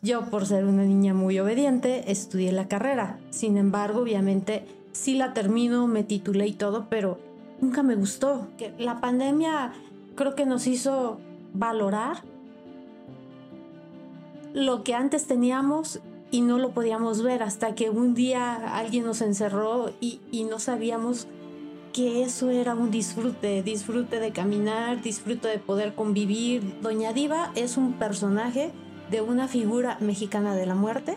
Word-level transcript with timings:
Yo, 0.00 0.26
por 0.26 0.46
ser 0.46 0.64
una 0.64 0.84
niña 0.84 1.12
muy 1.12 1.38
obediente, 1.40 2.10
estudié 2.10 2.52
la 2.52 2.68
carrera. 2.68 3.18
Sin 3.30 3.56
embargo, 3.56 4.00
obviamente, 4.00 4.64
sí 4.92 5.14
la 5.14 5.34
termino, 5.34 5.86
me 5.88 6.04
titulé 6.04 6.46
y 6.46 6.52
todo, 6.52 6.86
pero 6.88 7.18
nunca 7.60 7.82
me 7.82 7.96
gustó. 7.96 8.46
Que 8.58 8.72
la 8.78 9.00
pandemia 9.00 9.72
creo 10.14 10.36
que 10.36 10.46
nos 10.46 10.66
hizo 10.68 11.18
valorar 11.52 12.22
lo 14.54 14.84
que 14.84 14.94
antes 14.94 15.26
teníamos 15.26 16.00
y 16.30 16.42
no 16.42 16.58
lo 16.58 16.70
podíamos 16.70 17.22
ver 17.22 17.42
hasta 17.42 17.74
que 17.74 17.90
un 17.90 18.14
día 18.14 18.76
alguien 18.76 19.04
nos 19.04 19.20
encerró 19.20 19.90
y, 20.00 20.20
y 20.30 20.44
no 20.44 20.58
sabíamos 20.58 21.26
que 21.92 22.22
eso 22.22 22.50
era 22.50 22.74
un 22.74 22.90
disfrute, 22.90 23.62
disfrute 23.62 24.20
de 24.20 24.30
caminar, 24.30 25.02
disfrute 25.02 25.48
de 25.48 25.58
poder 25.58 25.94
convivir. 25.94 26.80
Doña 26.82 27.12
Diva 27.12 27.50
es 27.56 27.76
un 27.76 27.94
personaje 27.94 28.70
de 29.10 29.20
una 29.20 29.48
figura 29.48 29.96
mexicana 30.00 30.54
de 30.54 30.66
la 30.66 30.74
muerte, 30.74 31.16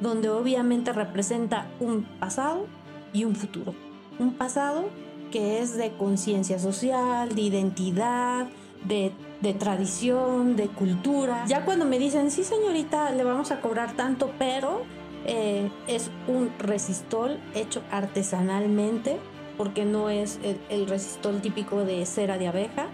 donde 0.00 0.30
obviamente 0.30 0.92
representa 0.92 1.66
un 1.78 2.04
pasado 2.18 2.66
y 3.12 3.24
un 3.24 3.36
futuro. 3.36 3.74
Un 4.18 4.34
pasado 4.34 4.88
que 5.30 5.60
es 5.60 5.76
de 5.76 5.92
conciencia 5.92 6.58
social, 6.58 7.34
de 7.34 7.40
identidad, 7.40 8.48
de, 8.84 9.12
de, 9.40 9.54
tradición, 9.54 10.56
de 10.56 10.68
cultura. 10.68 11.44
Ya 11.46 11.64
cuando 11.64 11.84
me 11.84 11.98
dicen, 11.98 12.30
sí 12.30 12.44
señorita, 12.44 13.10
le 13.12 13.24
vamos 13.24 13.50
a 13.50 13.60
cobrar 13.60 13.94
tanto, 13.94 14.32
pero 14.38 14.82
eh, 15.26 15.70
es 15.86 16.10
un 16.26 16.50
resistol 16.58 17.38
hecho 17.54 17.82
artesanalmente, 17.90 19.18
porque 19.56 19.84
no 19.84 20.08
es 20.10 20.40
el, 20.42 20.58
el 20.70 20.86
resistol 20.88 21.40
típico 21.40 21.84
de 21.84 22.04
cera 22.06 22.38
de 22.38 22.48
abeja, 22.48 22.86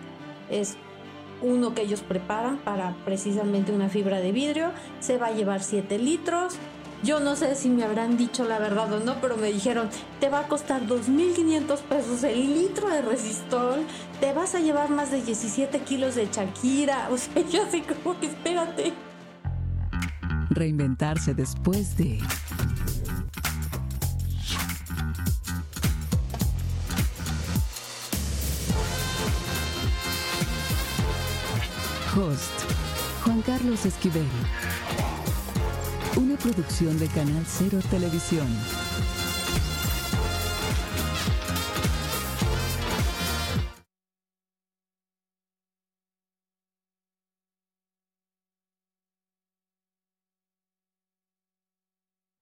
es 0.51 0.77
uno 1.43 1.75
que 1.75 1.83
ellos 1.83 2.01
preparan 2.01 2.59
para 2.59 2.95
precisamente 3.05 3.73
una 3.73 3.89
fibra 3.89 4.19
de 4.19 4.33
vidrio, 4.33 4.71
se 5.01 5.19
va 5.19 5.29
a 5.29 5.33
llevar 5.33 5.63
7 5.63 5.99
litros, 5.99 6.59
yo 7.03 7.21
no 7.21 7.37
sé 7.37 7.55
si 7.55 7.69
me 7.69 7.85
habrán 7.85 8.17
dicho 8.17 8.45
la 8.45 8.59
verdad 8.59 8.93
o 8.93 9.01
no, 9.01 9.21
pero 9.21 9.37
me 9.37 9.53
dijeron, 9.53 9.89
te 10.19 10.29
va 10.29 10.41
a 10.41 10.49
costar 10.49 10.87
2.500 10.87 11.79
pesos 11.81 12.25
el 12.25 12.55
litro 12.55 12.89
de 12.89 13.03
resistol, 13.03 13.85
te 14.19 14.33
vas 14.33 14.55
a 14.55 14.61
llevar 14.61 14.91
más 14.91 15.11
de 15.11 15.23
17 15.23 15.81
kilos 15.81 16.15
de 16.15 16.29
Shakira. 16.31 17.09
O 17.17 17.19
sea, 17.19 17.43
yo 17.49 17.63
así 17.65 17.83
como 17.83 18.19
que 18.19 18.27
espérate. 18.27 18.93
Reinventarse 20.51 21.35
después 21.35 21.97
de... 21.97 22.19
Host, 32.17 32.51
Juan 33.25 33.43
Carlos 33.43 33.85
Esquivel. 33.85 34.27
Una 36.17 36.35
producción 36.39 36.99
de 36.99 37.09
Canal 37.09 37.45
Cero 37.47 37.79
Televisión. 37.91 38.47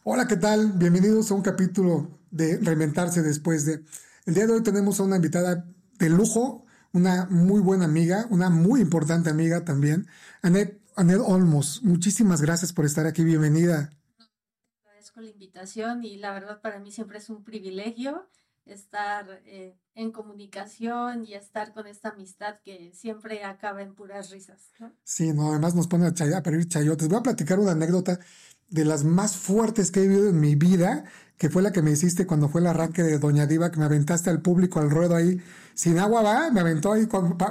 Hola, 0.05 0.29
¿qué 0.29 0.37
tal? 0.37 0.75
Bienvenidos 0.75 1.33
a 1.33 1.35
un 1.35 1.43
capítulo 1.43 2.21
de 2.31 2.59
Reinventarse 2.59 3.23
después 3.23 3.67
de... 3.67 3.85
El 4.27 4.35
día 4.35 4.47
de 4.47 4.53
hoy 4.53 4.63
tenemos 4.63 5.01
a 5.01 5.03
una 5.03 5.17
invitada 5.17 5.67
de 5.99 6.09
lujo, 6.11 6.65
una 6.95 7.27
muy 7.27 7.61
buena 7.61 7.85
amiga, 7.85 8.27
una 8.31 8.49
muy 8.49 8.81
importante 8.81 9.29
amiga 9.29 9.65
también, 9.65 10.07
Annette, 10.41 10.81
Annette 10.97 11.21
Olmos. 11.27 11.83
Muchísimas 11.83 12.41
gracias 12.41 12.73
por 12.73 12.87
estar 12.87 13.05
aquí, 13.07 13.23
bienvenida. 13.25 13.91
Agradezco 14.85 15.21
la 15.21 15.29
invitación 15.31 16.05
y 16.05 16.17
la 16.17 16.33
verdad 16.33 16.61
para 16.63 16.79
mí 16.79 16.91
siempre 16.93 17.19
es 17.19 17.29
un 17.29 17.45
privilegio 17.45 18.29
estar 18.65 19.43
eh, 19.45 19.77
en 19.95 20.11
comunicación 20.11 21.27
y 21.27 21.35
estar 21.35 21.75
con 21.75 21.87
esta 21.87 22.11
amistad 22.11 22.61
que 22.65 22.93
siempre 22.95 23.45
acaba 23.45 23.83
en 23.83 23.95
puras 23.95 24.31
risas. 24.31 24.71
¿no? 24.79 24.91
Sí, 25.05 25.33
no, 25.35 25.51
además 25.51 25.75
nos 25.75 25.87
pone 25.87 26.07
a, 26.07 26.15
chay- 26.15 26.33
a 26.33 26.43
pedir 26.43 26.67
chayotes. 26.69 27.09
Voy 27.09 27.19
a 27.19 27.23
platicar 27.23 27.59
una 27.61 27.73
anécdota 27.73 28.19
de 28.71 28.85
las 28.85 29.05
más 29.05 29.37
fuertes 29.37 29.91
que 29.91 30.01
he 30.03 30.09
vivido 30.09 30.29
en 30.29 30.41
mi 30.41 30.55
vida, 30.57 31.05
que 31.39 31.51
fue 31.51 31.63
la 31.63 31.73
que 31.73 31.83
me 31.83 31.91
hiciste 31.93 32.27
cuando 32.27 32.49
fue 32.49 32.61
el 32.61 32.67
arranque 32.69 33.03
de 33.03 33.19
Doña 33.19 33.47
Diva, 33.47 33.71
que 33.71 33.79
me 33.79 33.85
aventaste 33.85 34.31
al 34.31 34.43
público 34.43 34.81
al 34.81 34.91
ruedo 34.91 35.17
ahí, 35.17 35.41
sin 35.75 35.99
agua 35.99 36.23
va, 36.23 36.51
me 36.51 36.61
aventó 36.61 36.93
ahí 36.93 37.07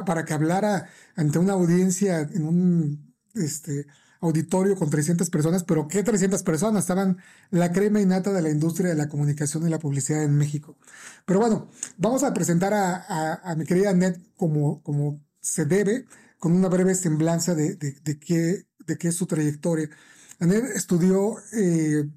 para 0.06 0.26
que 0.26 0.34
hablara 0.34 0.88
ante 1.16 1.40
una 1.40 1.54
audiencia 1.54 2.22
en 2.22 2.46
un 2.46 3.14
este, 3.36 3.88
auditorio 4.22 4.76
con 4.76 4.90
300 4.90 5.30
personas, 5.30 5.64
pero 5.64 5.88
¿qué 5.88 6.04
300 6.04 6.44
personas? 6.44 6.84
Estaban 6.84 7.18
la 7.52 7.72
crema 7.72 8.00
innata 8.02 8.32
de 8.32 8.42
la 8.42 8.50
industria 8.50 8.90
de 8.90 8.96
la 8.96 9.10
comunicación 9.10 9.68
y 9.68 9.70
la 9.70 9.80
publicidad 9.80 10.24
en 10.24 10.38
México. 10.38 10.78
Pero 11.26 11.40
bueno, 11.40 11.70
vamos 11.98 12.24
a 12.24 12.34
presentar 12.34 12.74
a, 12.74 12.96
a- 13.44 13.56
mi 13.56 13.66
querida 13.66 13.90
Annette 13.92 14.22
como, 14.36 14.82
como 14.84 15.22
se 15.42 15.66
debe, 15.66 16.06
con 16.40 16.54
una 16.54 16.68
breve 16.70 16.96
semblanza 16.96 17.56
de, 17.56 17.76
de, 17.76 17.92
de 18.04 18.20
qué, 18.20 18.68
de 18.88 18.98
qué 18.98 19.08
es 19.10 19.16
su 19.16 19.26
trayectoria. 19.28 19.90
Annette 20.44 20.76
estudió 20.76 21.38
eh, 21.54 22.10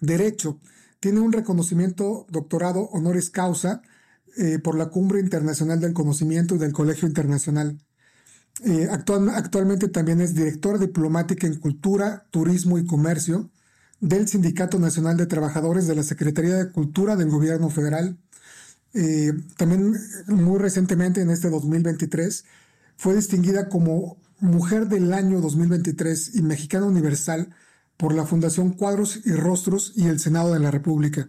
Derecho, 0.00 0.58
tiene 0.98 1.20
un 1.20 1.32
reconocimiento 1.32 2.26
doctorado 2.28 2.80
honoris 2.92 3.30
causa 3.30 3.80
eh, 4.36 4.58
por 4.58 4.76
la 4.76 4.86
Cumbre 4.86 5.20
Internacional 5.20 5.78
del 5.78 5.92
Conocimiento 5.92 6.56
y 6.56 6.58
del 6.58 6.72
Colegio 6.72 7.06
Internacional. 7.06 7.78
Eh, 8.64 8.88
actual- 8.90 9.30
actualmente 9.30 9.86
también 9.88 10.20
es 10.20 10.34
directora 10.34 10.78
diplomática 10.78 11.46
en 11.46 11.60
Cultura, 11.60 12.26
Turismo 12.32 12.76
y 12.78 12.86
Comercio 12.86 13.50
del 14.00 14.26
Sindicato 14.26 14.80
Nacional 14.80 15.16
de 15.16 15.26
Trabajadores 15.26 15.86
de 15.86 15.94
la 15.94 16.02
Secretaría 16.02 16.56
de 16.56 16.72
Cultura 16.72 17.14
del 17.14 17.30
Gobierno 17.30 17.70
Federal. 17.70 18.18
También 19.56 19.96
muy 20.28 20.58
recientemente, 20.58 21.20
en 21.20 21.30
este 21.30 21.50
2023, 21.50 22.44
fue 22.96 23.14
distinguida 23.16 23.68
como 23.68 24.18
Mujer 24.40 24.88
del 24.88 25.12
Año 25.12 25.40
2023 25.40 26.34
y 26.36 26.42
Mexicana 26.42 26.86
Universal 26.86 27.54
por 27.96 28.14
la 28.14 28.26
Fundación 28.26 28.70
Cuadros 28.70 29.20
y 29.24 29.32
Rostros 29.32 29.92
y 29.96 30.06
el 30.06 30.20
Senado 30.20 30.52
de 30.52 30.60
la 30.60 30.70
República. 30.70 31.28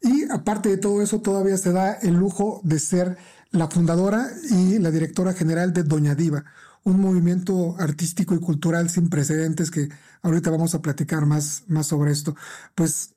Y 0.00 0.30
aparte 0.30 0.68
de 0.68 0.76
todo 0.76 1.02
eso, 1.02 1.20
todavía 1.20 1.56
se 1.56 1.72
da 1.72 1.94
el 1.94 2.14
lujo 2.14 2.60
de 2.62 2.78
ser 2.78 3.16
la 3.50 3.68
fundadora 3.68 4.28
y 4.50 4.78
la 4.78 4.90
directora 4.90 5.32
general 5.32 5.72
de 5.72 5.84
Doña 5.84 6.14
Diva, 6.14 6.44
un 6.82 7.00
movimiento 7.00 7.76
artístico 7.78 8.34
y 8.34 8.40
cultural 8.40 8.90
sin 8.90 9.08
precedentes 9.08 9.70
que 9.70 9.88
ahorita 10.22 10.50
vamos 10.50 10.74
a 10.74 10.82
platicar 10.82 11.24
más, 11.24 11.64
más 11.68 11.86
sobre 11.86 12.12
esto. 12.12 12.36
Pues 12.74 13.14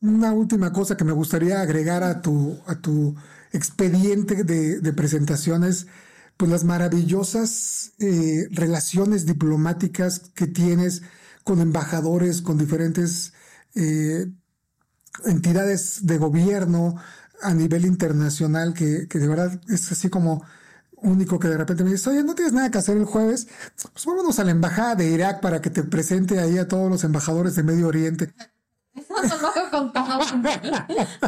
una 0.00 0.32
última 0.32 0.72
cosa 0.72 0.96
que 0.96 1.04
me 1.04 1.12
gustaría 1.12 1.60
agregar 1.60 2.02
a 2.02 2.22
tu, 2.22 2.58
a 2.66 2.76
tu 2.76 3.14
expediente 3.52 4.44
de, 4.44 4.80
de 4.80 4.92
presentaciones, 4.92 5.86
pues 6.42 6.50
las 6.50 6.64
maravillosas 6.64 7.92
eh, 8.00 8.48
relaciones 8.50 9.26
diplomáticas 9.26 10.18
que 10.34 10.48
tienes 10.48 11.02
con 11.44 11.60
embajadores, 11.60 12.42
con 12.42 12.58
diferentes 12.58 13.32
eh, 13.76 14.26
entidades 15.24 16.04
de 16.04 16.18
gobierno 16.18 16.96
a 17.42 17.54
nivel 17.54 17.86
internacional, 17.86 18.74
que, 18.74 19.06
de 19.06 19.28
verdad 19.28 19.60
es 19.68 19.92
así 19.92 20.10
como 20.10 20.42
único 20.96 21.38
que 21.38 21.46
de 21.46 21.58
repente 21.58 21.84
me 21.84 21.92
dices, 21.92 22.08
oye, 22.08 22.24
no 22.24 22.34
tienes 22.34 22.54
nada 22.54 22.72
que 22.72 22.78
hacer 22.78 22.96
el 22.96 23.04
jueves, 23.04 23.46
pues 23.92 24.04
vámonos 24.04 24.40
a 24.40 24.44
la 24.44 24.50
embajada 24.50 24.96
de 24.96 25.10
Irak 25.10 25.40
para 25.40 25.60
que 25.60 25.70
te 25.70 25.84
presente 25.84 26.40
ahí 26.40 26.58
a 26.58 26.66
todos 26.66 26.90
los 26.90 27.04
embajadores 27.04 27.54
de 27.54 27.62
Medio 27.62 27.86
Oriente. 27.86 28.34
Eso 28.94 29.14
no 29.36 29.40
lo 29.40 29.48
hago 29.48 29.70
con 29.70 29.92
todo 29.92 30.22
el 30.22 30.32
mundo. 30.36 30.50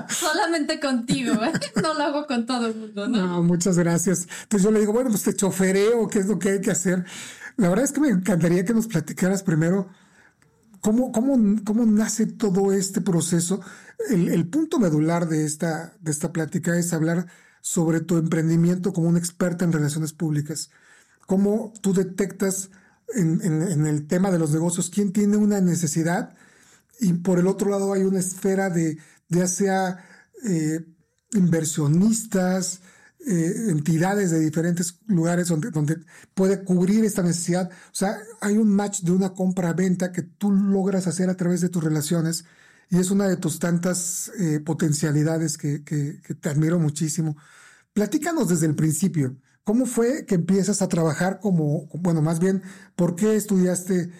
Solamente 0.09 0.79
contigo, 0.81 1.33
¿eh? 1.45 1.53
No 1.83 1.95
lo 1.95 2.03
hago 2.05 2.27
con 2.27 2.47
todo 2.47 2.67
el 2.67 2.75
mundo, 2.75 3.09
¿no? 3.09 3.27
No, 3.27 3.43
muchas 3.43 3.79
gracias. 3.79 4.29
Entonces 4.43 4.65
yo 4.65 4.71
le 4.71 4.81
digo, 4.81 4.93
bueno, 4.93 5.11
pues 5.11 5.23
te 5.23 5.35
chofereo, 5.35 6.09
¿qué 6.09 6.19
es 6.19 6.27
lo 6.27 6.39
que 6.39 6.51
hay 6.51 6.61
que 6.61 6.71
hacer? 6.71 7.05
La 7.57 7.69
verdad 7.69 7.85
es 7.85 7.93
que 7.93 8.01
me 8.01 8.09
encantaría 8.09 8.65
que 8.65 8.75
nos 8.75 8.87
platicaras 8.87 9.43
primero 9.43 9.89
cómo, 10.81 11.13
cómo, 11.13 11.39
cómo 11.65 11.87
nace 11.87 12.27
todo 12.27 12.73
este 12.73 13.01
proceso. 13.01 13.61
El, 14.11 14.47
punto 14.49 14.79
medular 14.79 15.27
de 15.29 15.47
esta, 15.47 15.95
de 16.01 16.11
esta 16.11 16.33
plática 16.33 16.77
es 16.77 16.93
hablar 16.93 17.27
sobre 17.63 18.01
tu 18.01 18.19
emprendimiento 18.19 18.93
como 18.93 19.09
una 19.09 19.19
experta 19.19 19.65
en 19.65 19.73
relaciones 19.73 20.13
públicas. 20.13 20.71
Cómo 21.27 21.73
tú 21.81 21.95
detectas 21.95 22.71
en, 23.15 23.41
en 23.43 23.87
el 23.87 24.07
tema 24.07 24.31
de 24.31 24.39
los 24.39 24.51
negocios 24.51 24.91
quién 24.91 25.13
tiene 25.13 25.39
una 25.39 25.63
necesidad 25.63 26.35
y 27.01 27.13
por 27.15 27.39
el 27.39 27.47
otro 27.47 27.71
lado 27.71 27.93
hay 27.93 28.03
una 28.03 28.21
esfera 28.21 28.71
de 28.71 28.99
ya 29.29 29.47
sea 29.47 30.05
eh, 30.45 30.85
inversionistas, 31.33 32.81
eh, 33.27 33.69
entidades 33.69 34.31
de 34.31 34.41
diferentes 34.41 35.01
lugares 35.07 35.49
donde, 35.49 35.71
donde 35.71 35.97
puede 36.35 36.63
cubrir 36.63 37.05
esta 37.05 37.23
necesidad. 37.23 37.71
O 37.71 37.95
sea, 37.95 38.19
hay 38.41 38.59
un 38.59 38.69
match 38.69 39.01
de 39.01 39.13
una 39.13 39.33
compra-venta 39.33 40.13
que 40.13 40.23
tú 40.23 40.53
logras 40.53 41.07
hacer 41.07 41.31
a 41.31 41.37
través 41.37 41.61
de 41.61 41.71
tus 41.71 41.83
relaciones 41.83 42.45
y 42.91 42.99
es 42.99 43.11
una 43.11 43.27
de 43.27 43.37
tus 43.37 43.59
tantas 43.59 44.31
eh, 44.39 44.61
potencialidades 44.61 45.57
que, 45.57 45.83
que, 45.85 46.21
te 46.35 46.49
admiro 46.51 46.79
muchísimo. 46.79 47.37
Platícanos 47.95 48.49
desde 48.49 48.67
el 48.67 48.75
principio. 48.75 49.37
¿Cómo 49.65 49.87
fue 49.87 50.27
que 50.27 50.35
empiezas 50.35 50.83
a 50.83 50.89
trabajar 50.89 51.41
como, 51.41 51.87
bueno, 51.95 52.21
más 52.21 52.39
bien, 52.39 52.63
¿por 52.95 53.17
qué 53.17 53.37
estudiaste 53.37 54.11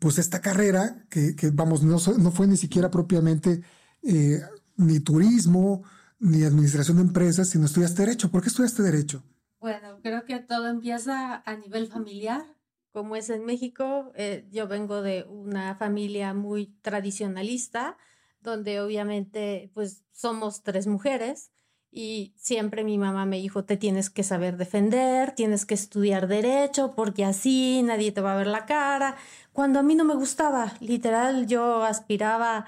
pues 0.00 0.18
esta 0.18 0.40
carrera, 0.40 1.06
que, 1.10 1.34
vamos, 1.52 1.82
no, 1.82 1.96
no, 2.18 2.30
fue 2.30 2.46
ni 2.46 2.56
siquiera 2.56 2.90
propiamente 2.90 3.62
eh, 4.02 4.40
ni 4.76 5.00
turismo, 5.00 5.82
ni 6.18 6.44
administración 6.44 6.96
de 6.96 7.04
empresas, 7.04 7.48
sino 7.48 7.66
estudiaste 7.66 8.02
derecho. 8.02 8.30
¿Por 8.30 8.42
qué 8.42 8.48
estudiaste 8.48 8.82
derecho? 8.82 9.22
Bueno, 9.60 10.00
creo 10.02 10.24
que 10.24 10.38
todo 10.40 10.68
empieza 10.68 11.42
a 11.44 11.56
nivel 11.56 11.88
familiar. 11.88 12.44
Como 12.92 13.16
es 13.16 13.30
en 13.30 13.44
México, 13.44 14.12
eh, 14.14 14.46
yo 14.50 14.66
vengo 14.66 15.02
de 15.02 15.24
una 15.24 15.74
familia 15.76 16.34
muy 16.34 16.78
tradicionalista, 16.80 17.96
donde 18.40 18.80
obviamente 18.80 19.70
pues 19.74 20.04
somos 20.12 20.62
tres 20.62 20.86
mujeres 20.86 21.50
y 21.90 22.34
siempre 22.36 22.84
mi 22.84 22.98
mamá 22.98 23.24
me 23.24 23.38
dijo, 23.38 23.64
te 23.64 23.76
tienes 23.76 24.10
que 24.10 24.22
saber 24.22 24.56
defender, 24.56 25.32
tienes 25.32 25.64
que 25.64 25.74
estudiar 25.74 26.28
derecho, 26.28 26.94
porque 26.94 27.24
así 27.24 27.82
nadie 27.82 28.12
te 28.12 28.20
va 28.20 28.34
a 28.34 28.36
ver 28.36 28.46
la 28.46 28.66
cara. 28.66 29.16
Cuando 29.52 29.78
a 29.80 29.82
mí 29.82 29.94
no 29.94 30.04
me 30.04 30.14
gustaba, 30.14 30.74
literal, 30.80 31.46
yo 31.46 31.82
aspiraba 31.84 32.66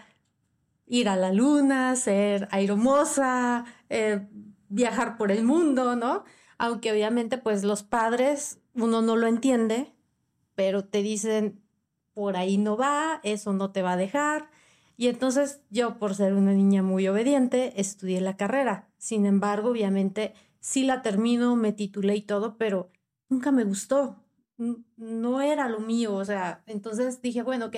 ir 0.87 1.09
a 1.09 1.17
la 1.17 1.33
luna, 1.33 1.95
ser 1.97 2.49
aeromosa, 2.51 3.65
eh, 3.91 4.27
viajar 4.69 5.17
por 5.17 5.31
el 5.31 5.45
mundo, 5.45 5.97
¿no? 5.97 6.25
Aunque 6.59 6.93
obviamente 6.93 7.39
pues 7.39 7.63
los 7.65 7.83
padres, 7.83 8.59
uno 8.75 9.03
no 9.03 9.17
lo 9.17 9.27
entiende, 9.27 9.95
pero 10.55 10.85
te 10.85 11.03
dicen, 11.03 11.63
por 12.15 12.37
ahí 12.37 12.59
no 12.59 12.77
va, 12.77 13.21
eso 13.23 13.53
no 13.53 13.71
te 13.71 13.83
va 13.83 13.93
a 13.93 13.97
dejar. 13.97 14.51
Y 14.97 15.09
entonces 15.09 15.63
yo, 15.71 15.99
por 15.99 16.15
ser 16.15 16.35
una 16.35 16.53
niña 16.53 16.83
muy 16.83 17.09
obediente, 17.09 17.81
estudié 17.81 18.21
la 18.21 18.37
carrera. 18.37 18.90
Sin 19.01 19.25
embargo, 19.25 19.71
obviamente, 19.71 20.35
sí 20.61 20.85
la 20.85 21.01
termino, 21.01 21.57
me 21.57 21.73
titulé 21.73 22.17
y 22.17 22.23
todo, 22.23 22.59
pero 22.59 22.91
nunca 23.31 23.51
me 23.51 23.65
gustó. 23.65 24.23
No 24.59 25.41
era 25.41 25.71
lo 25.71 25.81
mío, 25.81 26.15
o 26.15 26.25
sea, 26.25 26.63
entonces 26.67 27.23
dije, 27.23 27.43
bueno, 27.43 27.67
ok, 27.67 27.77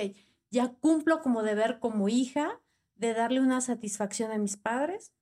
ya 0.51 0.73
cumplo 0.73 1.21
como 1.21 1.41
deber 1.41 1.79
como 1.79 2.09
hija 2.09 2.61
de 2.95 3.13
darle 3.13 3.39
una 3.39 3.61
satisfacción 3.61 4.31
a 4.31 4.37
mis 4.37 4.57
padres. 4.57 5.13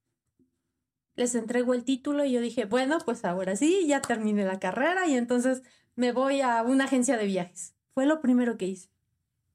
Les 1.15 1.36
entrego 1.36 1.75
el 1.75 1.83
título 1.83 2.25
y 2.25 2.31
yo 2.31 2.42
dije, 2.42 2.65
bueno, 2.65 2.97
pues 3.06 3.24
ahora 3.24 3.56
sí, 3.56 3.86
ya 3.86 4.01
terminé 4.01 4.44
la 4.44 4.59
carrera 4.59 5.06
y 5.06 5.13
entonces 5.13 5.62
me 5.95 6.13
voy 6.13 6.42
a 6.42 6.63
una 6.63 6.86
agencia 6.86 7.15
de 7.15 7.27
viajes. 7.27 7.75
Fue 7.94 8.07
lo 8.07 8.21
primero 8.21 8.57
que 8.57 8.65
hice. 8.65 8.89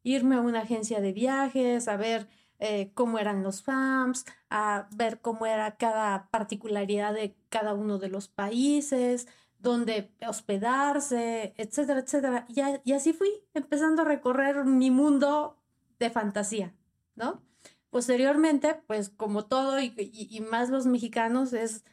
Irme 0.05 0.37
a 0.37 0.41
una 0.43 0.61
agencia 0.61 1.01
de 1.01 1.13
viajes, 1.13 1.89
a 1.89 1.97
ver 1.97 2.29
eh, 2.59 2.91
cómo 2.95 3.19
eran 3.19 3.43
los 3.43 3.63
FAMS, 3.63 4.25
a 4.51 4.89
ver 4.95 5.21
cómo 5.21 5.47
era 5.47 5.77
cada 5.77 6.29
particularidad 6.31 7.15
de 7.15 7.37
cada 7.49 7.75
uno 7.75 7.99
de 7.99 8.09
los 8.09 8.29
países, 8.29 9.29
dónde 9.59 10.11
hospedarse, 10.27 11.55
etcétera, 11.57 12.01
etcétera. 12.01 12.47
Y, 12.49 12.61
y 12.85 12.93
así 12.93 13.13
fui 13.13 13.29
empezando 13.55 14.03
a 14.03 14.07
recorrer 14.07 14.65
mi 14.65 14.91
mundo 14.91 15.57
de 15.99 16.11
fantasía, 16.11 16.75
¿no? 17.15 17.43
Posteriormente, 17.91 18.75
pues 18.87 19.09
como 19.09 19.47
todo 19.47 19.81
y, 19.81 19.95
y, 19.97 20.41
más 20.41 20.69
los 20.69 20.87
mexicanos 20.87 21.53
es, 21.53 21.85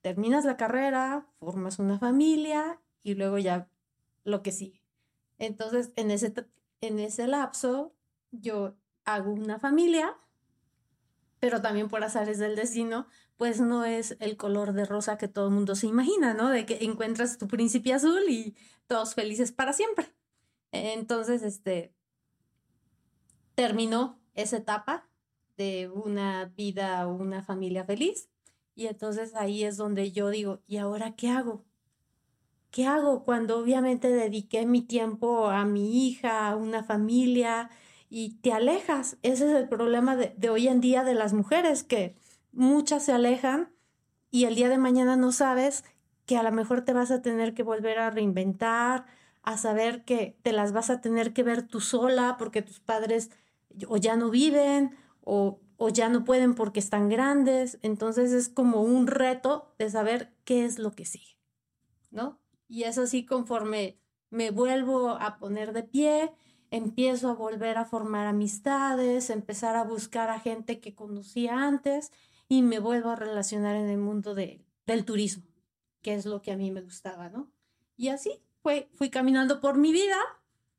terminas 0.00 0.44
la 0.44 0.56
carrera, 0.56 1.26
formas 1.40 1.78
una 1.80 1.98
familia 1.98 2.80
y 3.02 3.14
luego 3.14 3.38
ya 3.38 3.68
lo 4.24 4.42
que 4.42 4.52
sigue. 4.52 4.80
Entonces, 5.38 5.92
en 5.96 6.12
ese, 6.12 6.32
en 6.80 7.00
ese 7.00 7.26
lapso, 7.26 7.92
yo 8.30 8.76
hago 9.14 9.32
una 9.32 9.58
familia, 9.58 10.16
pero 11.40 11.62
también 11.62 11.88
por 11.88 12.04
azares 12.04 12.38
del 12.38 12.56
destino, 12.56 13.06
pues 13.36 13.60
no 13.60 13.84
es 13.84 14.16
el 14.20 14.36
color 14.36 14.72
de 14.72 14.84
rosa 14.84 15.18
que 15.18 15.28
todo 15.28 15.48
el 15.48 15.54
mundo 15.54 15.74
se 15.74 15.86
imagina, 15.86 16.34
¿no? 16.34 16.50
De 16.50 16.66
que 16.66 16.84
encuentras 16.84 17.38
tu 17.38 17.46
príncipe 17.46 17.92
azul 17.92 18.28
y 18.28 18.56
todos 18.86 19.14
felices 19.14 19.52
para 19.52 19.72
siempre. 19.72 20.12
Entonces, 20.72 21.42
este, 21.42 21.94
terminó 23.54 24.20
esa 24.34 24.58
etapa 24.58 25.08
de 25.56 25.88
una 25.88 26.46
vida 26.56 27.06
o 27.06 27.14
una 27.14 27.42
familia 27.42 27.84
feliz. 27.84 28.28
Y 28.74 28.86
entonces 28.86 29.34
ahí 29.34 29.64
es 29.64 29.76
donde 29.76 30.12
yo 30.12 30.30
digo, 30.30 30.60
¿y 30.66 30.76
ahora 30.76 31.16
qué 31.16 31.28
hago? 31.30 31.64
¿Qué 32.70 32.86
hago 32.86 33.24
cuando 33.24 33.58
obviamente 33.58 34.08
dediqué 34.08 34.66
mi 34.66 34.82
tiempo 34.82 35.48
a 35.48 35.64
mi 35.64 36.06
hija, 36.06 36.48
a 36.48 36.56
una 36.56 36.84
familia, 36.84 37.70
y 38.08 38.36
te 38.40 38.52
alejas. 38.52 39.18
Ese 39.22 39.46
es 39.48 39.54
el 39.54 39.68
problema 39.68 40.16
de, 40.16 40.50
hoy 40.50 40.68
en 40.68 40.80
día 40.80 41.04
de 41.04 41.14
las 41.14 41.32
mujeres, 41.32 41.84
que 41.84 42.16
muchas 42.52 43.04
se 43.04 43.12
alejan 43.12 43.70
y 44.30 44.44
el 44.44 44.54
día 44.54 44.68
de 44.68 44.78
mañana 44.78 45.16
no 45.16 45.32
sabes 45.32 45.84
que 46.26 46.36
a 46.36 46.42
lo 46.42 46.52
mejor 46.52 46.84
te 46.84 46.92
vas 46.92 47.10
a 47.10 47.22
tener 47.22 47.54
que 47.54 47.62
volver 47.62 47.98
a 47.98 48.10
reinventar, 48.10 49.06
a 49.42 49.56
saber 49.56 50.04
que 50.04 50.38
te 50.42 50.52
las 50.52 50.72
vas 50.72 50.90
a 50.90 51.00
tener 51.00 51.32
que 51.32 51.42
ver 51.42 51.62
tú 51.62 51.80
sola 51.80 52.36
porque 52.38 52.62
tus 52.62 52.80
padres 52.80 53.30
o 53.86 53.96
ya 53.96 54.16
no 54.16 54.30
viven 54.30 54.96
o, 55.22 55.60
o 55.76 55.88
ya 55.88 56.08
no 56.08 56.24
pueden 56.24 56.54
porque 56.54 56.80
están 56.80 57.08
grandes. 57.08 57.78
Entonces 57.82 58.32
es 58.32 58.48
como 58.48 58.82
un 58.82 59.06
reto 59.06 59.74
de 59.78 59.88
saber 59.90 60.34
qué 60.44 60.64
es 60.64 60.78
lo 60.78 60.92
que 60.92 61.06
sigue, 61.06 61.38
¿no? 62.10 62.38
Y 62.68 62.82
es 62.82 62.98
así 62.98 63.24
conforme 63.24 63.98
me 64.30 64.50
vuelvo 64.50 65.10
a 65.10 65.38
poner 65.38 65.72
de 65.72 65.84
pie 65.84 66.32
empiezo 66.70 67.30
a 67.30 67.34
volver 67.34 67.78
a 67.78 67.84
formar 67.84 68.26
amistades, 68.26 69.30
empezar 69.30 69.76
a 69.76 69.84
buscar 69.84 70.30
a 70.30 70.40
gente 70.40 70.80
que 70.80 70.94
conocía 70.94 71.66
antes 71.66 72.12
y 72.48 72.62
me 72.62 72.78
vuelvo 72.78 73.10
a 73.10 73.16
relacionar 73.16 73.76
en 73.76 73.88
el 73.88 73.98
mundo 73.98 74.34
del 74.34 75.04
turismo, 75.04 75.44
que 76.02 76.14
es 76.14 76.26
lo 76.26 76.42
que 76.42 76.52
a 76.52 76.56
mí 76.56 76.70
me 76.70 76.82
gustaba, 76.82 77.28
¿no? 77.28 77.50
Y 77.96 78.08
así 78.08 78.42
fue, 78.62 78.88
fui 78.94 79.10
caminando 79.10 79.60
por 79.60 79.76
mi 79.76 79.92
vida 79.92 80.16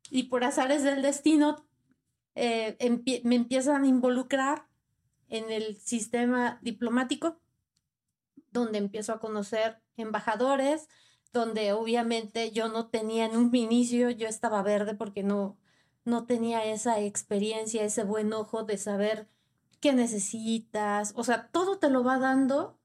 y 0.09 0.23
por 0.23 0.43
azares 0.43 0.83
del 0.83 1.01
destino 1.01 1.65
eh, 2.35 2.77
me 3.23 3.35
empiezan 3.35 3.83
a 3.83 3.87
involucrar 3.87 4.67
en 5.27 5.51
el 5.51 5.75
sistema 5.77 6.59
diplomático, 6.61 7.39
donde 8.51 8.79
empiezo 8.79 9.13
a 9.13 9.19
conocer 9.19 9.81
embajadores, 9.97 10.87
donde 11.33 11.73
obviamente 11.73 12.51
yo 12.51 12.69
no 12.69 12.87
tenía 12.87 13.25
en 13.25 13.37
un 13.37 13.53
inicio, 13.55 14.09
yo 14.09 14.27
estaba 14.27 14.63
verde 14.63 14.95
porque 14.95 15.21
no, 15.21 15.57
no 16.09 16.25
tenía 16.25 16.65
esa 16.65 16.99
experiencia, 16.99 17.83
ese 17.83 18.03
buen 18.03 18.33
ojo 18.33 18.63
de 18.63 18.77
saber 18.77 19.29
qué 19.79 19.93
necesitas. 19.93 21.13
O 21.15 21.23
sea, 21.23 21.49
todo 21.51 21.79
te 21.79 21.89
lo 21.89 22.03
va 22.03 22.19
dando 22.19 22.79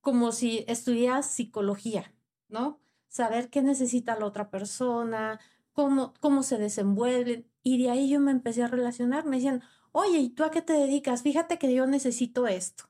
como 0.00 0.32
si 0.32 0.64
estudias 0.68 1.30
psicología, 1.30 2.14
¿no? 2.48 2.80
Saber 3.08 3.50
qué 3.50 3.62
necesita 3.62 4.18
la 4.18 4.26
otra 4.26 4.50
persona, 4.50 5.40
cómo, 5.72 6.14
cómo 6.20 6.42
se 6.42 6.58
desenvuelven. 6.58 7.50
Y 7.62 7.82
de 7.82 7.90
ahí 7.90 8.08
yo 8.08 8.20
me 8.20 8.30
empecé 8.30 8.62
a 8.62 8.68
relacionar. 8.68 9.26
Me 9.26 9.36
decían, 9.36 9.62
oye, 9.92 10.18
¿y 10.18 10.30
tú 10.30 10.44
a 10.44 10.50
qué 10.50 10.62
te 10.62 10.72
dedicas? 10.72 11.22
Fíjate 11.22 11.58
que 11.58 11.74
yo 11.74 11.86
necesito 11.86 12.46
esto, 12.46 12.84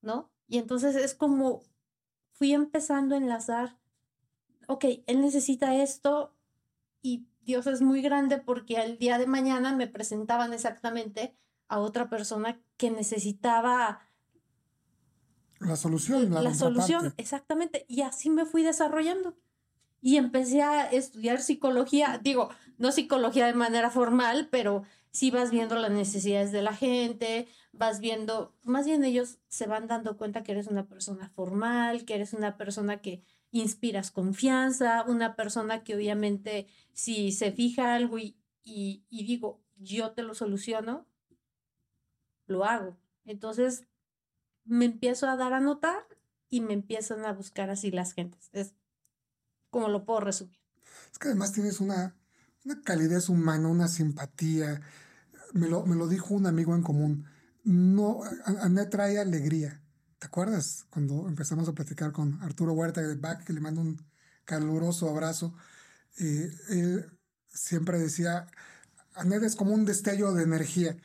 ¿no? 0.00 0.30
Y 0.46 0.58
entonces 0.58 0.96
es 0.96 1.14
como 1.14 1.62
fui 2.32 2.52
empezando 2.52 3.14
a 3.14 3.18
enlazar, 3.18 3.78
ok, 4.68 4.84
él 5.06 5.20
necesita 5.20 5.74
esto 5.74 6.36
y 7.02 7.26
Dios 7.48 7.66
es 7.66 7.80
muy 7.80 8.02
grande 8.02 8.36
porque 8.36 8.76
al 8.76 8.98
día 8.98 9.16
de 9.16 9.26
mañana 9.26 9.74
me 9.74 9.86
presentaban 9.86 10.52
exactamente 10.52 11.34
a 11.66 11.78
otra 11.78 12.10
persona 12.10 12.60
que 12.76 12.90
necesitaba 12.90 14.00
la 15.58 15.76
solución. 15.76 16.34
La, 16.34 16.52
solución, 16.52 17.14
exactamente. 17.16 17.86
Y 17.88 18.02
así 18.02 18.28
me 18.28 18.44
fui 18.44 18.62
desarrollando. 18.62 19.34
Y 20.02 20.18
empecé 20.18 20.60
a 20.60 20.90
estudiar 20.90 21.40
psicología, 21.40 22.20
digo, 22.22 22.50
no 22.76 22.92
psicología 22.92 23.46
de 23.46 23.54
manera 23.54 23.88
formal, 23.88 24.48
pero 24.50 24.82
sí 25.10 25.30
vas 25.30 25.50
viendo 25.50 25.74
las 25.76 25.90
necesidades 25.90 26.52
de 26.52 26.60
la 26.60 26.74
gente, 26.74 27.48
vas 27.72 27.98
viendo, 27.98 28.54
más 28.62 28.84
bien 28.84 29.02
ellos 29.04 29.38
se 29.48 29.66
van 29.66 29.86
dando 29.86 30.18
cuenta 30.18 30.42
que 30.42 30.52
eres 30.52 30.66
una 30.66 30.86
persona 30.86 31.30
formal, 31.30 32.04
que 32.04 32.14
eres 32.14 32.34
una 32.34 32.58
persona 32.58 33.00
que 33.00 33.24
inspiras 33.50 34.10
confianza, 34.10 35.04
una 35.06 35.36
persona 35.36 35.82
que 35.82 35.94
obviamente 35.94 36.66
si 36.92 37.32
se 37.32 37.52
fija 37.52 37.94
algo 37.94 38.18
y, 38.18 38.36
y, 38.64 39.04
digo, 39.10 39.62
yo 39.76 40.12
te 40.12 40.22
lo 40.22 40.34
soluciono, 40.34 41.06
lo 42.46 42.64
hago. 42.64 42.98
Entonces 43.24 43.84
me 44.64 44.84
empiezo 44.84 45.28
a 45.28 45.36
dar 45.36 45.54
a 45.54 45.60
notar 45.60 46.06
y 46.50 46.60
me 46.60 46.74
empiezan 46.74 47.24
a 47.24 47.32
buscar 47.32 47.70
así 47.70 47.90
las 47.90 48.12
gentes. 48.12 48.50
Es 48.52 48.74
como 49.70 49.88
lo 49.88 50.04
puedo 50.04 50.20
resumir. 50.20 50.58
Es 51.10 51.18
que 51.18 51.28
además 51.28 51.52
tienes 51.52 51.80
una, 51.80 52.16
una 52.64 52.82
calidez 52.82 53.28
humana, 53.28 53.68
una 53.68 53.88
simpatía. 53.88 54.80
Me 55.52 55.68
lo, 55.68 55.86
me 55.86 55.96
lo 55.96 56.08
dijo 56.08 56.34
un 56.34 56.46
amigo 56.46 56.74
en 56.74 56.82
común. 56.82 57.26
No, 57.64 58.20
a, 58.44 58.90
trae 58.90 59.18
alegría 59.18 59.82
¿Te 60.18 60.26
acuerdas 60.26 60.86
cuando 60.90 61.28
empezamos 61.28 61.68
a 61.68 61.74
platicar 61.74 62.12
con 62.12 62.42
Arturo 62.42 62.72
Huerta 62.72 63.00
de 63.00 63.14
Back, 63.14 63.44
que 63.44 63.52
le 63.52 63.60
mando 63.60 63.80
un 63.80 64.04
caluroso 64.44 65.08
abrazo? 65.08 65.54
Eh, 66.18 66.50
él 66.70 67.18
siempre 67.48 67.98
decía, 67.98 68.48
Aned 69.14 69.44
es 69.44 69.54
como 69.54 69.72
un 69.72 69.84
destello 69.84 70.32
de 70.32 70.42
energía. 70.42 70.96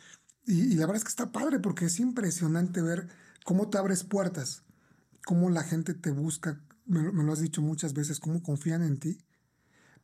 Y, 0.46 0.76
la 0.76 0.88
verdad 0.88 0.98
es 0.98 1.04
que 1.04 1.10
está 1.10 1.32
padre 1.32 1.60
porque 1.60 1.86
es 1.86 2.00
impresionante 2.00 2.82
ver 2.82 3.08
cómo 3.46 3.70
te 3.70 3.78
abres 3.78 4.04
puertas, 4.04 4.64
cómo 5.26 5.50
la 5.52 5.64
gente 5.64 5.94
te 5.94 6.12
busca, 6.12 6.60
me, 6.86 7.02
lo 7.02 7.32
has 7.32 7.40
dicho 7.40 7.62
muchas 7.62 7.94
veces, 7.94 8.20
cómo 8.20 8.42
confían 8.42 8.82
en 8.82 8.98
ti 9.00 9.20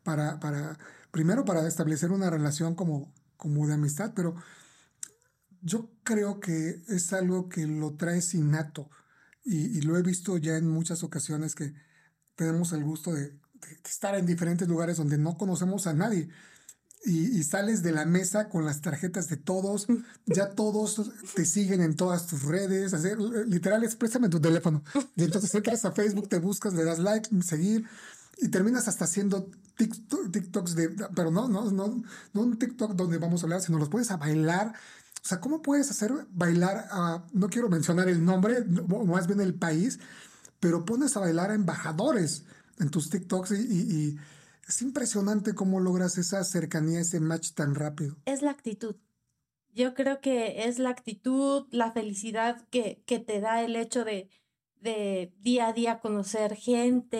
para, 0.04 0.39
para, 0.39 0.78
primero 1.12 1.46
para 1.46 1.68
establecer 1.68 2.12
una 2.12 2.30
relación 2.30 2.75
como, 2.75 3.13
como 3.38 3.68
de 3.68 3.74
amistad, 3.74 4.13
pero 4.16 4.36
yo 5.62 5.92
creo 6.04 6.39
que 6.39 6.82
es 6.88 7.13
algo 7.13 7.50
que 7.50 7.68
lo 7.68 7.96
traes 7.96 8.34
innato 8.34 8.89
y, 9.44 9.78
y 9.78 9.82
lo 9.82 9.98
he 9.98 10.01
visto 10.01 10.38
ya 10.38 10.58
en 10.58 10.68
muchas 10.68 11.04
ocasiones 11.04 11.56
que 11.56 11.74
tenemos 12.36 12.72
el 12.74 12.84
gusto 12.84 13.13
de, 13.13 13.30
de 13.30 13.80
estar 13.86 14.16
en 14.16 14.25
diferentes 14.25 14.68
lugares 14.68 14.98
donde 14.98 15.18
no 15.18 15.38
conocemos 15.38 15.88
a 15.88 15.94
nadie 15.94 16.30
y, 17.06 17.44
sales 17.44 17.82
de 17.82 17.92
la 17.92 18.06
mesa 18.06 18.50
con 18.50 18.66
las 18.66 18.82
tarjetas 18.82 19.30
de 19.30 19.38
todos, 19.38 19.88
ya 20.25 20.51
todos 20.51 21.12
te 21.34 21.46
siguen 21.46 21.82
en 21.82 21.96
todas 21.96 22.28
tus 22.28 22.44
redes, 22.44 22.94
así, 22.94 23.10
literal, 23.48 23.84
exprésame 23.84 24.30
tu 24.30 24.39
teléfono. 24.39 24.84
Y 25.16 25.24
entonces 25.24 25.54
entras 25.56 25.86
a 25.86 25.92
Facebook, 25.92 26.28
te 26.28 26.39
buscas, 26.39 26.74
le 26.74 26.84
das 26.84 27.00
like, 27.00 27.30
seguir, 27.42 27.86
y 28.38 28.50
terminas 28.50 28.88
hasta 28.88 29.06
haciendo 29.06 29.50
TikToks 29.78 30.75
de, 30.75 30.89
pero 31.16 31.32
no, 31.32 31.48
no, 31.48 31.72
no, 31.72 32.04
no 32.34 32.42
un 32.42 32.58
TikTok 32.58 32.94
donde 32.94 33.18
vamos 33.18 33.42
a 33.42 33.46
hablar, 33.46 33.62
sino 33.62 33.78
los 33.78 33.89
puedes 33.89 34.12
a 34.12 34.18
bailar. 34.18 34.74
O 35.24 35.28
sea, 35.28 35.40
¿cómo 35.40 35.62
puedes 35.62 35.92
hacer 35.92 36.12
bailar 36.32 36.88
a, 36.92 37.26
no 37.34 37.50
quiero 37.50 37.70
mencionar 37.70 38.10
el 38.10 38.24
nombre, 38.24 38.64
más 39.06 39.28
bien 39.28 39.42
el 39.42 39.54
país, 39.54 40.00
pero 40.60 40.86
pones 40.86 41.16
a 41.18 41.20
bailar 41.20 41.52
a 41.52 41.56
embajadores 41.56 42.46
en 42.80 42.90
tus 42.90 43.10
TikToks 43.10 43.52
y 43.52 44.18
es 44.70 44.84
impresionante 44.84 45.56
cómo 45.56 45.80
logras 45.80 46.20
esa 46.20 46.44
cercanía, 46.44 47.00
ese 47.00 47.20
match 47.20 47.54
tan 47.54 47.74
rápido. 47.74 48.16
Es 48.26 48.44
la 48.44 48.52
actitud. 48.52 48.96
Yo 49.74 49.96
creo 49.96 50.22
que 50.22 50.68
es 50.68 50.78
la 50.78 50.92
actitud, 50.92 51.66
la 51.72 51.92
felicidad 51.92 52.68
que, 52.70 53.02
que 53.08 53.18
te 53.18 53.40
da 53.40 53.64
el 53.64 53.76
hecho 53.76 54.06
de, 54.06 54.30
de 54.80 55.34
día 55.40 55.70
a 55.70 55.74
día 55.74 56.00
conocer 56.00 56.56
gente, 56.56 57.18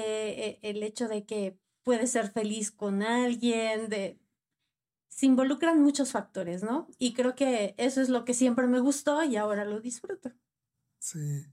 e, 0.48 0.60
el 0.62 0.84
hecho 0.84 1.08
de 1.08 1.26
que 1.26 1.58
puedes 1.82 2.12
ser 2.12 2.32
feliz 2.32 2.70
con 2.72 3.02
alguien, 3.02 3.90
de... 3.90 4.20
Se 5.20 5.26
involucran 5.26 5.82
muchos 5.82 6.14
factores, 6.14 6.64
¿no? 6.64 6.88
Y 6.98 7.14
creo 7.14 7.36
que 7.36 7.76
eso 7.78 8.00
es 8.00 8.08
lo 8.08 8.24
que 8.24 8.34
siempre 8.34 8.68
me 8.68 8.80
gustó 8.80 9.22
y 9.22 9.36
ahora 9.36 9.66
lo 9.66 9.82
disfruto. 9.82 10.32
Sí, 10.98 11.46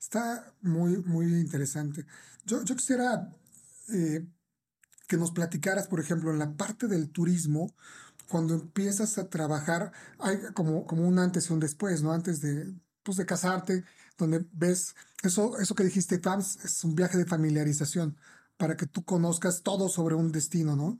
está 0.00 0.52
muy, 0.60 0.96
muy 1.04 1.26
interesante. 1.26 2.04
Yo, 2.46 2.64
yo 2.64 2.74
quisiera 2.74 3.32
eh, 3.92 4.26
que 5.06 5.16
nos 5.18 5.30
platicaras, 5.30 5.86
por 5.86 6.00
ejemplo, 6.00 6.32
en 6.32 6.40
la 6.40 6.56
parte 6.56 6.88
del 6.88 7.10
turismo, 7.10 7.72
cuando 8.28 8.54
empiezas 8.54 9.18
a 9.18 9.30
trabajar, 9.30 9.92
hay 10.18 10.38
como, 10.52 10.84
como 10.84 11.06
un 11.06 11.20
antes 11.20 11.48
y 11.48 11.52
un 11.52 11.60
después, 11.60 12.02
¿no? 12.02 12.10
Antes 12.12 12.40
de, 12.40 12.74
pues, 13.04 13.18
de 13.18 13.24
casarte, 13.24 13.84
donde 14.18 14.44
ves, 14.50 14.96
eso, 15.22 15.56
eso 15.60 15.76
que 15.76 15.84
dijiste, 15.84 16.20
es 16.64 16.82
un 16.82 16.96
viaje 16.96 17.18
de 17.18 17.26
familiarización 17.26 18.16
para 18.56 18.76
que 18.76 18.86
tú 18.86 19.04
conozcas 19.04 19.62
todo 19.62 19.88
sobre 19.88 20.16
un 20.16 20.32
destino, 20.32 20.74
¿no? 20.74 20.98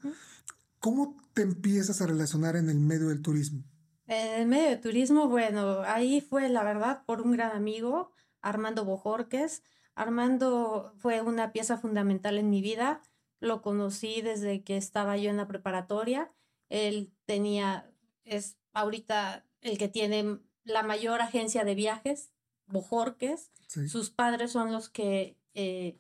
¿Cómo 0.78 1.25
te 1.36 1.42
empiezas 1.42 2.00
a 2.00 2.06
relacionar 2.06 2.56
en 2.56 2.68
el 2.68 2.80
medio 2.80 3.10
del 3.10 3.22
turismo? 3.22 3.62
En 4.06 4.40
el 4.40 4.48
medio 4.48 4.70
del 4.70 4.80
turismo, 4.80 5.28
bueno, 5.28 5.82
ahí 5.82 6.20
fue 6.20 6.48
la 6.48 6.64
verdad 6.64 7.04
por 7.06 7.20
un 7.20 7.32
gran 7.32 7.52
amigo, 7.52 8.10
Armando 8.40 8.84
Bojorques. 8.84 9.62
Armando 9.94 10.92
fue 10.98 11.20
una 11.20 11.52
pieza 11.52 11.76
fundamental 11.76 12.38
en 12.38 12.50
mi 12.50 12.60
vida 12.60 13.02
lo 13.40 13.62
conocí 13.62 14.22
desde 14.22 14.62
que 14.62 14.76
estaba 14.76 15.16
yo 15.16 15.30
en 15.30 15.36
la 15.36 15.46
preparatoria. 15.46 16.32
Él 16.68 17.12
tenía, 17.24 17.90
es 18.24 18.56
ahorita 18.72 19.46
el 19.60 19.78
que 19.78 19.88
tiene 19.88 20.40
la 20.64 20.82
mayor 20.82 21.20
agencia 21.20 21.64
de 21.64 21.74
viajes, 21.74 22.32
Bojorques. 22.66 23.52
Sus 23.88 24.10
padres 24.10 24.52
son 24.52 24.72
los 24.72 24.88
que 24.88 25.38
eh, 25.54 25.98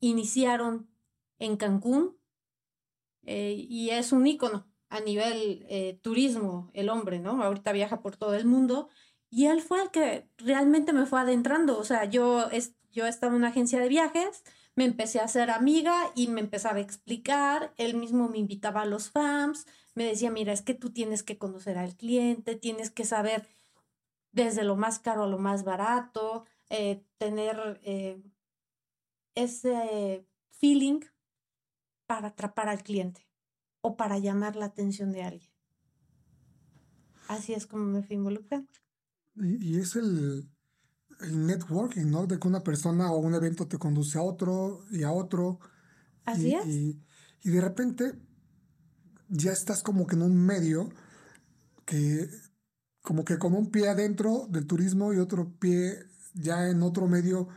iniciaron 0.00 0.88
en 1.38 1.56
Cancún 1.56 2.17
eh, 3.30 3.66
y 3.68 3.90
es 3.90 4.12
un 4.12 4.26
ícono 4.26 4.66
a 4.88 5.00
nivel 5.00 5.66
eh, 5.68 5.98
turismo, 6.00 6.70
el 6.72 6.88
hombre, 6.88 7.20
¿no? 7.20 7.42
Ahorita 7.42 7.72
viaja 7.72 8.00
por 8.00 8.16
todo 8.16 8.34
el 8.34 8.46
mundo 8.46 8.88
y 9.28 9.46
él 9.46 9.60
fue 9.60 9.82
el 9.82 9.90
que 9.90 10.30
realmente 10.38 10.94
me 10.94 11.04
fue 11.04 11.20
adentrando. 11.20 11.78
O 11.78 11.84
sea, 11.84 12.06
yo, 12.06 12.48
es, 12.50 12.72
yo 12.90 13.06
estaba 13.06 13.32
en 13.32 13.36
una 13.36 13.48
agencia 13.48 13.80
de 13.80 13.88
viajes, 13.90 14.44
me 14.76 14.86
empecé 14.86 15.20
a 15.20 15.24
hacer 15.24 15.50
amiga 15.50 15.94
y 16.14 16.28
me 16.28 16.40
empezaba 16.40 16.78
a 16.78 16.80
explicar, 16.80 17.74
él 17.76 17.98
mismo 17.98 18.30
me 18.30 18.38
invitaba 18.38 18.80
a 18.80 18.86
los 18.86 19.10
FAMs, 19.10 19.66
me 19.94 20.04
decía, 20.04 20.30
mira, 20.30 20.54
es 20.54 20.62
que 20.62 20.72
tú 20.72 20.90
tienes 20.90 21.22
que 21.22 21.36
conocer 21.36 21.76
al 21.76 21.96
cliente, 21.96 22.56
tienes 22.56 22.90
que 22.90 23.04
saber 23.04 23.46
desde 24.32 24.64
lo 24.64 24.74
más 24.74 25.00
caro 25.00 25.24
a 25.24 25.28
lo 25.28 25.38
más 25.38 25.64
barato, 25.64 26.46
eh, 26.70 27.04
tener 27.18 27.78
ese 29.34 30.26
feeling 30.50 31.00
para 32.08 32.28
atrapar 32.28 32.68
al 32.68 32.82
cliente 32.82 33.28
o 33.80 33.96
para 33.96 34.18
llamar 34.18 34.56
la 34.56 34.64
atención 34.64 35.12
de 35.12 35.22
alguien. 35.22 35.52
Así 37.28 37.52
es 37.52 37.68
como 37.68 37.84
me 37.84 38.02
fui 38.02 38.16
involucrando. 38.16 38.72
y 39.36 39.78
es 39.78 39.94
el, 39.94 40.50
el 41.20 41.46
networking, 41.46 42.06
¿no? 42.06 42.26
De 42.26 42.38
que 42.38 42.48
una 42.48 42.62
persona 42.62 43.12
o 43.12 43.18
un 43.18 43.34
evento 43.34 43.66
te 43.66 43.78
conduce 43.78 44.18
a 44.18 44.22
otro 44.22 44.84
y 44.90 45.02
a 45.02 45.12
otro. 45.12 45.58
Así 46.24 46.48
y, 46.48 46.54
es. 46.54 46.66
Y, 46.66 47.50
de 47.50 47.60
repente 47.60 48.18
ya 49.28 49.52
estás 49.52 49.82
como 49.82 50.06
que 50.06 50.16
en 50.16 50.22
un 50.22 50.36
medio 50.36 50.90
que 51.84 52.28
como 53.02 53.24
que 53.24 53.38
con 53.38 53.54
un 53.54 53.70
pie 53.70 53.88
adentro 53.88 54.46
del 54.48 54.66
turismo 54.66 55.12
y 55.12 55.18
otro 55.18 55.52
pie 55.58 55.98
ya 56.34 56.68
en 56.68 56.82
otro 56.82 57.06
medio, 57.06 57.48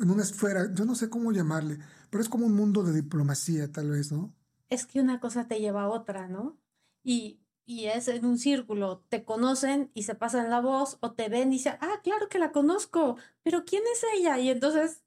en 0.00 0.10
una 0.10 0.22
esfera, 0.22 0.72
yo 0.72 0.84
no 0.84 0.94
sé 0.94 1.10
cómo 1.10 1.30
llamarle, 1.30 1.78
pero 2.12 2.22
es 2.22 2.28
como 2.28 2.44
un 2.44 2.54
mundo 2.54 2.84
de 2.84 2.92
diplomacia 2.92 3.72
tal 3.72 3.90
vez, 3.90 4.12
¿no? 4.12 4.32
Es 4.68 4.84
que 4.86 5.00
una 5.00 5.18
cosa 5.18 5.48
te 5.48 5.58
lleva 5.60 5.84
a 5.84 5.88
otra, 5.88 6.28
¿no? 6.28 6.58
Y 7.02 7.42
y 7.64 7.86
es 7.86 8.08
en 8.08 8.24
un 8.24 8.38
círculo, 8.38 9.04
te 9.08 9.24
conocen 9.24 9.90
y 9.94 10.02
se 10.02 10.14
pasan 10.14 10.50
la 10.50 10.60
voz 10.60 10.98
o 11.00 11.12
te 11.12 11.28
ven 11.28 11.48
y 11.52 11.56
dicen, 11.56 11.76
ah, 11.80 12.00
claro 12.02 12.28
que 12.28 12.38
la 12.38 12.52
conozco, 12.52 13.16
pero 13.42 13.64
¿quién 13.64 13.82
es 13.92 14.04
ella? 14.16 14.38
Y 14.38 14.50
entonces 14.50 15.04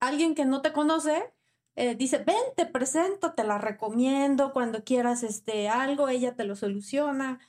alguien 0.00 0.34
que 0.34 0.44
no 0.44 0.62
te 0.62 0.72
conoce 0.72 1.32
eh, 1.74 1.94
dice, 1.96 2.18
ven, 2.18 2.36
te 2.56 2.66
presento, 2.66 3.34
te 3.34 3.44
la 3.44 3.58
recomiendo, 3.58 4.52
cuando 4.52 4.84
quieras 4.84 5.22
este, 5.22 5.68
algo, 5.68 6.08
ella 6.08 6.36
te 6.36 6.44
lo 6.44 6.56
soluciona 6.56 7.40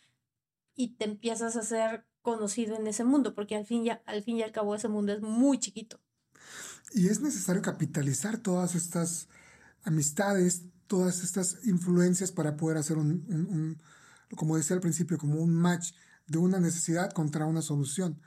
y 0.75 0.95
te 0.95 1.05
empiezas 1.05 1.55
a 1.55 1.63
ser 1.63 2.05
conocido 2.21 2.75
en 2.75 2.87
ese 2.87 3.05
mundo, 3.05 3.35
porque 3.35 3.55
al 3.55 3.65
fin, 3.65 3.85
ya, 3.85 4.01
al 4.05 4.23
fin 4.23 4.37
y 4.37 4.43
al 4.43 4.51
cabo 4.51 4.75
ese 4.75 4.89
mundo 4.89 5.13
es 5.13 5.21
muy 5.21 5.59
chiquito. 5.59 6.01
Y 6.93 7.07
es 7.07 7.21
necesario 7.21 7.61
capitalizar 7.61 8.37
todas 8.37 8.75
estas 8.75 9.27
amistades, 9.83 10.63
todas 10.87 11.23
estas 11.23 11.57
influencias 11.65 12.31
para 12.31 12.55
poder 12.55 12.77
hacer 12.77 12.97
un 12.97 13.77
como 14.35 14.57
decía 14.57 14.75
al 14.75 14.81
principio, 14.81 15.17
como 15.17 15.39
un 15.39 15.53
match 15.53 15.93
de 16.27 16.37
una 16.37 16.59
necesidad 16.59 17.11
contra 17.11 17.45
una 17.45 17.61
solución. 17.61 18.19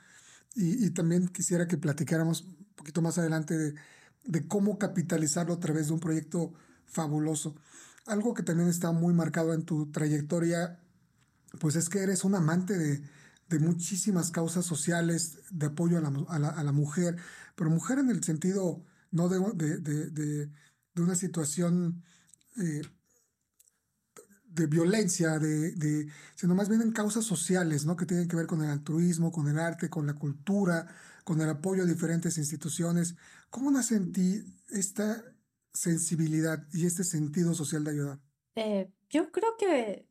Y, 0.55 0.89
también 0.89 1.27
quisiera 1.29 1.67
que 1.67 1.77
platicáramos 1.77 2.41
un 2.41 2.65
poquito 2.75 3.01
más 3.01 3.17
adelante 3.17 3.57
de, 3.57 3.75
de, 4.25 4.47
cómo 4.47 4.77
capitalizarlo 4.77 5.53
a 5.53 5.59
través 5.59 5.87
de 5.87 5.93
un 5.93 5.99
proyecto 6.01 6.53
fabuloso. 6.85 7.55
Algo 8.05 8.33
que 8.33 8.43
también 8.43 8.67
está 8.67 8.91
muy 8.91 9.13
marcado 9.13 9.53
en 9.53 9.63
tu 9.63 9.89
trayectoria, 9.91 10.77
pues 11.59 11.77
es 11.77 11.87
que 11.87 11.99
eres 11.99 12.25
un 12.25 12.35
amante 12.35 12.77
de, 12.77 13.01
de 13.51 13.59
muchísimas 13.59 14.31
causas 14.31 14.65
sociales, 14.65 15.39
de 15.51 15.67
apoyo 15.67 15.97
a 15.97 16.01
la, 16.01 16.49
a 16.49 16.63
la, 16.63 16.71
mujer, 16.71 17.17
pero 17.55 17.69
mujer 17.69 17.99
en 17.99 18.09
el 18.09 18.23
sentido 18.23 18.83
no 19.11 19.27
de, 19.27 19.77
de, 19.77 20.49
de 20.93 21.01
una 21.01 21.15
situación 21.15 22.03
eh, 22.57 22.81
de 24.45 24.67
violencia, 24.67 25.39
de, 25.39 25.71
de, 25.73 26.07
sino 26.35 26.55
más 26.55 26.67
bien 26.67 26.81
en 26.81 26.91
causas 26.91 27.23
sociales, 27.23 27.85
¿no? 27.85 27.95
Que 27.95 28.05
tienen 28.05 28.27
que 28.27 28.35
ver 28.35 28.47
con 28.47 28.61
el 28.61 28.69
altruismo, 28.69 29.31
con 29.31 29.47
el 29.47 29.59
arte, 29.59 29.89
con 29.89 30.05
la 30.07 30.13
cultura, 30.13 30.87
con 31.23 31.39
el 31.39 31.49
apoyo 31.49 31.83
a 31.83 31.85
diferentes 31.85 32.37
instituciones. 32.37 33.15
¿Cómo 33.49 33.71
nace 33.71 33.95
en 33.95 34.11
ti 34.11 34.43
esta 34.69 35.23
sensibilidad 35.73 36.67
y 36.73 36.85
este 36.85 37.03
sentido 37.05 37.53
social 37.53 37.83
de 37.83 37.91
ayudar? 37.91 38.19
Eh, 38.55 38.91
yo 39.09 39.31
creo 39.31 39.55
que, 39.57 40.05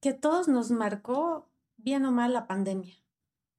que 0.00 0.12
todos 0.12 0.46
nos 0.46 0.70
marcó 0.70 1.50
bien 1.76 2.04
o 2.06 2.12
mal 2.12 2.32
la 2.32 2.46
pandemia, 2.46 2.94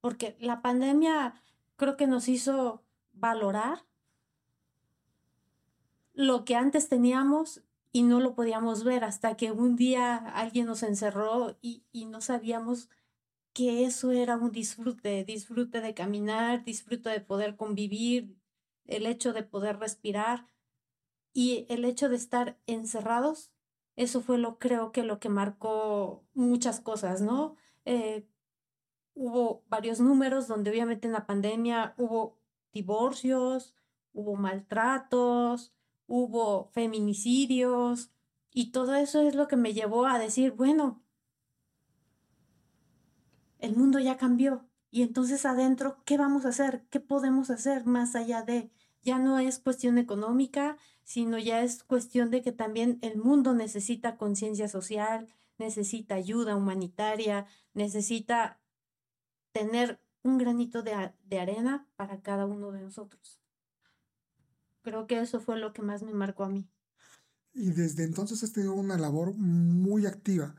porque 0.00 0.36
la 0.40 0.62
pandemia 0.62 1.34
creo 1.76 1.96
que 1.96 2.06
nos 2.06 2.28
hizo 2.28 2.82
valorar 3.12 3.84
lo 6.14 6.44
que 6.44 6.56
antes 6.56 6.88
teníamos 6.88 7.62
y 7.92 8.02
no 8.02 8.20
lo 8.20 8.34
podíamos 8.34 8.84
ver 8.84 9.04
hasta 9.04 9.36
que 9.36 9.52
un 9.52 9.76
día 9.76 10.16
alguien 10.16 10.66
nos 10.66 10.82
encerró 10.82 11.56
y, 11.62 11.82
no 12.06 12.20
sabíamos 12.20 12.90
que 13.52 13.84
eso 13.84 14.12
era 14.12 14.36
un 14.36 14.52
disfrute, 14.52 15.24
disfrute 15.24 15.80
de 15.80 15.94
caminar, 15.94 16.64
disfrute 16.64 17.08
de 17.08 17.20
poder 17.20 17.56
convivir, 17.56 18.36
el 18.86 19.06
hecho 19.06 19.32
de 19.32 19.42
poder 19.42 19.78
respirar 19.78 20.46
y 21.32 21.66
el 21.68 21.84
hecho 21.84 22.08
de 22.08 22.16
estar 22.16 22.58
encerrados, 22.66 23.50
eso 23.96 24.20
fue 24.20 24.38
lo 24.38 24.58
creo 24.58 24.92
que 24.92 25.02
lo 25.02 25.18
que 25.18 25.28
marcó 25.28 26.22
muchas 26.34 26.80
cosas, 26.80 27.22
¿no? 27.22 27.56
Eh, 27.86 28.28
hubo 29.14 29.64
varios 29.68 30.00
números 30.00 30.48
donde 30.48 30.70
obviamente 30.70 31.06
en 31.06 31.14
la 31.14 31.24
pandemia 31.26 31.94
hubo 31.96 32.38
divorcios, 32.74 33.74
hubo 34.12 34.36
maltratos, 34.36 35.72
hubo 36.06 36.68
feminicidios, 36.72 38.10
Y 38.52 38.70
todo 38.72 38.94
eso 38.94 39.20
es 39.20 39.34
lo 39.34 39.48
que 39.48 39.56
me 39.56 39.74
llevó 39.74 40.06
a 40.06 40.18
decir, 40.18 40.52
bueno, 40.52 41.02
el 43.58 43.76
mundo 43.76 43.98
ya 43.98 44.16
cambió. 44.16 44.66
Y 44.90 45.02
entonces 45.02 45.44
adentro, 45.44 46.02
¿qué 46.06 46.16
vamos 46.16 46.46
a 46.46 46.48
hacer? 46.48 46.86
¿Qué 46.88 46.98
podemos 46.98 47.50
hacer 47.50 47.84
más 47.84 48.16
allá 48.16 48.42
de? 48.42 48.70
Ya 49.02 49.18
no 49.18 49.38
es 49.38 49.58
cuestión 49.58 49.98
económica, 49.98 50.78
sino 51.04 51.38
ya 51.38 51.62
es 51.62 51.84
cuestión 51.84 52.30
de 52.30 52.40
que 52.40 52.52
también 52.52 52.98
el 53.02 53.18
mundo 53.18 53.54
necesita 53.54 54.16
conciencia 54.16 54.68
social, 54.68 55.28
necesita 55.58 56.14
ayuda 56.14 56.56
humanitaria, 56.56 57.46
necesita 57.74 58.60
tener 59.52 60.00
un 60.22 60.38
granito 60.38 60.82
de, 60.82 61.12
de, 61.24 61.40
arena 61.40 61.88
para 61.96 62.20
cada 62.20 62.46
uno 62.46 62.72
de 62.72 62.82
nosotros. 62.82 63.40
Creo 64.82 65.06
que 65.06 65.20
eso 65.20 65.40
fue 65.40 65.58
lo 65.58 65.72
que 65.72 65.82
más 65.82 66.02
me 66.02 66.12
marcó 66.12 66.44
a 66.44 66.48
mí. 66.48 66.68
Y 67.54 67.70
desde 67.70 68.04
entonces 68.04 68.42
has 68.42 68.52
tenido 68.52 68.74
una 68.74 68.98
labor 68.98 69.34
muy 69.34 70.06
activa, 70.06 70.54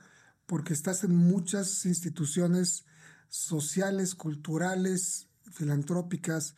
porque 0.46 0.74
estás 0.74 1.04
en 1.04 1.16
muchas 1.16 1.86
instituciones 1.86 2.86
sociales, 3.30 4.16
culturales, 4.16 5.30
filantrópicas, 5.52 6.56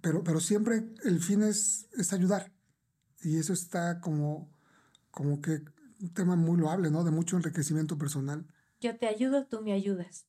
pero, 0.00 0.22
pero 0.22 0.40
siempre 0.40 0.88
el 1.04 1.20
fin 1.20 1.42
es, 1.42 1.88
es 1.96 2.12
ayudar. 2.12 2.52
Y 3.22 3.36
eso 3.36 3.52
está 3.52 4.00
como, 4.00 4.50
como 5.10 5.40
que 5.40 5.62
un 6.00 6.12
tema 6.12 6.36
muy 6.36 6.58
loable, 6.58 6.90
¿no? 6.90 7.04
De 7.04 7.10
mucho 7.10 7.36
enriquecimiento 7.36 7.98
personal. 7.98 8.46
Yo 8.80 8.96
te 8.98 9.06
ayudo, 9.06 9.46
tú 9.46 9.60
me 9.62 9.72
ayudas, 9.72 10.26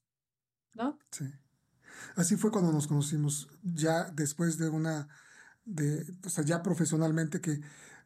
¿no? 0.74 1.00
Sí. 1.12 1.26
Así 2.16 2.36
fue 2.36 2.52
cuando 2.52 2.72
nos 2.72 2.88
conocimos, 2.88 3.48
ya 3.64 4.10
después 4.12 4.58
de 4.58 4.70
una, 4.70 5.08
de, 5.66 6.06
o 6.26 6.30
sea, 6.30 6.44
ya 6.44 6.62
profesionalmente, 6.62 7.40
que 7.40 7.62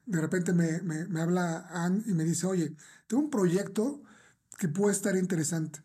de 0.06 0.22
repente 0.22 0.54
me, 0.54 0.82
me, 0.82 1.08
me 1.08 1.22
habla 1.22 1.68
Ann 1.70 2.04
y 2.06 2.14
me 2.14 2.24
dice, 2.24 2.46
oye, 2.46 2.76
tengo 3.08 3.24
un 3.24 3.30
proyecto 3.30 4.04
que 4.60 4.68
puede 4.68 4.94
estar 4.94 5.16
interesante. 5.16 5.82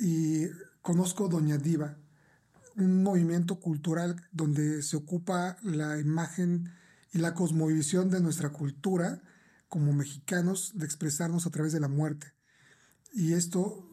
Y 0.00 0.46
conozco 0.80 1.28
Doña 1.28 1.58
Diva, 1.58 1.98
un 2.76 3.02
movimiento 3.02 3.60
cultural 3.60 4.16
donde 4.32 4.82
se 4.82 4.96
ocupa 4.96 5.56
la 5.62 5.98
imagen 5.98 6.72
y 7.12 7.18
la 7.18 7.34
cosmovisión 7.34 8.10
de 8.10 8.20
nuestra 8.20 8.50
cultura 8.50 9.22
como 9.74 9.92
mexicanos 9.92 10.70
de 10.76 10.86
expresarnos 10.86 11.46
a 11.46 11.50
través 11.50 11.72
de 11.72 11.80
la 11.80 11.88
muerte. 11.88 12.32
Y 13.12 13.32
esto 13.32 13.84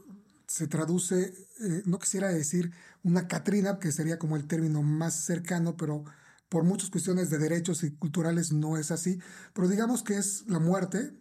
se 0.45 0.67
traduce, 0.67 1.33
eh, 1.59 1.81
no 1.87 1.97
quisiera 1.97 2.27
decir 2.27 2.71
una 3.01 3.27
Catrina, 3.27 3.79
que 3.79 3.91
sería 3.91 4.19
como 4.19 4.35
el 4.35 4.45
término 4.45 4.83
más 4.83 5.25
cercano, 5.25 5.75
pero 5.77 6.05
por 6.49 6.65
muchas 6.65 6.91
cuestiones 6.91 7.31
de 7.31 7.39
derechos 7.39 7.83
y 7.83 7.95
culturales 7.95 8.51
no 8.51 8.77
es 8.77 8.91
así, 8.91 9.17
pero 9.55 9.67
digamos 9.67 10.03
que 10.03 10.19
es 10.19 10.43
la 10.45 10.59
muerte 10.59 11.19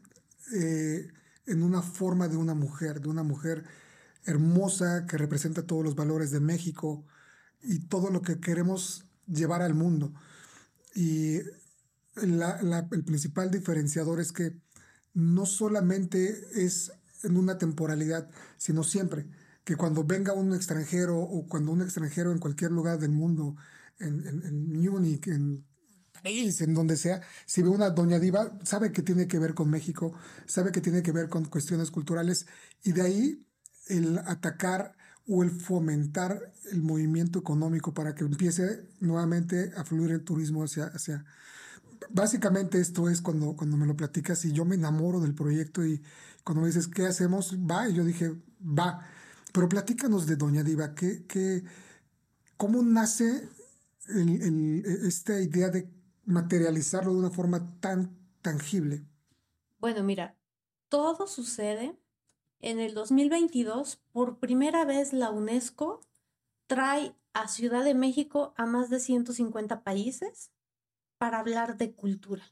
eh, 0.52 1.09
en 1.47 1.62
una 1.62 1.81
forma 1.81 2.29
de 2.29 2.37
una 2.37 2.52
mujer, 2.52 3.00
de 3.00 3.09
una 3.09 3.23
mujer 3.23 3.64
hermosa 4.26 5.07
que 5.07 5.17
representa 5.17 5.67
todos 5.67 5.83
los 5.83 5.95
valores 5.95 6.33
de 6.33 6.40
México 6.40 7.07
y 7.62 7.79
todo 7.79 8.11
lo 8.11 8.21
que 8.21 8.40
queremos 8.40 9.07
llevar 9.26 9.62
al 9.62 9.73
mundo. 9.73 10.12
Y 10.95 11.38
el 12.22 13.04
principal 13.04 13.50
diferenciador 13.50 14.20
es 14.20 14.32
que 14.32 14.56
no 15.14 15.46
solamente 15.46 16.64
es 16.64 16.92
en 17.22 17.36
una 17.36 17.58
temporalidad, 17.58 18.30
sino 18.56 18.82
siempre, 18.82 19.26
que 19.64 19.76
cuando 19.76 20.04
venga 20.04 20.32
un 20.32 20.54
extranjero 20.54 21.18
o 21.18 21.46
cuando 21.46 21.72
un 21.72 21.82
extranjero 21.82 22.32
en 22.32 22.38
cualquier 22.38 22.70
lugar 22.70 22.98
del 22.98 23.10
mundo 23.10 23.56
en, 23.98 24.26
en, 24.26 24.42
en 24.44 24.80
Múnich, 24.80 25.26
en 25.28 25.64
París, 26.22 26.60
en 26.60 26.74
donde 26.74 26.96
sea, 26.96 27.20
si 27.46 27.62
ve 27.62 27.68
una 27.68 27.90
doña 27.90 28.18
diva, 28.18 28.58
sabe 28.62 28.92
que 28.92 29.02
tiene 29.02 29.26
que 29.26 29.38
ver 29.38 29.54
con 29.54 29.70
México, 29.70 30.12
sabe 30.46 30.72
que 30.72 30.80
tiene 30.80 31.02
que 31.02 31.12
ver 31.12 31.28
con 31.28 31.44
cuestiones 31.44 31.90
culturales 31.90 32.46
y 32.82 32.92
de 32.92 33.02
ahí 33.02 33.46
el 33.88 34.18
atacar 34.18 34.96
o 35.26 35.42
el 35.42 35.50
fomentar 35.50 36.52
el 36.72 36.82
movimiento 36.82 37.38
económico 37.38 37.94
para 37.94 38.14
que 38.14 38.24
empiece 38.24 38.88
nuevamente 39.00 39.72
a 39.76 39.85
fluir 39.85 40.11
el 40.12 40.24
turismo 40.24 40.64
hacia 40.64 41.24
Básicamente 42.08 42.80
esto 42.80 43.08
es 43.08 43.20
cuando, 43.20 43.54
cuando 43.56 43.76
me 43.76 43.86
lo 43.86 43.96
platicas 43.96 44.44
y 44.44 44.52
yo 44.52 44.64
me 44.64 44.76
enamoro 44.76 45.20
del 45.20 45.34
proyecto 45.34 45.84
y 45.84 46.02
cuando 46.44 46.62
me 46.62 46.68
dices, 46.68 46.88
¿qué 46.88 47.06
hacemos? 47.06 47.56
Va, 47.58 47.88
y 47.88 47.94
yo 47.94 48.04
dije, 48.04 48.34
va. 48.60 49.06
Pero 49.52 49.68
platícanos 49.68 50.26
de 50.26 50.36
Doña 50.36 50.62
Diva, 50.62 50.94
¿qué, 50.94 51.24
qué, 51.26 51.64
¿cómo 52.56 52.82
nace 52.82 53.48
esta 55.04 55.40
idea 55.40 55.68
de 55.68 55.88
materializarlo 56.24 57.12
de 57.12 57.18
una 57.18 57.30
forma 57.30 57.78
tan 57.80 58.16
tangible? 58.42 59.04
Bueno, 59.78 60.02
mira, 60.02 60.36
todo 60.88 61.26
sucede 61.26 61.98
en 62.60 62.80
el 62.80 62.94
2022. 62.94 64.00
Por 64.12 64.38
primera 64.38 64.84
vez 64.84 65.12
la 65.12 65.30
UNESCO 65.30 66.00
trae 66.66 67.14
a 67.32 67.48
Ciudad 67.48 67.84
de 67.84 67.94
México 67.94 68.54
a 68.56 68.66
más 68.66 68.90
de 68.90 69.00
150 69.00 69.82
países 69.82 70.50
para 71.20 71.38
hablar 71.38 71.76
de 71.76 71.92
cultura. 71.92 72.50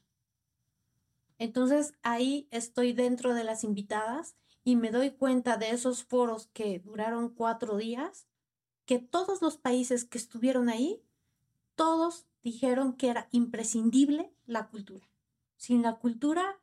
Entonces 1.39 1.93
ahí 2.03 2.47
estoy 2.51 2.93
dentro 2.93 3.33
de 3.33 3.43
las 3.43 3.63
invitadas 3.63 4.35
y 4.63 4.75
me 4.75 4.91
doy 4.91 5.09
cuenta 5.09 5.57
de 5.57 5.71
esos 5.71 6.03
foros 6.03 6.51
que 6.53 6.77
duraron 6.77 7.29
cuatro 7.29 7.77
días, 7.77 8.27
que 8.85 8.99
todos 8.99 9.41
los 9.41 9.57
países 9.57 10.05
que 10.05 10.19
estuvieron 10.19 10.69
ahí 10.69 11.01
todos 11.73 12.27
dijeron 12.43 12.93
que 12.93 13.09
era 13.09 13.27
imprescindible 13.31 14.31
la 14.45 14.67
cultura. 14.67 15.09
Sin 15.55 15.81
la 15.81 15.95
cultura 15.95 16.59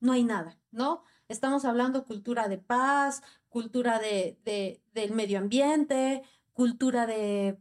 no 0.00 0.12
hay 0.12 0.22
nada, 0.22 0.58
¿no? 0.70 1.02
Estamos 1.28 1.64
hablando 1.64 2.04
cultura 2.04 2.46
de 2.48 2.58
paz, 2.58 3.22
cultura 3.48 3.98
de, 3.98 4.82
del 4.92 5.12
medio 5.12 5.38
ambiente, 5.38 6.24
cultura 6.52 7.06
de, 7.06 7.58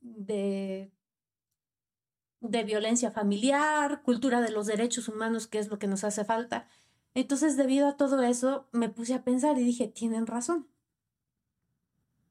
de, 0.00 0.92
de 2.40 2.64
violencia 2.64 3.10
familiar, 3.10 4.02
cultura 4.02 4.40
de 4.40 4.50
los 4.50 4.66
derechos 4.66 5.08
humanos, 5.08 5.46
que 5.46 5.58
es 5.58 5.68
lo 5.68 5.78
que 5.78 5.86
nos 5.86 6.04
hace 6.04 6.24
falta. 6.24 6.68
Entonces, 7.14 7.56
debido 7.56 7.88
a 7.88 7.96
todo 7.96 8.22
eso, 8.22 8.68
me 8.72 8.88
puse 8.88 9.14
a 9.14 9.24
pensar 9.24 9.58
y 9.58 9.64
dije, 9.64 9.88
tienen 9.88 10.26
razón. 10.26 10.68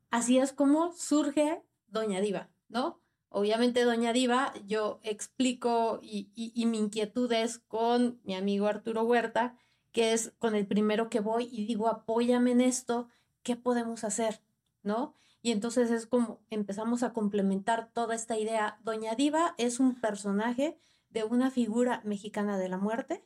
Así 0.09 0.37
es 0.37 0.53
como 0.53 0.93
surge 0.93 1.61
Doña 1.87 2.21
Diva, 2.21 2.49
¿no? 2.69 3.01
Obviamente, 3.29 3.83
Doña 3.83 4.13
Diva, 4.13 4.53
yo 4.65 4.99
explico 5.03 5.99
y, 6.01 6.31
y, 6.33 6.65
mi 6.65 6.77
inquietud 6.77 7.31
es 7.33 7.59
con 7.59 8.21
mi 8.23 8.35
amigo 8.35 8.67
Arturo 8.67 9.03
Huerta, 9.03 9.57
que 9.91 10.13
es 10.13 10.33
con 10.39 10.55
el 10.55 10.65
primero 10.65 11.09
que 11.09 11.19
voy 11.19 11.49
y 11.51 11.65
digo, 11.65 11.89
apóyame 11.89 12.51
en 12.51 12.61
esto, 12.61 13.09
¿qué 13.43 13.57
podemos 13.57 14.05
hacer? 14.05 14.41
¿No? 14.81 15.13
Y 15.47 15.51
entonces 15.51 15.91
es 15.91 16.05
como 16.07 16.41
empezamos 16.49 17.03
a 17.03 17.13
complementar 17.13 17.89
toda 17.93 18.15
esta 18.15 18.37
idea. 18.37 18.81
Doña 18.83 19.15
Diva 19.15 19.55
es 19.57 19.79
un 19.79 19.95
personaje 19.95 20.77
de 21.09 21.23
una 21.23 21.51
figura 21.51 22.01
mexicana 22.03 22.57
de 22.57 22.67
la 22.67 22.77
muerte, 22.77 23.25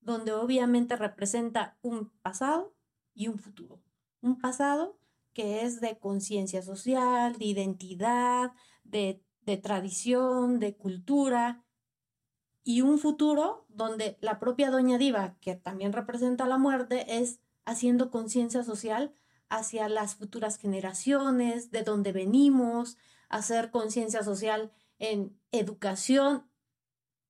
donde 0.00 0.32
obviamente 0.32 0.96
representa 0.96 1.78
un 1.80 2.10
pasado 2.22 2.74
y 3.14 3.28
un 3.28 3.38
futuro. 3.38 3.80
Un 4.20 4.40
pasado 4.40 4.98
que 5.32 5.62
es 5.62 5.80
de 5.80 5.96
conciencia 5.96 6.60
social, 6.60 7.38
de 7.38 7.44
identidad, 7.44 8.50
de 8.82 9.22
de 9.42 9.56
tradición, 9.56 10.58
de 10.58 10.76
cultura, 10.76 11.64
y 12.64 12.80
un 12.80 12.98
futuro 12.98 13.64
donde 13.68 14.18
la 14.20 14.40
propia 14.40 14.72
Doña 14.72 14.98
Diva, 14.98 15.36
que 15.40 15.54
también 15.54 15.92
representa 15.92 16.46
la 16.46 16.58
muerte, 16.58 17.18
es 17.20 17.38
haciendo 17.64 18.10
conciencia 18.10 18.64
social 18.64 19.14
hacia 19.50 19.88
las 19.88 20.14
futuras 20.14 20.56
generaciones, 20.56 21.70
de 21.70 21.82
dónde 21.82 22.12
venimos, 22.12 22.96
hacer 23.28 23.70
conciencia 23.70 24.22
social 24.22 24.72
en 24.98 25.38
educación 25.52 26.50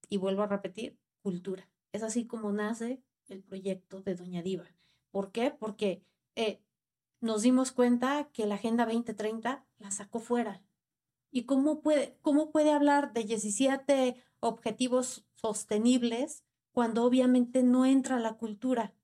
y 0.09 0.19
vuelvo 0.19 0.43
a 0.43 0.47
repetir, 0.47 0.99
cultura. 1.23 1.69
Es 1.93 2.03
así 2.03 2.27
como 2.27 2.53
nace 2.53 3.03
el 3.27 3.43
proyecto 3.43 4.03
de 4.03 4.15
Doña 4.15 4.43
Diva. 4.43 4.67
¿Por 5.11 5.33
qué? 5.33 5.51
Porque 5.51 6.05
eh, 6.37 6.63
nos 7.21 7.43
dimos 7.43 7.73
cuenta 7.73 8.31
que 8.33 8.47
la 8.47 8.55
Agenda 8.55 8.85
2030 8.85 9.67
la 9.79 9.91
sacó 9.91 10.21
fuera, 10.21 10.63
¿Y 11.31 11.45
cómo 11.45 11.81
puede, 11.81 12.19
cómo 12.23 12.51
puede 12.51 12.73
hablar 12.73 13.13
de 13.13 13.25
17 13.25 14.17
objetivos 14.41 15.25
sostenibles 15.35 16.45
cuando 16.73 17.05
obviamente 17.05 17.63
no 17.63 17.87
entra 17.87 18.19
la 18.19 18.37
cultura 18.37 18.95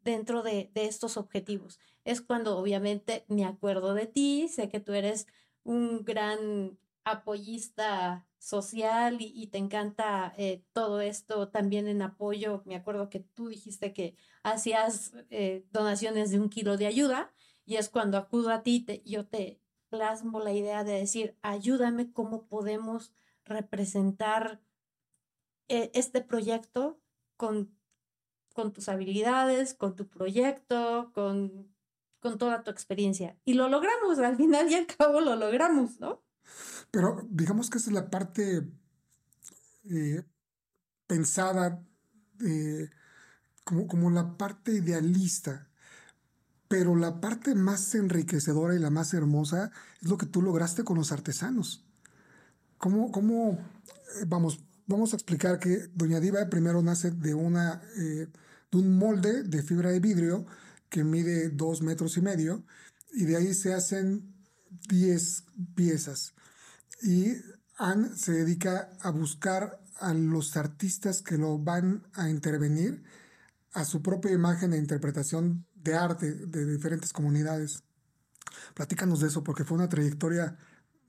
dentro 0.00 0.42
de, 0.42 0.70
de 0.74 0.86
estos 0.86 1.16
objetivos? 1.16 1.78
Es 2.08 2.22
cuando 2.22 2.56
obviamente 2.56 3.26
me 3.28 3.44
acuerdo 3.44 3.92
de 3.92 4.06
ti, 4.06 4.48
sé 4.48 4.70
que 4.70 4.80
tú 4.80 4.94
eres 4.94 5.26
un 5.62 6.06
gran 6.06 6.78
apoyista 7.04 8.26
social 8.38 9.18
y, 9.20 9.48
te 9.48 9.58
encanta 9.58 10.32
eh, 10.38 10.64
todo 10.72 11.02
esto 11.02 11.50
también 11.50 11.86
en 11.86 12.00
apoyo. 12.00 12.62
Me 12.64 12.76
acuerdo 12.76 13.10
que 13.10 13.20
tú 13.20 13.48
dijiste 13.48 13.92
que 13.92 14.16
hacías 14.42 15.12
eh, 15.28 15.66
donaciones 15.70 16.30
de 16.30 16.40
un 16.40 16.48
kilo 16.48 16.78
de 16.78 16.86
ayuda 16.86 17.30
y 17.66 17.76
es 17.76 17.90
cuando 17.90 18.16
acudo 18.16 18.52
a 18.52 18.62
ti, 18.62 18.80
te, 18.80 19.02
yo 19.04 19.26
te, 19.26 19.60
plasmo 19.90 20.40
la 20.40 20.54
idea 20.54 20.84
de 20.84 20.92
decir, 20.92 21.36
ayúdame 21.42 22.10
cómo 22.10 22.46
podemos 22.46 23.12
representar 23.44 24.62
eh, 25.68 25.90
este 25.92 26.22
proyecto 26.22 26.98
con, 27.36 27.76
con 28.54 28.72
tus 28.72 28.88
habilidades, 28.88 29.74
con 29.74 29.94
tu 29.94 30.08
proyecto, 30.08 31.10
con, 31.12 31.68
con 32.20 32.38
toda 32.38 32.62
tu 32.62 32.70
experiencia. 32.70 33.36
Y 33.44 33.54
lo 33.54 33.68
logramos, 33.68 34.18
al 34.18 34.36
final 34.36 34.70
y 34.70 34.74
al 34.74 34.86
cabo 34.86 35.20
lo 35.20 35.36
logramos, 35.36 36.00
¿no? 36.00 36.22
Pero 36.90 37.26
digamos 37.28 37.70
que 37.70 37.78
esa 37.78 37.90
es 37.90 37.94
la 37.94 38.10
parte 38.10 38.66
eh, 39.90 40.22
pensada 41.06 41.84
eh, 42.44 42.90
como, 43.64 43.86
como 43.86 44.10
la 44.10 44.36
parte 44.36 44.72
idealista. 44.72 45.68
Pero 46.68 46.96
la 46.96 47.20
parte 47.20 47.54
más 47.54 47.94
enriquecedora 47.94 48.74
y 48.74 48.78
la 48.78 48.90
más 48.90 49.14
hermosa 49.14 49.70
es 50.02 50.08
lo 50.08 50.18
que 50.18 50.26
tú 50.26 50.42
lograste 50.42 50.84
con 50.84 50.96
los 50.96 51.12
artesanos. 51.12 51.86
¿Cómo, 52.76 53.10
cómo 53.10 53.52
eh, 53.52 54.24
vamos, 54.26 54.60
vamos 54.86 55.12
a 55.12 55.16
explicar 55.16 55.58
que 55.58 55.88
Doña 55.94 56.20
Diva 56.20 56.48
primero 56.48 56.82
nace 56.82 57.10
de, 57.10 57.34
una, 57.34 57.82
de 57.96 58.28
un 58.72 58.98
molde 58.98 59.42
de 59.44 59.62
fibra 59.62 59.90
de 59.90 60.00
vidrio 60.00 60.46
que 60.88 61.04
mide 61.04 61.50
dos 61.50 61.82
metros 61.82 62.16
y 62.16 62.22
medio 62.22 62.64
y 63.12 63.24
de 63.24 63.36
ahí 63.36 63.54
se 63.54 63.74
hacen 63.74 64.34
10 64.88 65.44
piezas. 65.74 66.34
Y 67.02 67.32
Anne 67.76 68.08
se 68.16 68.32
dedica 68.32 68.90
a 69.00 69.10
buscar 69.10 69.80
a 70.00 70.14
los 70.14 70.56
artistas 70.56 71.22
que 71.22 71.38
lo 71.38 71.58
van 71.58 72.06
a 72.14 72.28
intervenir 72.28 73.02
a 73.72 73.84
su 73.84 74.02
propia 74.02 74.32
imagen 74.32 74.72
e 74.72 74.78
interpretación 74.78 75.66
de 75.74 75.94
arte 75.94 76.32
de 76.32 76.66
diferentes 76.66 77.12
comunidades. 77.12 77.84
Platícanos 78.74 79.20
de 79.20 79.28
eso 79.28 79.44
porque 79.44 79.64
fue 79.64 79.76
una 79.76 79.88
trayectoria 79.88 80.56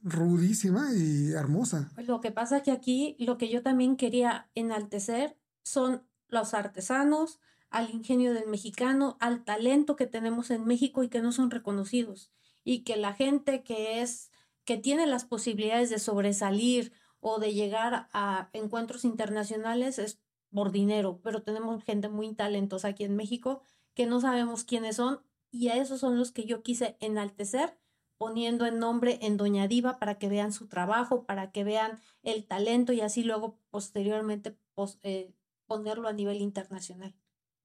rudísima 0.03 0.93
y 0.93 1.31
hermosa. 1.31 1.91
Lo 1.97 2.21
que 2.21 2.31
pasa 2.31 2.57
es 2.57 2.63
que 2.63 2.71
aquí 2.71 3.15
lo 3.19 3.37
que 3.37 3.49
yo 3.49 3.63
también 3.63 3.97
quería 3.97 4.49
enaltecer 4.55 5.37
son 5.63 6.03
los 6.27 6.53
artesanos, 6.53 7.39
al 7.69 7.89
ingenio 7.91 8.33
del 8.33 8.47
mexicano, 8.47 9.17
al 9.19 9.43
talento 9.43 9.95
que 9.95 10.07
tenemos 10.07 10.51
en 10.51 10.65
México 10.65 11.03
y 11.03 11.09
que 11.09 11.21
no 11.21 11.31
son 11.31 11.51
reconocidos. 11.51 12.31
Y 12.63 12.83
que 12.83 12.97
la 12.97 13.13
gente 13.13 13.63
que 13.63 14.01
es, 14.01 14.31
que 14.65 14.77
tiene 14.77 15.07
las 15.07 15.25
posibilidades 15.25 15.89
de 15.89 15.99
sobresalir 15.99 16.91
o 17.19 17.39
de 17.39 17.53
llegar 17.53 18.07
a 18.13 18.49
encuentros 18.53 19.05
internacionales 19.05 19.99
es 19.99 20.19
por 20.51 20.71
dinero, 20.71 21.19
pero 21.23 21.43
tenemos 21.43 21.83
gente 21.83 22.09
muy 22.09 22.33
talentosa 22.33 22.89
aquí 22.89 23.03
en 23.03 23.15
México 23.15 23.61
que 23.93 24.05
no 24.05 24.19
sabemos 24.21 24.63
quiénes 24.63 24.95
son 24.95 25.21
y 25.51 25.69
a 25.69 25.75
esos 25.75 25.99
son 25.99 26.17
los 26.17 26.31
que 26.31 26.45
yo 26.45 26.63
quise 26.63 26.97
enaltecer 26.99 27.77
poniendo 28.17 28.65
el 28.65 28.79
nombre 28.79 29.19
en 29.21 29.37
Doña 29.37 29.67
Diva 29.67 29.97
para 29.97 30.17
que 30.17 30.27
vean 30.27 30.51
su 30.51 30.67
trabajo, 30.67 31.25
para 31.25 31.51
que 31.51 31.63
vean 31.63 31.99
el 32.21 32.45
talento 32.45 32.93
y 32.93 33.01
así 33.01 33.23
luego 33.23 33.57
posteriormente 33.69 34.57
eh, 35.03 35.33
ponerlo 35.67 36.07
a 36.07 36.13
nivel 36.13 36.41
internacional. 36.41 37.15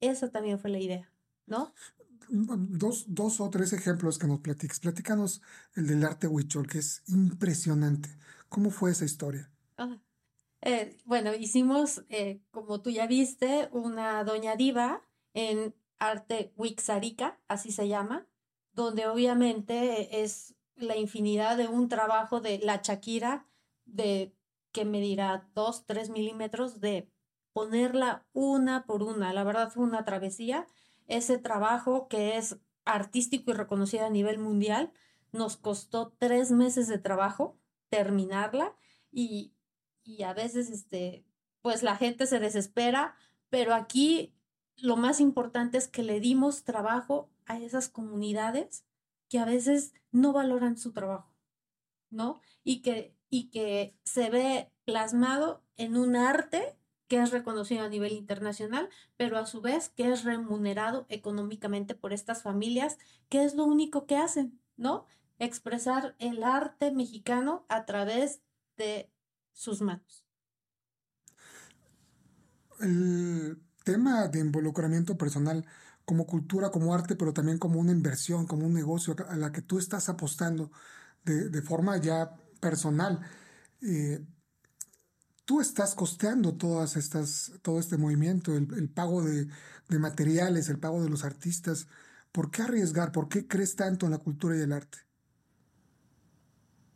Esa 0.01 0.31
también 0.31 0.59
fue 0.59 0.71
la 0.71 0.79
idea, 0.79 1.13
¿no? 1.47 1.75
Dos, 2.29 3.05
dos 3.09 3.41
o 3.41 3.51
tres 3.51 3.73
ejemplos 3.73 4.19
que 4.19 4.27
nos 4.27 4.41
platiques. 4.41 4.81
Platícanos 4.81 5.43
el 5.75 5.87
del 5.87 6.05
arte 6.05 6.27
huichol, 6.27 6.67
que 6.67 6.79
es 6.79 7.03
impresionante. 7.07 8.09
¿Cómo 8.49 8.71
fue 8.71 8.91
esa 8.93 9.05
historia? 9.05 9.51
Ah, 9.77 9.99
eh, 10.63 10.97
bueno, 11.05 11.35
hicimos, 11.35 12.05
eh, 12.09 12.41
como 12.51 12.81
tú 12.81 12.91
ya 12.91 13.07
viste, 13.07 13.69
una 13.73 14.25
Doña 14.25 14.57
Diva 14.57 15.03
en 15.35 15.75
arte 15.99 16.53
Wixarica, 16.57 17.39
así 17.49 17.73
se 17.73 17.89
llama, 17.89 18.27
donde 18.73 19.07
obviamente 19.07 20.23
es 20.23 20.55
la 20.77 20.97
infinidad 20.97 21.57
de 21.57 21.69
un 21.69 21.89
trabajo 21.89 22.41
de 22.41 22.59
la 22.59 22.81
Shakira 22.83 23.47
de 23.85 24.35
que 24.73 24.85
medirá 24.85 25.49
dos, 25.55 25.87
tres 25.87 26.11
milímetros 26.11 26.81
de 26.81 27.11
ponerla 27.55 28.27
una 28.35 28.85
por 28.85 29.03
una. 29.03 29.33
La 29.33 29.45
verdad 29.45 29.71
fue 29.71 29.85
una 29.85 30.05
travesía. 30.05 30.67
Ese 31.07 31.39
trabajo 31.39 32.09
que 32.09 32.37
es 32.37 32.59
artístico 32.85 33.51
y 33.51 33.55
reconocido 33.55 34.05
a 34.05 34.11
nivel 34.11 34.39
mundial 34.39 34.93
nos 35.33 35.57
costó 35.57 36.13
tres 36.19 36.51
meses 36.51 36.89
de 36.89 36.99
trabajo 36.99 37.57
terminarla 37.89 38.75
y, 39.11 39.55
y 40.03 40.25
a 40.25 40.35
veces 40.35 40.69
este, 40.69 41.25
pues 41.63 41.83
la 41.83 41.97
gente 41.97 42.27
se 42.27 42.41
desespera, 42.41 43.17
pero 43.49 43.73
aquí 43.73 44.35
lo 44.77 44.97
más 44.97 45.21
importante 45.21 45.79
es 45.79 45.89
que 45.89 46.03
le 46.03 46.21
dimos 46.21 46.65
trabajo 46.65 47.31
a 47.47 47.59
esas 47.59 47.89
comunidades 47.89 48.85
que 49.29 49.39
a 49.39 49.45
veces 49.45 49.95
no 50.11 50.33
valoran 50.33 50.77
su 50.77 50.93
trabajo, 50.93 51.33
¿no? 52.11 52.41
Y 52.65 52.83
que, 52.83 53.17
y 53.31 53.51
que 53.51 53.97
se 54.03 54.31
ve 54.31 54.73
plasmado 54.85 55.63
en 55.77 55.97
un 55.97 56.17
arte 56.17 56.77
que 57.09 57.21
es 57.21 57.31
reconocido 57.31 57.85
a 57.85 57.89
nivel 57.89 58.13
internacional, 58.13 58.89
pero 59.17 59.39
a 59.39 59.47
su 59.47 59.61
vez 59.61 59.91
que 59.91 60.11
es 60.11 60.25
remunerado 60.25 61.07
económicamente 61.09 61.95
por 61.95 62.13
estas 62.13 62.43
familias, 62.43 62.99
que 63.29 63.45
es 63.45 63.55
lo 63.55 63.65
único 63.65 64.07
que 64.07 64.17
hacen, 64.17 64.61
¿no? 64.77 65.07
Expresar 65.39 66.15
el 66.19 66.43
arte 66.43 66.91
mexicano 66.93 67.67
a 67.69 67.85
través 67.85 68.41
de 68.77 69.11
sus 69.53 69.81
manos. 69.81 70.25
El 72.81 73.63
tema 73.85 74.29
de 74.29 74.41
involucramiento 74.41 75.17
personal 75.17 75.65
como 76.05 76.27
cultura, 76.27 76.71
como 76.71 76.95
arte, 76.95 77.17
pero 77.17 77.33
también 77.33 77.59
como 77.59 77.81
una 77.81 77.93
inversión, 77.93 78.47
como 78.47 78.67
un 78.67 78.75
negocio 78.75 79.17
a 79.29 79.37
la 79.37 79.53
que 79.53 79.63
tú 79.63 79.79
estás 79.79 80.09
apostando 80.09 80.71
de, 81.25 81.63
forma 81.63 81.97
ya 81.97 82.37
personal. 82.61 83.21
Eh, 83.81 84.25
tú 85.45 85.61
estás 85.61 85.95
costeando 85.95 86.55
todas 86.55 86.97
estas, 86.97 87.53
todo 87.63 87.79
este 87.79 87.97
movimiento, 87.97 88.57
el, 88.57 88.89
pago 88.89 89.23
de, 89.23 89.49
materiales, 89.99 90.69
el 90.69 90.79
pago 90.79 91.03
de 91.03 91.11
los 91.11 91.25
artistas. 91.25 91.87
¿Por 92.33 92.51
qué 92.51 92.63
arriesgar? 92.63 93.13
¿Por 93.13 93.29
qué 93.29 93.47
crees 93.47 93.77
tanto 93.77 94.07
en 94.07 94.13
la 94.13 94.19
cultura 94.19 94.57
y 94.57 94.61
el 94.61 94.73
arte? 94.73 94.99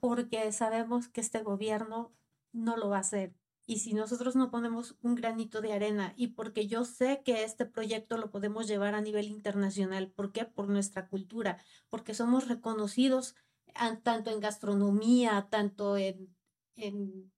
Porque 0.00 0.50
sabemos 0.52 1.08
que 1.08 1.20
este 1.20 1.42
gobierno 1.42 2.12
no 2.52 2.76
lo 2.76 2.88
va 2.88 2.98
a 2.98 3.00
hacer. 3.00 3.34
Y 3.66 3.80
si 3.80 3.92
nosotros 3.92 4.34
no 4.34 4.50
ponemos 4.50 4.96
un 5.02 5.14
granito 5.14 5.60
de 5.60 5.74
arena, 5.74 6.14
y 6.16 6.28
porque 6.28 6.66
yo 6.66 6.86
sé 6.86 7.20
que 7.22 7.44
este 7.44 7.66
proyecto 7.66 8.16
lo 8.16 8.30
podemos 8.30 8.66
llevar 8.66 8.94
a 8.94 9.02
nivel 9.02 9.26
internacional, 9.26 10.10
¿por 10.10 10.32
qué? 10.32 10.46
Por 10.46 10.70
nuestra 10.70 11.06
cultura, 11.08 11.58
porque 11.90 12.14
somos 12.14 12.48
reconocidos 12.48 13.34
tanto 14.02 14.30
en 14.30 14.40
gastronomía, 14.40 15.48
tanto 15.50 15.98
en, 15.98 16.34
en 16.76 17.30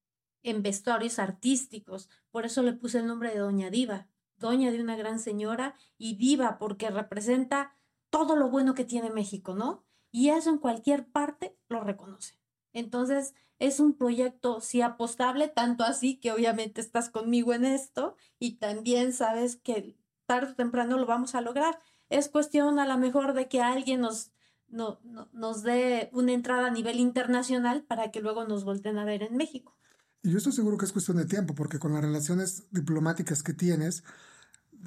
en 0.42 0.62
vestuarios 0.62 1.18
artísticos. 1.18 2.09
Por 2.31 2.46
eso 2.46 2.62
le 2.62 2.72
puse 2.72 2.98
el 2.98 3.07
nombre 3.07 3.31
de 3.31 3.38
Doña 3.38 3.70
Diva, 3.70 4.09
doña 4.37 4.70
de 4.70 4.81
una 4.81 4.96
gran 4.96 5.18
señora 5.18 5.74
y 5.98 6.16
diva 6.16 6.59
porque 6.59 6.90
representa 6.90 7.76
todo 8.09 8.37
lo 8.37 8.50
bueno 8.50 8.74
que 8.74 8.85
tiene 8.85 9.11
México, 9.11 9.55
¿no? 9.55 9.85
Y 10.11 10.31
eso 10.31 10.50
en 10.50 10.59
cualquier 10.59 11.07
parte 11.07 11.57
lo 11.68 11.85
reconoce. 11.85 12.40
Entonces, 12.72 13.35
es 13.59 13.79
un 13.79 13.94
proyecto 13.94 14.61
sí 14.61 14.81
apostable, 14.81 15.48
tanto 15.48 15.85
así 15.85 16.18
que 16.18 16.33
obviamente 16.33 16.81
estás 16.81 17.11
conmigo 17.11 17.53
en 17.53 17.64
esto 17.64 18.16
y 18.38 18.57
también 18.57 19.12
sabes 19.12 19.57
que 19.57 19.96
tarde 20.26 20.53
o 20.53 20.57
temprano 20.57 20.96
lo 20.96 21.07
vamos 21.07 21.35
a 21.35 21.40
lograr. 21.40 21.79
Es 22.09 22.29
cuestión 22.29 22.79
a 22.79 22.87
lo 22.87 22.96
mejor 22.96 23.35
de 23.35 23.48
que 23.48 23.61
alguien 23.61 24.00
nos, 24.00 24.33
no, 24.68 24.98
nos 25.33 25.62
dé 25.62 26.11
una 26.12 26.33
entrada 26.33 26.68
a 26.68 26.70
nivel 26.70 26.98
internacional 26.98 27.83
para 27.85 28.11
que 28.11 28.20
luego 28.20 28.46
nos 28.46 28.64
volten 28.64 28.98
a 28.98 29.05
ver 29.05 29.22
en 29.22 29.37
México. 29.37 29.76
Y 30.22 30.30
yo 30.30 30.38
estoy 30.38 30.52
seguro 30.52 30.76
que 30.76 30.85
es 30.85 30.92
cuestión 30.92 31.16
de 31.16 31.24
tiempo, 31.24 31.54
porque 31.54 31.78
con 31.78 31.92
las 31.92 32.02
relaciones 32.02 32.64
diplomáticas 32.70 33.42
que 33.42 33.54
tienes, 33.54 34.04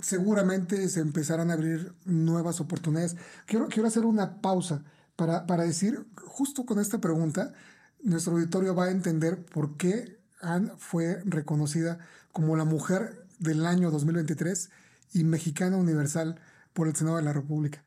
seguramente 0.02 0.88
se 0.90 1.00
empezarán 1.00 1.50
a 1.50 1.54
abrir 1.54 1.94
nuevas 2.06 2.60
oportunidades. 2.60 3.16
Quiero, 3.46 3.68
quiero 3.68 3.88
hacer 3.88 4.06
una 4.06 4.42
pausa 4.42 4.84
para, 5.16 5.46
para 5.46 5.64
decir, 5.64 6.06
justo 6.26 6.66
con 6.66 6.80
esta 6.80 7.00
pregunta, 7.00 7.54
nuestro 8.02 8.34
auditorio 8.34 8.76
va 8.76 8.86
a 8.86 8.92
entender 8.92 9.44
por 9.46 9.78
qué 9.78 10.20
Anne 10.42 10.72
fue 10.78 11.22
reconocida 11.26 12.00
como 12.32 12.56
la 12.56 12.66
mujer 12.66 13.26
del 13.40 13.66
año 13.66 13.92
2023 13.92 14.70
y 15.14 15.24
mexicana 15.24 15.78
universal 15.78 16.40
por 16.74 16.88
el 16.88 16.96
Senado 16.96 17.18
de 17.18 17.24
la 17.24 17.34
República, 17.34 17.86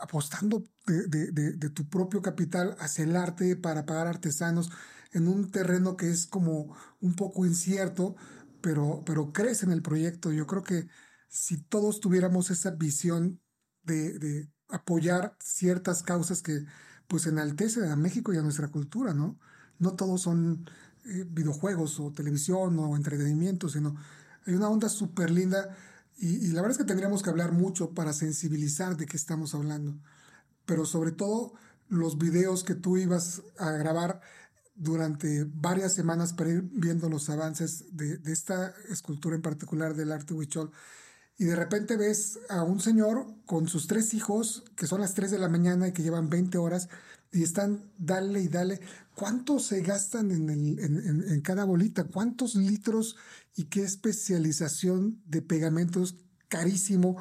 apostando 0.00 0.64
de, 0.86 1.06
de, 1.08 1.52
de 1.52 1.70
tu 1.70 1.88
propio 1.88 2.22
capital 2.22 2.76
hacia 2.78 3.04
el 3.04 3.16
arte 3.16 3.56
para 3.56 3.86
pagar 3.86 4.06
artesanos, 4.06 4.70
en 5.12 5.28
un 5.28 5.50
terreno 5.50 5.96
que 5.96 6.10
es 6.10 6.26
como 6.26 6.76
un 7.00 7.14
poco 7.14 7.46
incierto, 7.46 8.16
pero, 8.60 9.02
pero 9.06 9.32
crece 9.32 9.66
en 9.66 9.72
el 9.72 9.82
proyecto. 9.82 10.32
Yo 10.32 10.46
creo 10.46 10.62
que 10.62 10.88
si 11.28 11.58
todos 11.58 12.00
tuviéramos 12.00 12.50
esa 12.50 12.70
visión 12.70 13.40
de, 13.84 14.48
apoyar 14.68 15.36
ciertas 15.40 16.02
causas 16.02 16.42
que 16.42 16.64
pues 17.06 17.26
enaltecen 17.26 17.84
a 17.84 17.94
México 17.94 18.32
y 18.32 18.36
a 18.36 18.42
nuestra 18.42 18.66
cultura, 18.66 19.14
¿no? 19.14 19.38
No 19.78 19.94
todos 19.94 20.22
son 20.22 20.68
eh, 21.04 21.24
videojuegos 21.28 22.00
o 22.00 22.10
televisión 22.12 22.76
o 22.80 22.96
entretenimiento, 22.96 23.68
sino 23.68 23.94
hay 24.44 24.54
una 24.54 24.68
onda 24.68 24.88
súper 24.88 25.30
linda 25.30 25.76
y, 26.18 26.48
la 26.48 26.62
verdad 26.62 26.72
es 26.72 26.78
que 26.78 26.84
tendríamos 26.84 27.22
que 27.22 27.30
hablar 27.30 27.52
mucho 27.52 27.90
para 27.90 28.12
sensibilizar 28.12 28.96
de 28.96 29.06
qué 29.06 29.16
estamos 29.16 29.54
hablando. 29.54 29.98
Pero 30.64 30.86
sobre 30.86 31.12
todo 31.12 31.52
los 31.88 32.18
videos 32.18 32.64
que 32.64 32.74
tú 32.74 32.96
ibas 32.96 33.42
a 33.58 33.70
grabar 33.72 34.20
durante 34.76 35.44
varias 35.44 35.94
semanas 35.94 36.32
para 36.32 36.50
ir 36.50 36.62
viendo 36.70 37.08
los 37.08 37.28
avances 37.30 37.84
de, 37.96 38.20
esta 38.26 38.74
escultura 38.90 39.34
en 39.34 39.42
particular 39.42 39.94
del 39.94 40.12
arte 40.12 40.34
huichol. 40.34 40.70
y 41.38 41.44
de 41.44 41.56
repente 41.56 41.96
ves 41.96 42.38
a 42.48 42.62
un 42.62 42.80
señor 42.80 43.26
con 43.44 43.68
sus 43.68 43.86
tres 43.86 44.14
hijos, 44.14 44.64
que 44.76 44.86
son 44.86 45.00
las 45.00 45.14
3 45.14 45.30
de 45.30 45.38
la 45.38 45.48
mañana 45.48 45.88
y 45.88 45.92
que 45.92 46.02
llevan 46.02 46.30
20 46.30 46.56
horas, 46.58 46.88
y 47.32 47.42
están, 47.42 47.90
dale 47.98 48.40
y 48.40 48.48
dale. 48.48 48.80
¿Cuánto 49.14 49.58
se 49.58 49.82
gastan 49.82 50.30
en, 50.30 50.48
el, 50.48 50.78
en, 50.78 51.24
en, 51.28 51.40
cada 51.42 51.64
bolita? 51.64 52.04
¿Cuántos 52.04 52.54
litros 52.54 53.16
y 53.54 53.64
qué 53.64 53.82
especialización 53.82 55.20
de 55.26 55.42
pegamentos? 55.42 56.16
Carísimo, 56.48 57.16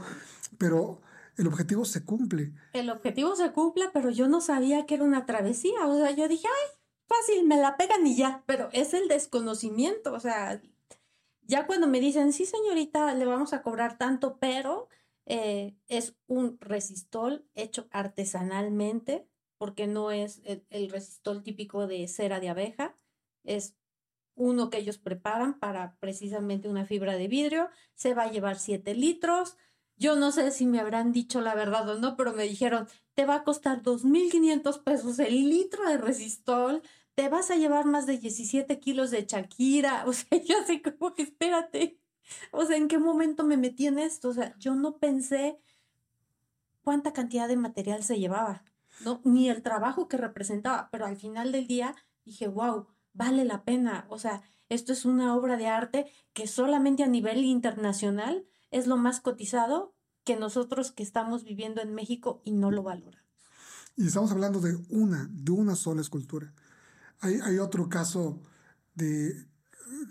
pero 0.58 1.02
el 1.38 1.48
objetivo 1.48 1.84
se 1.84 2.04
cumple. 2.04 2.54
El 2.74 2.90
objetivo 2.90 3.36
se 3.36 3.52
cumple, 3.52 3.86
pero 3.94 4.10
yo 4.10 4.28
no 4.28 4.40
sabía 4.40 4.86
que 4.86 4.96
era 4.96 5.04
una 5.04 5.26
travesía. 5.26 5.86
O 5.88 5.98
sea, 5.98 6.12
yo 6.12 6.28
dije, 6.28 6.48
ay, 6.48 6.85
fácil, 7.08 7.46
me 7.46 7.58
la 7.58 7.78
pegan 7.78 8.06
y 8.06 8.16
ya. 8.16 8.44
Pero 8.46 8.70
es 8.74 8.94
el 8.94 9.08
desconocimiento. 9.08 10.14
O 10.14 10.20
sea, 10.20 10.62
ya 11.42 11.68
cuando 11.68 11.88
me 11.88 12.00
dicen, 12.00 12.34
sí, 12.34 12.46
señorita, 12.46 13.14
le 13.14 13.26
vamos 13.26 13.54
a 13.54 13.62
cobrar 13.62 13.98
tanto, 13.98 14.38
pero 14.40 14.90
eh, 15.26 15.76
es 15.88 16.16
un 16.28 16.60
resistol 16.60 17.46
hecho 17.56 17.88
artesanalmente, 17.92 19.28
porque 19.58 19.88
no 19.88 20.12
es 20.12 20.42
el, 20.46 20.90
resistol 20.90 21.44
típico 21.44 21.88
de 21.88 22.08
cera 22.08 22.40
de 22.40 22.50
abeja, 22.50 22.96
es 23.44 23.76
uno 24.36 24.70
que 24.70 24.78
ellos 24.78 24.98
preparan 24.98 25.60
para 25.60 25.98
precisamente 26.00 26.68
una 26.68 26.86
fibra 26.86 27.16
de 27.16 27.28
vidrio, 27.28 27.70
se 27.94 28.14
va 28.14 28.24
a 28.24 28.32
llevar 28.32 28.60
7 28.60 28.94
litros. 28.94 29.58
Yo 29.98 30.16
no 30.16 30.32
sé 30.32 30.52
si 30.52 30.66
me 30.66 30.80
habrán 30.80 31.12
dicho 31.12 31.42
la 31.42 31.56
verdad 31.56 31.88
o 31.90 32.00
no, 32.00 32.18
pero 32.18 32.34
me 32.34 32.44
dijeron, 32.44 32.88
te 33.14 33.26
va 33.26 33.36
a 33.36 33.44
costar 33.44 33.82
2.500 33.82 34.84
pesos 34.84 35.20
el 35.20 35.50
litro 35.50 35.88
de 35.88 35.98
resistol, 35.98 36.82
te 37.16 37.30
vas 37.30 37.50
a 37.50 37.56
llevar 37.56 37.86
más 37.86 38.06
de 38.06 38.18
17 38.18 38.80
kilos 38.80 39.12
de 39.12 39.26
Shakira. 39.26 40.04
O 40.08 40.14
sea, 40.14 40.42
yo 40.44 40.60
así 40.60 40.82
como 40.82 41.14
espérate. 41.18 41.98
O 42.52 42.66
sea, 42.66 42.78
¿en 42.78 42.88
qué 42.88 42.98
momento 42.98 43.44
me 43.44 43.58
metí 43.58 43.88
en 43.88 44.00
esto? 44.00 44.30
O 44.30 44.34
sea, 44.34 44.56
yo 44.60 44.76
no 44.76 44.98
pensé 44.98 45.60
cuánta 46.84 47.14
cantidad 47.14 47.48
de 47.48 47.56
material 47.56 48.04
se 48.04 48.20
llevaba, 48.20 48.64
¿no? 49.04 49.22
Ni 49.24 49.50
el 49.50 49.62
trabajo 49.62 50.08
que 50.08 50.18
representaba, 50.18 50.90
pero 50.92 51.06
al 51.06 51.18
final 51.18 51.52
del 51.52 51.68
día 51.68 51.96
dije, 52.26 52.48
wow, 52.48 52.88
vale 53.14 53.46
la 53.46 53.64
pena. 53.64 54.06
O 54.10 54.20
sea, 54.20 54.42
esto 54.70 54.92
es 54.94 55.06
una 55.06 55.36
obra 55.36 55.58
de 55.58 55.68
arte 55.68 56.06
que 56.34 56.48
solamente 56.48 57.04
a 57.04 57.08
nivel 57.08 57.44
internacional 57.46 58.46
es 58.76 58.88
lo 58.88 58.98
más 58.98 59.22
cotizado 59.22 59.96
que 60.26 60.36
nosotros 60.36 60.92
que 60.92 61.02
estamos 61.02 61.46
viviendo 61.46 61.82
en 61.82 61.94
México 61.94 62.42
y 62.44 62.52
no 62.52 62.72
lo 62.72 62.84
valoran. 62.84 63.24
Y 63.96 64.08
estamos 64.08 64.32
hablando 64.32 64.60
de 64.60 64.78
una, 64.90 65.30
de 65.32 65.52
una 65.52 65.76
sola 65.78 66.02
escultura. 66.02 66.54
Hay, 67.22 67.58
otro 67.58 67.88
caso 67.88 68.42
de 68.94 69.48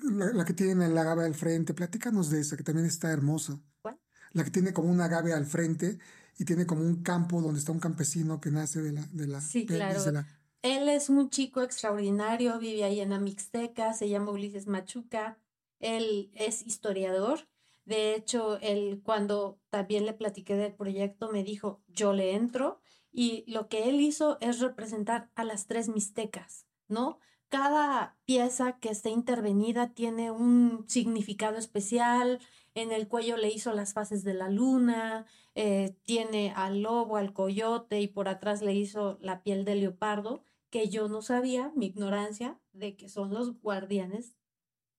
la, 0.03 0.45
que 0.47 0.55
tiene 0.55 0.87
el 0.87 0.97
agave 0.97 1.27
al 1.27 1.35
frente. 1.35 1.75
Platícanos 1.75 2.31
de 2.31 2.41
esa, 2.41 2.57
que 2.57 2.63
también 2.63 2.87
está 2.87 3.13
hermosa. 3.13 3.61
¿Cuál? 3.83 4.01
La 4.33 4.45
que 4.45 4.51
tiene 4.51 4.73
como 4.73 4.91
un 4.91 5.03
agave 5.03 5.35
al 5.35 5.45
frente 5.45 5.99
y 6.39 6.47
tiene 6.47 6.65
como 6.65 6.81
un 6.81 7.03
campo 7.03 7.43
donde 7.43 7.61
está 7.61 7.73
un 7.73 7.81
campesino 7.81 8.41
que 8.41 8.51
nace 8.51 8.81
de 8.81 8.93
la... 8.93 9.07
De 9.13 9.27
la 9.27 9.43
sí, 9.43 9.67
claro. 9.67 10.25
Él 10.63 10.89
es 10.89 11.11
un 11.11 11.29
chico 11.29 11.61
extraordinario, 11.61 12.59
vive 12.59 12.85
ahí 12.85 13.01
en 13.01 13.11
la 13.11 13.19
Mixteca, 13.19 13.93
se 13.93 14.09
llama 14.09 14.31
Ulises 14.31 14.67
Machuca. 14.67 15.37
Él 15.81 16.31
es 16.33 16.67
historiador. 16.67 17.47
De 17.85 18.15
hecho, 18.15 18.59
él 18.61 19.03
cuando 19.05 19.61
también 19.71 20.07
le 20.07 20.15
platiqué 20.15 20.57
del 20.57 20.75
proyecto 20.75 21.31
me 21.31 21.45
dijo, 21.45 21.83
yo 21.89 22.13
le 22.13 22.35
entro. 22.35 22.81
Y 23.13 23.45
lo 23.47 23.69
que 23.69 23.89
él 23.89 24.01
hizo 24.01 24.39
es 24.41 24.61
representar 24.61 25.31
a 25.35 25.45
las 25.45 25.67
tres 25.67 25.89
mixtecas. 25.89 26.67
¿no? 26.89 27.19
Cada 27.49 28.17
pieza 28.25 28.79
que 28.79 28.89
esté 28.89 29.11
intervenida 29.11 29.93
tiene 29.93 30.31
un 30.31 30.85
significado 30.89 31.57
especial. 31.57 32.41
En 32.75 32.91
el 32.91 33.07
cuello 33.07 33.37
le 33.37 33.49
hizo 33.49 33.73
las 33.73 33.93
fases 33.93 34.25
de 34.25 34.35
la 34.35 34.49
luna, 34.49 35.27
eh, 35.55 35.97
tiene 36.03 36.53
al 36.57 36.83
lobo, 36.83 37.17
al 37.17 37.33
coyote 37.33 38.01
y 38.01 38.09
por 38.09 38.29
atrás 38.29 38.63
le 38.63 38.75
hizo 38.75 39.19
la 39.21 39.43
piel 39.43 39.65
de 39.65 39.77
leopardo, 39.77 40.43
que 40.71 40.89
yo 40.89 41.09
no 41.09 41.23
sabía, 41.23 41.71
mi 41.77 41.87
ignorancia, 41.87 42.59
de 42.73 42.97
que 42.97 43.09
son 43.09 43.33
los 43.33 43.61
guardianes 43.61 44.37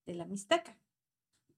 de 0.05 0.13
la 0.13 0.25
Mixteca. 0.25 0.77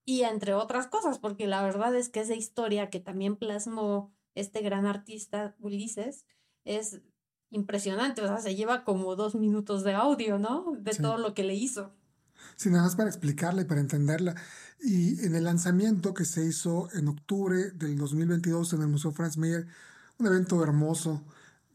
Y 0.10 0.22
entre 0.24 0.54
otras 0.54 0.88
cosas, 0.88 1.20
porque 1.20 1.48
la 1.48 1.62
verdad 1.62 1.94
es 1.94 2.08
que 2.08 2.22
esa 2.22 2.34
historia 2.34 2.90
que 2.90 3.02
también 3.02 3.36
plasmó 3.36 4.16
este 4.36 4.62
gran 4.62 4.86
artista 4.86 5.54
Ulises 5.60 6.24
es 6.64 7.02
impresionante, 7.50 8.22
o 8.22 8.28
sea, 8.28 8.38
se 8.38 8.56
lleva 8.56 8.86
como 8.86 9.18
dos 9.18 9.36
minutos 9.36 9.84
de 9.84 9.96
audio, 9.96 10.40
¿no? 10.40 10.78
De 10.80 10.94
todo 10.94 11.18
lo 11.18 11.34
que 11.34 11.44
le 11.44 11.56
hizo. 11.56 11.94
Sí, 12.56 12.70
nada 12.70 12.84
más 12.84 12.96
para 12.96 13.10
explicarla 13.10 13.64
y 13.64 13.66
para 13.66 13.82
entenderla. 13.82 14.36
Y 14.80 15.26
en 15.26 15.36
el 15.36 15.44
lanzamiento 15.44 16.14
que 16.14 16.24
se 16.24 16.46
hizo 16.46 16.88
en 16.94 17.10
octubre 17.10 17.72
del 17.72 17.98
2022 17.98 18.72
en 18.72 18.84
el 18.84 18.88
Museo 18.88 19.12
Franz 19.12 19.36
Mayer, 19.36 19.68
un 20.20 20.28
evento 20.28 20.64
hermoso, 20.64 21.22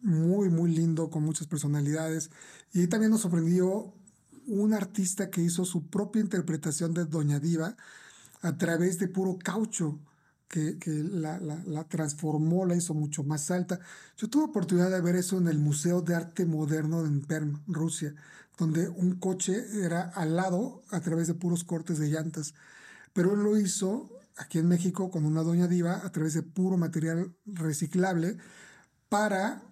muy, 0.00 0.48
muy 0.48 0.74
lindo, 0.74 1.10
con 1.10 1.22
muchas 1.22 1.48
personalidades. 1.48 2.30
Y 2.72 2.80
ahí 2.80 2.86
también 2.86 3.10
nos 3.10 3.20
sorprendió 3.20 3.92
un 4.46 4.72
artista 4.72 5.28
que 5.28 5.42
hizo 5.42 5.66
su 5.66 5.86
propia 5.88 6.22
interpretación 6.22 6.94
de 6.94 7.04
Doña 7.04 7.38
Diva 7.38 7.76
a 8.42 8.58
través 8.58 8.98
de 8.98 9.08
puro 9.08 9.38
caucho 9.38 10.00
que, 10.48 10.76
la, 10.84 11.40
la, 11.40 11.84
transformó, 11.84 12.66
la 12.66 12.76
hizo 12.76 12.92
mucho 12.92 13.24
más 13.24 13.50
alta. 13.50 13.80
Yo 14.18 14.28
tuve 14.28 14.44
oportunidad 14.44 14.90
de 14.90 15.00
ver 15.00 15.16
eso 15.16 15.38
en 15.38 15.48
el 15.48 15.58
Museo 15.58 16.02
de 16.02 16.14
Arte 16.14 16.44
Moderno 16.44 17.06
en 17.06 17.22
Perm, 17.22 17.62
Rusia, 17.66 18.14
donde 18.58 18.88
un 18.88 19.16
coche 19.16 19.64
era 19.82 20.02
al 20.02 20.36
lado 20.36 20.82
a 20.90 21.00
través 21.00 21.26
de 21.26 21.34
puros 21.34 21.64
cortes 21.64 21.98
de 21.98 22.08
llantas. 22.08 22.52
Pero 23.14 23.32
él 23.32 23.42
lo 23.42 23.56
hizo 23.56 24.10
aquí 24.36 24.58
en 24.58 24.68
México 24.68 25.10
con 25.10 25.24
una 25.24 25.42
doña 25.42 25.68
diva 25.68 26.04
a 26.04 26.12
través 26.12 26.34
de 26.34 26.42
puro 26.42 26.76
material 26.76 27.34
reciclable 27.46 28.36
para 29.08 29.62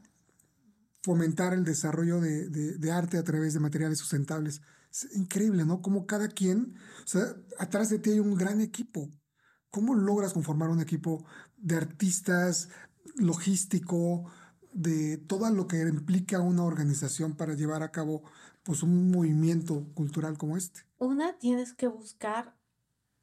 fomentar 1.02 1.52
el 1.52 1.64
desarrollo 1.64 2.20
de, 2.20 2.48
de, 2.48 2.78
de, 2.78 2.92
arte 2.92 3.18
a 3.18 3.24
través 3.24 3.52
de 3.52 3.61
materiales 3.61 3.98
sustentables. 3.98 4.62
Es 4.90 5.16
increíble, 5.16 5.64
¿no? 5.64 5.83
Como 5.83 6.07
cada 6.07 6.29
quien, 6.29 6.76
o 7.05 7.07
sea, 7.07 7.37
atrás 7.59 7.90
de 7.90 7.98
ti 7.98 8.11
hay 8.11 8.20
un 8.20 8.35
gran 8.35 8.61
equipo. 8.61 9.09
¿Cómo 9.70 9.94
logras 9.94 10.33
conformar 10.33 10.68
un 10.68 10.81
equipo 10.81 11.24
de 11.57 11.76
artistas, 11.76 12.68
logístico, 13.16 14.31
de 14.72 15.16
todo 15.16 15.48
lo 15.50 15.66
que 15.66 15.81
implica 15.81 16.40
una 16.40 16.64
organización 16.64 17.37
para 17.37 17.55
llevar 17.55 17.83
a 17.83 17.92
cabo 17.92 18.22
pues, 18.62 18.83
un 18.83 19.11
movimiento 19.11 19.92
cultural 19.94 20.38
como 20.38 20.57
este? 20.57 20.81
Una, 20.98 21.38
tienes 21.38 21.72
que 21.72 21.88
buscar 21.88 22.57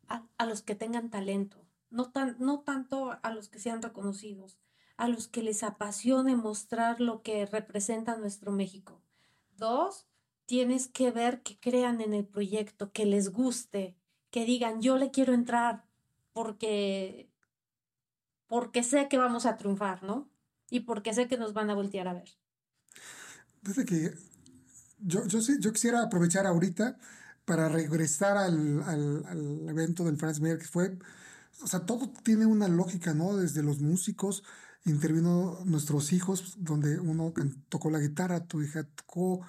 a, 0.07 0.45
los 0.45 0.61
que 0.61 0.75
tengan 0.75 1.09
talento, 1.09 1.65
no, 1.89 2.11
tan, 2.11 2.37
no 2.39 2.61
tanto 2.61 3.17
a 3.21 3.33
los 3.33 3.49
que 3.49 3.59
sean 3.59 3.81
reconocidos, 3.81 4.57
a 4.95 5.07
los 5.07 5.27
que 5.27 5.43
les 5.43 5.63
apasione 5.63 6.35
mostrar 6.35 7.01
lo 7.01 7.21
que 7.21 7.45
representa 7.45 8.17
nuestro 8.17 8.51
México. 8.51 9.01
Dos, 9.57 10.07
tienes 10.47 10.87
que 10.87 11.11
ver 11.11 11.43
que 11.43 11.59
crean 11.59 12.01
en 12.01 12.13
el 12.13 12.25
proyecto, 12.25 12.91
que 12.91 13.05
les 13.05 13.29
guste, 13.29 13.95
que 14.31 14.45
digan, 14.45 14.81
yo 14.81 14.97
le 14.97 15.11
quiero 15.11 15.33
entrar, 15.33 15.85
porque, 16.33 17.29
porque 18.47 18.81
sé 18.81 19.07
que 19.09 19.17
vamos 19.17 19.45
a 19.45 19.57
triunfar, 19.57 20.01
¿no? 20.03 20.29
Y 20.69 20.81
porque 20.81 21.13
sé 21.13 21.27
que 21.27 21.37
nos 21.37 21.53
van 21.53 21.69
a 21.69 21.75
voltear 21.75 22.07
a 22.07 22.13
ver. 22.13 22.29
Desde 23.61 23.85
que 23.85 24.13
yo, 24.99 25.25
yo, 25.27 25.39
yo 25.59 25.73
quisiera 25.73 26.01
aprovechar 26.01 26.47
ahorita 26.47 26.97
para 27.45 27.69
regresar 27.69 28.37
al, 28.37 28.83
al, 28.83 29.69
evento 29.69 30.05
del 30.05 30.17
Franz 30.17 30.39
Mayer, 30.39 30.59
que 30.59 30.65
fue, 30.65 30.97
o 31.61 31.67
sea, 31.67 31.85
todo 31.85 32.09
tiene 32.23 32.45
una 32.45 32.67
lógica, 32.67 33.13
¿no? 33.13 33.35
Desde 33.35 33.63
los 33.63 33.79
músicos, 33.79 34.43
intervino 34.85 35.59
nuestros 35.65 36.13
hijos, 36.13 36.55
donde 36.57 36.99
uno 36.99 37.33
tocó 37.69 37.89
la 37.89 37.99
guitarra, 37.99 38.45
tu 38.45 38.61
hija 38.61 38.83
tocó, 38.83 39.45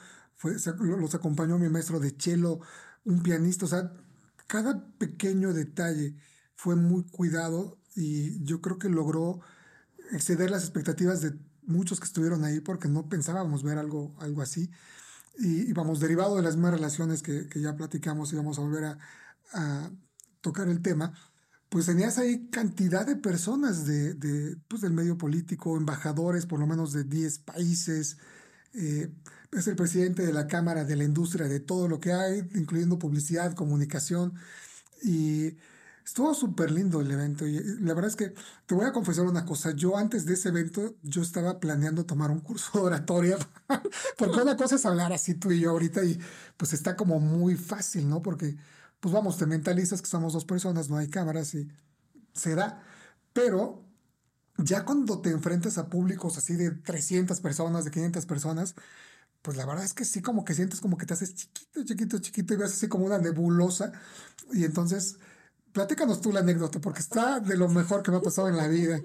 los 0.80 1.14
acompañó 1.14 1.58
mi 1.58 1.68
maestro 1.68 2.00
de 2.00 2.14
cello, 2.16 2.60
un 3.04 3.22
pianista, 3.22 3.64
o 3.64 3.68
sea, 3.68 3.92
cada 4.46 4.86
pequeño 4.98 5.52
detalle 5.52 6.14
fue 6.54 6.76
muy 6.76 7.04
cuidado 7.04 7.78
y 7.94 8.42
yo 8.44 8.60
creo 8.60 8.78
que 8.78 8.88
logró 8.88 9.40
exceder 10.12 10.50
las 10.50 10.62
expectativas 10.62 11.20
de 11.20 11.38
muchos 11.62 12.00
que 12.00 12.06
estuvieron 12.06 12.44
ahí 12.44 12.60
porque 12.60 12.88
no 12.88 13.08
pensábamos 13.08 13.62
ver 13.62 13.78
algo, 13.78 14.14
algo 14.20 14.42
así. 14.42 14.70
Y, 15.38 15.72
vamos, 15.72 16.00
derivado 16.00 16.36
de 16.36 16.42
las 16.42 16.56
mismas 16.56 16.72
relaciones 16.72 17.22
que, 17.22 17.48
que 17.48 17.60
ya 17.60 17.76
platicamos 17.76 18.32
y 18.32 18.36
vamos 18.36 18.58
a 18.58 18.62
volver 18.62 18.84
a, 18.84 19.90
tocar 20.40 20.68
el 20.68 20.82
tema, 20.82 21.12
pues 21.68 21.86
tenías 21.86 22.18
ahí 22.18 22.48
cantidad 22.50 23.06
de 23.06 23.16
personas 23.16 23.86
de 23.86 24.56
pues 24.68 24.82
del 24.82 24.92
medio 24.92 25.18
político, 25.18 25.76
embajadores 25.76 26.46
por 26.46 26.60
lo 26.60 26.66
menos 26.66 26.92
de 26.92 27.04
10 27.04 27.40
países, 27.40 28.18
eh, 28.74 29.10
es 29.52 29.66
el 29.68 29.76
presidente 29.76 30.24
de 30.24 30.32
la 30.32 30.46
Cámara 30.46 30.84
de 30.84 30.96
la 30.96 31.04
Industria 31.04 31.48
de 31.48 31.60
todo 31.60 31.88
lo 31.88 32.00
que 32.00 32.12
hay, 32.12 32.48
incluyendo 32.54 32.98
publicidad, 32.98 33.54
comunicación, 33.54 34.34
y 35.02 35.56
Estuvo 36.08 36.32
súper 36.32 36.70
lindo 36.70 37.02
el 37.02 37.10
evento 37.10 37.46
y 37.46 37.62
la 37.80 37.92
verdad 37.92 38.08
es 38.08 38.16
que 38.16 38.32
te 38.64 38.74
voy 38.74 38.86
a 38.86 38.92
confesar 38.92 39.26
una 39.26 39.44
cosa. 39.44 39.72
Yo 39.72 39.98
antes 39.98 40.24
de 40.24 40.32
ese 40.32 40.48
evento 40.48 40.96
yo 41.02 41.20
estaba 41.20 41.60
planeando 41.60 42.06
tomar 42.06 42.30
un 42.30 42.40
curso 42.40 42.70
de 42.78 42.86
oratoria 42.86 43.36
porque 44.16 44.40
una 44.40 44.56
cosa 44.56 44.76
es 44.76 44.86
hablar 44.86 45.12
así 45.12 45.34
tú 45.34 45.52
y 45.52 45.60
yo 45.60 45.68
ahorita 45.68 46.02
y 46.04 46.18
pues 46.56 46.72
está 46.72 46.96
como 46.96 47.20
muy 47.20 47.56
fácil, 47.56 48.08
¿no? 48.08 48.22
Porque 48.22 48.56
pues 49.00 49.12
vamos, 49.12 49.36
te 49.36 49.44
mentalizas 49.44 50.00
que 50.00 50.08
somos 50.08 50.32
dos 50.32 50.46
personas, 50.46 50.88
no 50.88 50.96
hay 50.96 51.08
cámaras 51.08 51.54
y 51.54 51.68
se 52.32 52.54
da. 52.54 52.82
Pero 53.34 53.84
ya 54.56 54.86
cuando 54.86 55.20
te 55.20 55.28
enfrentas 55.28 55.76
a 55.76 55.90
públicos 55.90 56.38
así 56.38 56.54
de 56.54 56.70
300 56.70 57.38
personas, 57.42 57.84
de 57.84 57.90
500 57.90 58.24
personas, 58.24 58.74
pues 59.42 59.56
la 59.56 59.66
verdad 59.66 59.84
es 59.84 59.94
que 59.94 60.04
sí 60.04 60.20
como 60.22 60.44
que 60.44 60.54
sientes 60.54 60.80
como 60.80 60.96
que 60.96 61.06
te 61.06 61.14
haces 61.14 61.34
chiquito, 61.34 61.84
chiquito, 61.84 62.18
chiquito 62.18 62.54
y 62.54 62.56
ves 62.56 62.72
así 62.72 62.88
como 62.88 63.06
una 63.06 63.18
nebulosa. 63.18 63.92
Y 64.52 64.64
entonces, 64.64 65.18
platícanos 65.72 66.20
tú 66.20 66.32
la 66.32 66.40
anécdota, 66.40 66.80
porque 66.80 67.00
está 67.00 67.40
de 67.40 67.56
lo 67.56 67.68
mejor 67.68 68.02
que 68.02 68.10
me 68.10 68.18
ha 68.18 68.22
pasado 68.22 68.48
en 68.48 68.56
la 68.56 68.68
vida. 68.68 69.00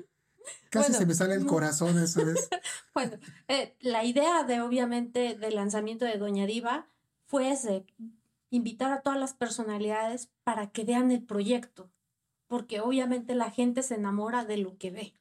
Casi 0.69 0.93
se 0.93 1.05
me 1.05 1.13
sale 1.13 1.35
el 1.35 1.45
corazón 1.45 1.97
eso 1.99 2.27
es. 2.29 2.49
bueno, 2.93 3.17
eh, 3.47 3.75
la 3.79 4.03
idea 4.03 4.43
de 4.43 4.61
obviamente 4.61 5.35
del 5.35 5.55
lanzamiento 5.55 6.05
de 6.05 6.17
Doña 6.17 6.45
Diva 6.45 6.87
fue 7.25 7.51
ese, 7.51 7.85
invitar 8.49 8.91
a 8.91 9.01
todas 9.01 9.19
las 9.19 9.33
personalidades 9.33 10.29
para 10.43 10.71
que 10.71 10.83
vean 10.83 11.11
el 11.11 11.23
proyecto, 11.23 11.91
porque 12.47 12.81
obviamente 12.81 13.35
la 13.35 13.51
gente 13.51 13.83
se 13.83 13.95
enamora 13.95 14.45
de 14.45 14.57
lo 14.57 14.77
que 14.77 14.91
ve, 14.91 15.13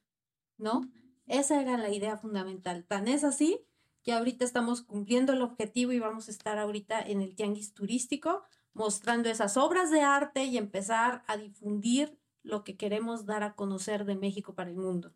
¿no? 0.57 0.89
Esa 1.27 1.61
era 1.61 1.77
la 1.77 1.89
idea 1.89 2.17
fundamental. 2.17 2.83
Tan 2.83 3.07
es 3.07 3.23
así 3.23 3.65
que 4.03 4.13
ahorita 4.13 4.45
estamos 4.45 4.81
cumpliendo 4.81 5.33
el 5.33 5.41
objetivo 5.41 5.91
y 5.93 5.99
vamos 5.99 6.27
a 6.27 6.31
estar 6.31 6.57
ahorita 6.57 7.01
en 7.01 7.21
el 7.21 7.35
tianguis 7.35 7.73
turístico 7.73 8.43
mostrando 8.73 9.29
esas 9.29 9.57
obras 9.57 9.91
de 9.91 10.01
arte 10.01 10.45
y 10.45 10.57
empezar 10.57 11.23
a 11.27 11.37
difundir 11.37 12.17
lo 12.41 12.63
que 12.63 12.75
queremos 12.75 13.25
dar 13.25 13.43
a 13.43 13.55
conocer 13.55 14.05
de 14.05 14.15
México 14.15 14.53
para 14.53 14.69
el 14.69 14.75
mundo. 14.75 15.13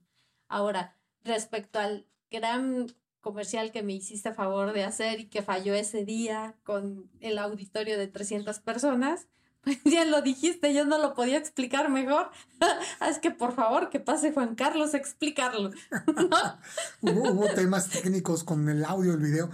Ahora, 0.48 0.96
respecto 1.24 1.80
al 1.80 2.08
gran 2.32 2.88
comercial 3.20 3.72
que 3.72 3.84
me 3.84 3.94
hiciste 3.94 4.30
a 4.30 4.34
favor 4.34 4.72
de 4.74 4.84
hacer 4.84 5.20
y 5.20 5.26
que 5.26 5.42
falló 5.42 5.74
ese 5.74 6.06
día 6.06 6.56
con 6.64 7.10
el 7.20 7.38
auditorio 7.40 7.98
de 7.98 8.08
300 8.08 8.60
personas, 8.60 9.28
pues 9.64 9.80
ya 9.86 10.06
lo 10.06 10.22
dijiste, 10.22 10.74
yo 10.74 10.86
no 10.86 10.98
lo 10.98 11.14
podía 11.14 11.38
explicar 11.38 11.90
mejor. 11.90 12.30
es 13.10 13.20
que 13.20 13.32
por 13.32 13.54
favor 13.54 13.90
que 13.90 14.00
pase 14.00 14.32
Juan 14.32 14.56
Carlos 14.56 14.94
a 14.94 14.98
explicarlo. 14.98 15.72
hubo, 17.02 17.32
hubo 17.32 17.48
temas 17.54 17.90
técnicos 17.90 18.44
con 18.44 18.70
el 18.70 18.86
audio, 18.86 19.14
el 19.14 19.20
video 19.20 19.50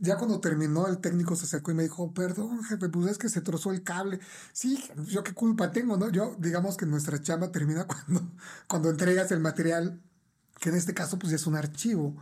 ya 0.00 0.16
cuando 0.16 0.40
terminó, 0.40 0.86
el 0.86 0.98
técnico 0.98 1.36
se 1.36 1.44
acercó 1.44 1.70
y 1.70 1.74
me 1.74 1.82
dijo, 1.84 2.12
perdón, 2.12 2.62
jefe, 2.64 2.88
pues 2.88 3.10
es 3.10 3.18
que 3.18 3.28
se 3.28 3.40
trozó 3.40 3.72
el 3.72 3.82
cable. 3.82 4.20
Sí, 4.52 4.82
yo 5.06 5.22
qué 5.22 5.32
culpa 5.32 5.70
tengo, 5.70 5.96
¿no? 5.96 6.10
Yo, 6.10 6.36
digamos 6.38 6.76
que 6.76 6.86
nuestra 6.86 7.20
chamba 7.22 7.52
termina 7.52 7.86
cuando, 7.86 8.32
cuando 8.68 8.90
entregas 8.90 9.30
el 9.32 9.40
material, 9.40 10.00
que 10.60 10.70
en 10.70 10.76
este 10.76 10.94
caso, 10.94 11.18
pues 11.18 11.30
ya 11.30 11.36
es 11.36 11.46
un 11.46 11.56
archivo. 11.56 12.16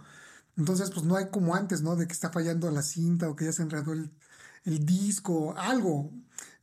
Entonces, 0.57 0.91
pues 0.91 1.05
no 1.05 1.17
hay 1.17 1.29
como 1.31 1.55
antes, 1.55 1.83
¿no? 1.83 1.97
De 1.97 2.07
que 2.07 2.13
está 2.13 2.31
fallando 2.31 2.71
la 2.71 2.83
cinta 2.83 3.29
o 3.29 3.37
que 3.37 3.47
ya 3.47 3.53
se 3.53 3.63
enredó 3.63 3.93
el, 3.93 4.11
el 4.65 4.85
disco, 4.85 5.55
algo. 5.57 6.13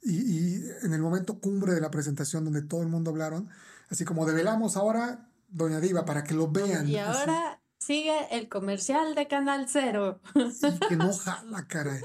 Y, 0.01 0.12
y, 0.12 0.71
en 0.83 0.93
el 0.93 1.01
momento 1.01 1.39
cumbre 1.39 1.73
de 1.73 1.81
la 1.81 1.91
presentación 1.91 2.45
donde 2.45 2.62
todo 2.62 2.81
el 2.81 2.88
mundo 2.88 3.12
hablaron, 3.12 3.49
así 3.89 4.05
como 4.05 4.25
develamos 4.25 4.77
ahora 4.77 5.29
Doña 5.49 5.79
Diva 5.79 6.05
para 6.05 6.23
que 6.23 6.33
lo 6.33 6.49
vean. 6.49 6.88
Y 6.88 6.97
ahora 6.97 7.62
sigue 7.77 8.27
el 8.31 8.49
comercial 8.49 9.15
de 9.15 9.27
Canal 9.27 9.67
Cero. 9.67 10.21
Sí, 10.51 10.67
que 10.88 10.95
no 10.95 11.12
jala, 11.13 11.67
caray. 11.67 12.01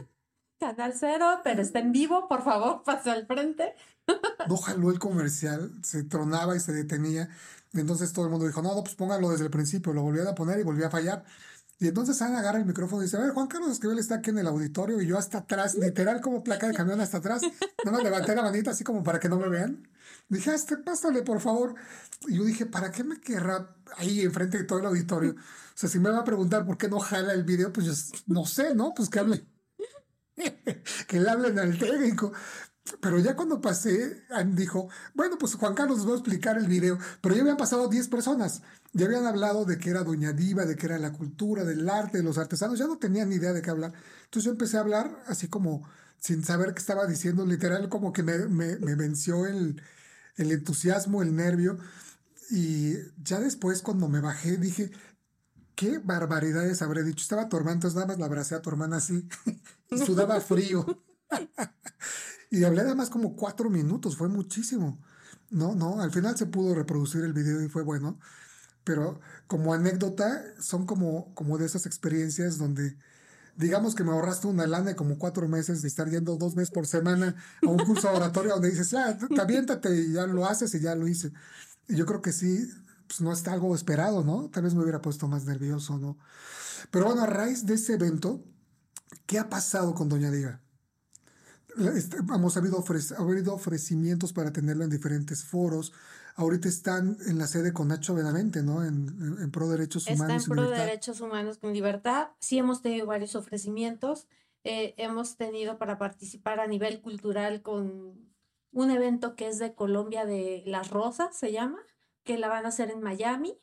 Canal 0.58 0.94
Cero, 0.98 1.40
pero 1.44 1.60
está 1.60 1.80
en 1.80 1.92
vivo, 1.92 2.28
por 2.28 2.42
favor, 2.42 2.82
pase 2.84 3.10
al 3.10 3.26
frente. 3.26 3.74
No 4.48 4.56
jaló 4.56 4.90
el 4.90 4.98
comercial, 4.98 5.72
se 5.82 6.04
tronaba 6.04 6.56
y 6.56 6.60
se 6.60 6.72
detenía. 6.72 7.28
Entonces 7.72 8.12
todo 8.12 8.26
el 8.26 8.30
mundo 8.30 8.46
dijo, 8.46 8.62
no, 8.62 8.74
no, 8.74 8.82
pues 8.82 8.94
póngalo 8.94 9.30
desde 9.30 9.44
el 9.44 9.50
principio. 9.50 9.92
Lo 9.92 10.02
volvían 10.02 10.28
a 10.28 10.34
poner 10.34 10.60
y 10.60 10.62
volvía 10.62 10.86
a 10.86 10.90
fallar. 10.90 11.24
Y 11.78 11.88
entonces 11.88 12.20
Ana 12.22 12.38
agarra 12.38 12.58
el 12.58 12.66
micrófono 12.66 13.02
y 13.02 13.06
dice, 13.06 13.16
a 13.16 13.20
ver, 13.20 13.30
Juan 13.30 13.48
Carlos 13.48 13.72
Esquivel 13.72 13.98
está 13.98 14.16
aquí 14.16 14.30
en 14.30 14.38
el 14.38 14.46
auditorio 14.46 15.00
y 15.00 15.06
yo 15.06 15.18
hasta 15.18 15.38
atrás, 15.38 15.74
literal 15.74 16.20
como 16.20 16.44
placa 16.44 16.68
de 16.68 16.74
camión 16.74 17.00
hasta 17.00 17.18
atrás. 17.18 17.42
No 17.84 17.92
me 17.92 18.02
levanté 18.02 18.34
la 18.34 18.42
manita 18.42 18.70
así 18.70 18.84
como 18.84 19.02
para 19.02 19.18
que 19.18 19.28
no 19.28 19.38
me 19.38 19.48
vean. 19.48 19.88
Dije, 20.28 20.54
este, 20.54 20.76
pásale, 20.76 21.22
por 21.22 21.40
favor. 21.40 21.74
Y 22.28 22.36
yo 22.36 22.44
dije, 22.44 22.66
¿para 22.66 22.90
qué 22.90 23.04
me 23.04 23.20
querrá 23.20 23.76
ahí 23.96 24.20
enfrente 24.20 24.58
de 24.58 24.64
todo 24.64 24.78
el 24.78 24.86
auditorio? 24.86 25.32
O 25.32 25.76
sea, 25.76 25.88
si 25.88 25.98
me 25.98 26.10
va 26.10 26.20
a 26.20 26.24
preguntar 26.24 26.64
por 26.64 26.78
qué 26.78 26.88
no 26.88 27.00
jala 27.00 27.32
el 27.32 27.44
video, 27.44 27.72
pues 27.72 27.86
yo 27.86 27.92
no 28.26 28.46
sé, 28.46 28.74
¿no? 28.74 28.94
Pues 28.94 29.10
que 29.10 29.18
hable. 29.18 29.44
que 31.08 31.20
le 31.20 31.28
hablen 31.28 31.58
al 31.58 31.76
técnico. 31.78 32.32
Pero 33.00 33.18
ya 33.18 33.34
cuando 33.34 33.62
pasé, 33.62 34.24
dijo, 34.48 34.90
bueno, 35.14 35.38
pues 35.38 35.54
Juan 35.54 35.74
Carlos 35.74 35.98
nos 35.98 36.08
va 36.08 36.12
a 36.12 36.16
explicar 36.16 36.58
el 36.58 36.66
video. 36.66 36.98
Pero 37.22 37.34
ya 37.34 37.40
habían 37.40 37.56
pasado 37.56 37.88
10 37.88 38.08
personas. 38.08 38.62
Ya 38.92 39.06
habían 39.06 39.26
hablado 39.26 39.64
de 39.64 39.78
que 39.78 39.90
era 39.90 40.04
Doña 40.04 40.32
Diva, 40.32 40.66
de 40.66 40.76
que 40.76 40.86
era 40.86 40.98
la 40.98 41.12
cultura, 41.12 41.64
del 41.64 41.88
arte, 41.88 42.18
de 42.18 42.24
los 42.24 42.36
artesanos. 42.36 42.78
Ya 42.78 42.86
no 42.86 42.98
tenían 42.98 43.30
ni 43.30 43.36
idea 43.36 43.54
de 43.54 43.62
qué 43.62 43.70
hablar. 43.70 43.94
Entonces 44.24 44.44
yo 44.44 44.50
empecé 44.50 44.76
a 44.76 44.80
hablar 44.80 45.22
así 45.26 45.48
como 45.48 45.88
sin 46.18 46.44
saber 46.44 46.74
qué 46.74 46.80
estaba 46.80 47.06
diciendo. 47.06 47.46
Literal, 47.46 47.88
como 47.88 48.12
que 48.12 48.22
me, 48.22 48.38
me, 48.48 48.94
venció 48.94 49.46
el, 49.46 49.80
el 50.36 50.52
entusiasmo, 50.52 51.22
el 51.22 51.34
nervio. 51.34 51.78
Y 52.50 52.96
ya 53.22 53.40
después, 53.40 53.80
cuando 53.80 54.08
me 54.08 54.20
bajé, 54.20 54.58
dije, 54.58 54.92
qué 55.74 55.98
barbaridades 55.98 56.82
habré 56.82 57.02
dicho. 57.02 57.22
Estaba 57.22 57.48
tu 57.48 57.56
hermana, 57.56 57.76
entonces 57.76 57.96
nada 57.96 58.08
más 58.08 58.18
la 58.18 58.26
abracé 58.26 58.54
a 58.54 58.60
tu 58.62 58.68
hermana 58.68 58.96
así. 58.96 59.26
y 59.90 59.98
sudaba 59.98 60.38
frío. 60.42 60.84
y 62.50 62.64
hablé 62.64 62.82
nada 62.82 62.94
más 62.94 63.10
como 63.10 63.36
cuatro 63.36 63.70
minutos, 63.70 64.16
fue 64.16 64.28
muchísimo. 64.28 64.98
No, 65.50 65.74
no, 65.74 66.00
al 66.00 66.10
final 66.10 66.36
se 66.36 66.46
pudo 66.46 66.74
reproducir 66.74 67.22
el 67.24 67.32
video 67.32 67.62
y 67.62 67.68
fue 67.68 67.82
bueno. 67.82 68.18
Pero 68.84 69.20
como 69.46 69.72
anécdota, 69.72 70.42
son 70.60 70.86
como, 70.86 71.34
como 71.34 71.58
de 71.58 71.66
esas 71.66 71.86
experiencias 71.86 72.58
donde 72.58 72.96
digamos 73.56 73.94
que 73.94 74.04
me 74.04 74.10
ahorraste 74.10 74.46
una 74.46 74.66
lana 74.66 74.96
como 74.96 75.18
cuatro 75.18 75.48
meses 75.48 75.82
de 75.82 75.88
estar 75.88 76.08
yendo 76.10 76.36
dos 76.36 76.56
meses 76.56 76.70
por 76.70 76.86
semana 76.86 77.36
a 77.62 77.68
un 77.68 77.78
curso 77.78 78.10
oratorio 78.12 78.52
donde 78.52 78.70
dices, 78.70 78.90
ya, 78.90 79.16
aviéntate 79.40 79.94
y 79.96 80.12
ya 80.12 80.26
lo 80.26 80.46
haces 80.46 80.74
y 80.74 80.80
ya 80.80 80.94
lo 80.94 81.06
hice. 81.06 81.32
Y 81.88 81.96
yo 81.96 82.06
creo 82.06 82.20
que 82.20 82.32
sí, 82.32 82.68
pues 83.06 83.20
no 83.20 83.32
está 83.32 83.52
algo 83.52 83.74
esperado, 83.74 84.24
¿no? 84.24 84.48
Tal 84.50 84.64
vez 84.64 84.74
me 84.74 84.82
hubiera 84.82 85.00
puesto 85.02 85.28
más 85.28 85.44
nervioso, 85.44 85.98
¿no? 85.98 86.18
Pero 86.90 87.06
bueno, 87.06 87.22
a 87.22 87.26
raíz 87.26 87.66
de 87.66 87.74
ese 87.74 87.94
evento, 87.94 88.42
¿qué 89.26 89.38
ha 89.38 89.48
pasado 89.48 89.94
con 89.94 90.08
Doña 90.08 90.30
Diva? 90.30 90.60
Este, 91.94 92.18
hemos 92.18 92.56
habido, 92.56 92.82
ha 92.82 93.22
habido 93.22 93.54
ofrecimientos 93.54 94.32
para 94.32 94.52
tenerla 94.52 94.84
en 94.84 94.90
diferentes 94.90 95.44
foros. 95.44 95.92
Ahorita 96.36 96.68
están 96.68 97.16
en 97.26 97.38
la 97.38 97.46
sede 97.46 97.72
con 97.72 97.88
Nacho 97.88 98.14
Benavente, 98.14 98.62
¿no? 98.62 98.84
En, 98.84 99.36
en, 99.40 99.50
pro 99.50 99.68
derechos 99.68 100.06
humanos. 100.06 100.36
Está 100.36 100.52
en 100.52 100.56
pro 100.56 100.70
de 100.70 100.78
derechos 100.78 101.20
humanos 101.20 101.58
con 101.58 101.72
libertad. 101.72 102.28
Sí 102.40 102.58
hemos 102.58 102.82
tenido 102.82 103.06
varios 103.06 103.34
ofrecimientos. 103.36 104.26
Eh, 104.64 104.94
hemos 104.96 105.36
tenido 105.36 105.78
para 105.78 105.98
participar 105.98 106.58
a 106.58 106.66
nivel 106.66 107.02
cultural 107.02 107.60
con 107.60 108.32
un 108.72 108.90
evento 108.90 109.36
que 109.36 109.46
es 109.46 109.58
de 109.58 109.74
Colombia 109.74 110.24
de 110.24 110.62
Las 110.66 110.90
Rosas, 110.90 111.36
se 111.36 111.52
llama 111.52 111.78
que 112.24 112.38
la 112.38 112.48
van 112.48 112.64
a 112.64 112.68
hacer 112.68 112.90
en 112.90 113.02
Miami. 113.02 113.58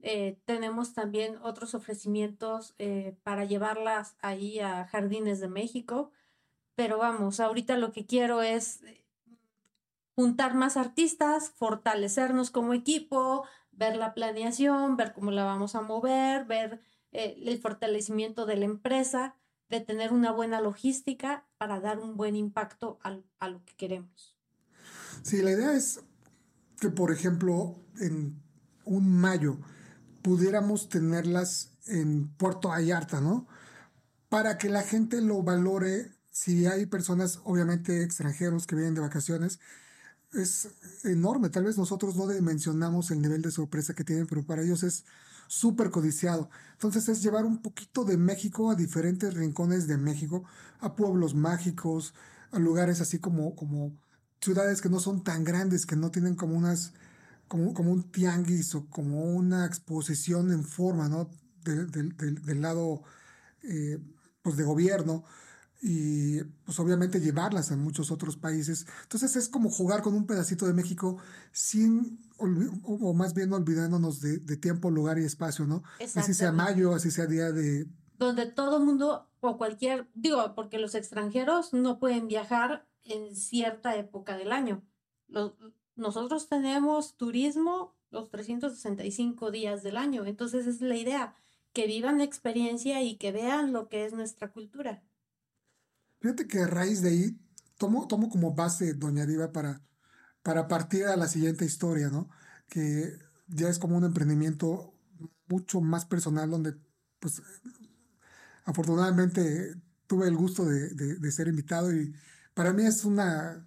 Eh, 0.00 0.38
tenemos 0.44 0.94
también 0.94 1.36
otros 1.42 1.74
ofrecimientos 1.74 2.74
eh, 2.78 3.16
para 3.22 3.44
llevarlas 3.44 4.16
ahí 4.20 4.60
a 4.60 4.86
Jardines 4.86 5.40
de 5.40 5.48
México. 5.48 6.10
Pero 6.78 6.96
vamos, 6.96 7.40
ahorita 7.40 7.76
lo 7.76 7.90
que 7.90 8.06
quiero 8.06 8.40
es 8.40 8.84
eh, 8.84 9.04
juntar 10.14 10.54
más 10.54 10.76
artistas, 10.76 11.50
fortalecernos 11.56 12.52
como 12.52 12.72
equipo, 12.72 13.44
ver 13.72 13.96
la 13.96 14.14
planeación, 14.14 14.96
ver 14.96 15.12
cómo 15.12 15.32
la 15.32 15.42
vamos 15.42 15.74
a 15.74 15.80
mover, 15.80 16.44
ver 16.44 16.80
el 17.10 17.58
fortalecimiento 17.58 18.46
de 18.46 18.58
la 18.58 18.66
empresa, 18.66 19.34
de 19.68 19.80
tener 19.80 20.12
una 20.12 20.30
buena 20.30 20.60
logística 20.60 21.48
para 21.58 21.80
dar 21.80 21.98
un 21.98 22.16
buen 22.16 22.36
impacto 22.36 23.00
a 23.02 23.48
lo 23.48 23.64
que 23.64 23.74
queremos. 23.74 24.36
Sí, 25.22 25.42
la 25.42 25.50
idea 25.50 25.72
es 25.72 26.04
que, 26.78 26.90
por 26.90 27.10
ejemplo, 27.10 27.74
en 27.98 28.40
un 28.84 29.20
mayo 29.20 29.58
pudiéramos 30.22 30.88
tenerlas 30.88 31.72
en 31.88 32.28
Puerto 32.36 32.68
Vallarta, 32.68 33.20
¿no? 33.20 33.48
Para 34.28 34.58
que 34.58 34.68
la 34.68 34.82
gente 34.82 35.20
lo 35.20 35.42
valore, 35.42 36.17
si 36.38 36.66
hay 36.66 36.86
personas, 36.86 37.40
obviamente 37.42 38.04
extranjeros 38.04 38.68
que 38.68 38.76
vienen 38.76 38.94
de 38.94 39.00
vacaciones, 39.00 39.58
es 40.32 40.68
enorme. 41.02 41.48
Tal 41.50 41.64
vez 41.64 41.76
nosotros 41.76 42.14
no 42.14 42.28
dimensionamos 42.28 43.10
el 43.10 43.20
nivel 43.20 43.42
de 43.42 43.50
sorpresa 43.50 43.92
que 43.92 44.04
tienen, 44.04 44.28
pero 44.28 44.44
para 44.44 44.62
ellos 44.62 44.84
es 44.84 45.04
súper 45.48 45.90
codiciado. 45.90 46.48
Entonces 46.74 47.08
es 47.08 47.24
llevar 47.24 47.44
un 47.44 47.60
poquito 47.60 48.04
de 48.04 48.16
México 48.16 48.70
a 48.70 48.76
diferentes 48.76 49.34
rincones 49.34 49.88
de 49.88 49.96
México, 49.96 50.44
a 50.78 50.94
pueblos 50.94 51.34
mágicos, 51.34 52.14
a 52.52 52.60
lugares 52.60 53.00
así 53.00 53.18
como, 53.18 53.56
como 53.56 53.98
ciudades 54.40 54.80
que 54.80 54.88
no 54.88 55.00
son 55.00 55.24
tan 55.24 55.42
grandes, 55.42 55.86
que 55.86 55.96
no 55.96 56.12
tienen 56.12 56.36
como 56.36 56.56
unas, 56.56 56.92
como, 57.48 57.74
como 57.74 57.90
un 57.90 58.12
tianguis 58.12 58.76
o 58.76 58.86
como 58.86 59.24
una 59.24 59.66
exposición 59.66 60.52
en 60.52 60.62
forma, 60.62 61.08
¿no? 61.08 61.28
del 61.64 62.62
lado, 62.62 63.02
eh, 63.64 63.98
pues 64.42 64.56
de 64.56 64.62
gobierno 64.62 65.24
y 65.80 66.42
pues 66.64 66.78
obviamente 66.80 67.20
llevarlas 67.20 67.70
a 67.70 67.76
muchos 67.76 68.10
otros 68.10 68.36
países. 68.36 68.86
Entonces 69.02 69.36
es 69.36 69.48
como 69.48 69.70
jugar 69.70 70.02
con 70.02 70.14
un 70.14 70.26
pedacito 70.26 70.66
de 70.66 70.72
México 70.72 71.18
sin, 71.52 72.20
o 72.38 73.14
más 73.14 73.34
bien 73.34 73.52
olvidándonos 73.52 74.20
de, 74.20 74.38
de 74.38 74.56
tiempo, 74.56 74.90
lugar 74.90 75.18
y 75.18 75.24
espacio, 75.24 75.66
¿no? 75.66 75.82
Así 76.14 76.34
sea 76.34 76.52
mayo, 76.52 76.94
así 76.94 77.10
sea 77.10 77.26
día 77.26 77.52
de... 77.52 77.86
Donde 78.18 78.46
todo 78.46 78.78
el 78.78 78.84
mundo 78.84 79.28
o 79.40 79.56
cualquier, 79.56 80.08
digo, 80.14 80.54
porque 80.56 80.78
los 80.78 80.94
extranjeros 80.96 81.72
no 81.72 82.00
pueden 82.00 82.26
viajar 82.26 82.88
en 83.04 83.36
cierta 83.36 83.96
época 83.96 84.36
del 84.36 84.52
año. 84.52 84.82
nosotros 85.94 86.48
tenemos 86.48 87.16
turismo 87.16 87.94
los 88.10 88.30
365 88.30 89.50
días 89.50 89.82
del 89.82 89.96
año. 89.96 90.26
Entonces 90.26 90.66
es 90.66 90.80
la 90.80 90.96
idea, 90.96 91.34
que 91.72 91.86
vivan 91.86 92.18
la 92.18 92.24
experiencia 92.24 93.02
y 93.02 93.16
que 93.16 93.30
vean 93.30 93.72
lo 93.72 93.88
que 93.88 94.04
es 94.04 94.12
nuestra 94.12 94.50
cultura. 94.50 95.02
Fíjate 96.20 96.46
que 96.46 96.62
a 96.62 96.66
raíz 96.66 97.02
de 97.02 97.10
ahí 97.10 97.40
tomo, 97.76 98.06
tomo 98.08 98.28
como 98.28 98.54
base 98.54 98.94
Doña 98.94 99.26
Diva 99.26 99.52
para, 99.52 99.82
para 100.42 100.68
partir 100.68 101.06
a 101.06 101.16
la 101.16 101.28
siguiente 101.28 101.64
historia, 101.64 102.08
¿no? 102.08 102.28
Que 102.68 103.18
ya 103.48 103.68
es 103.68 103.78
como 103.78 103.96
un 103.96 104.04
emprendimiento 104.04 104.94
mucho 105.48 105.80
más 105.80 106.04
personal 106.04 106.50
donde, 106.50 106.74
pues, 107.20 107.42
afortunadamente 108.64 109.74
tuve 110.06 110.28
el 110.28 110.36
gusto 110.36 110.64
de, 110.64 110.90
de 110.90 111.32
ser 111.32 111.48
invitado 111.48 111.92
y 111.92 112.14
para 112.54 112.72
mí 112.72 112.84
es 112.84 113.04
una, 113.04 113.66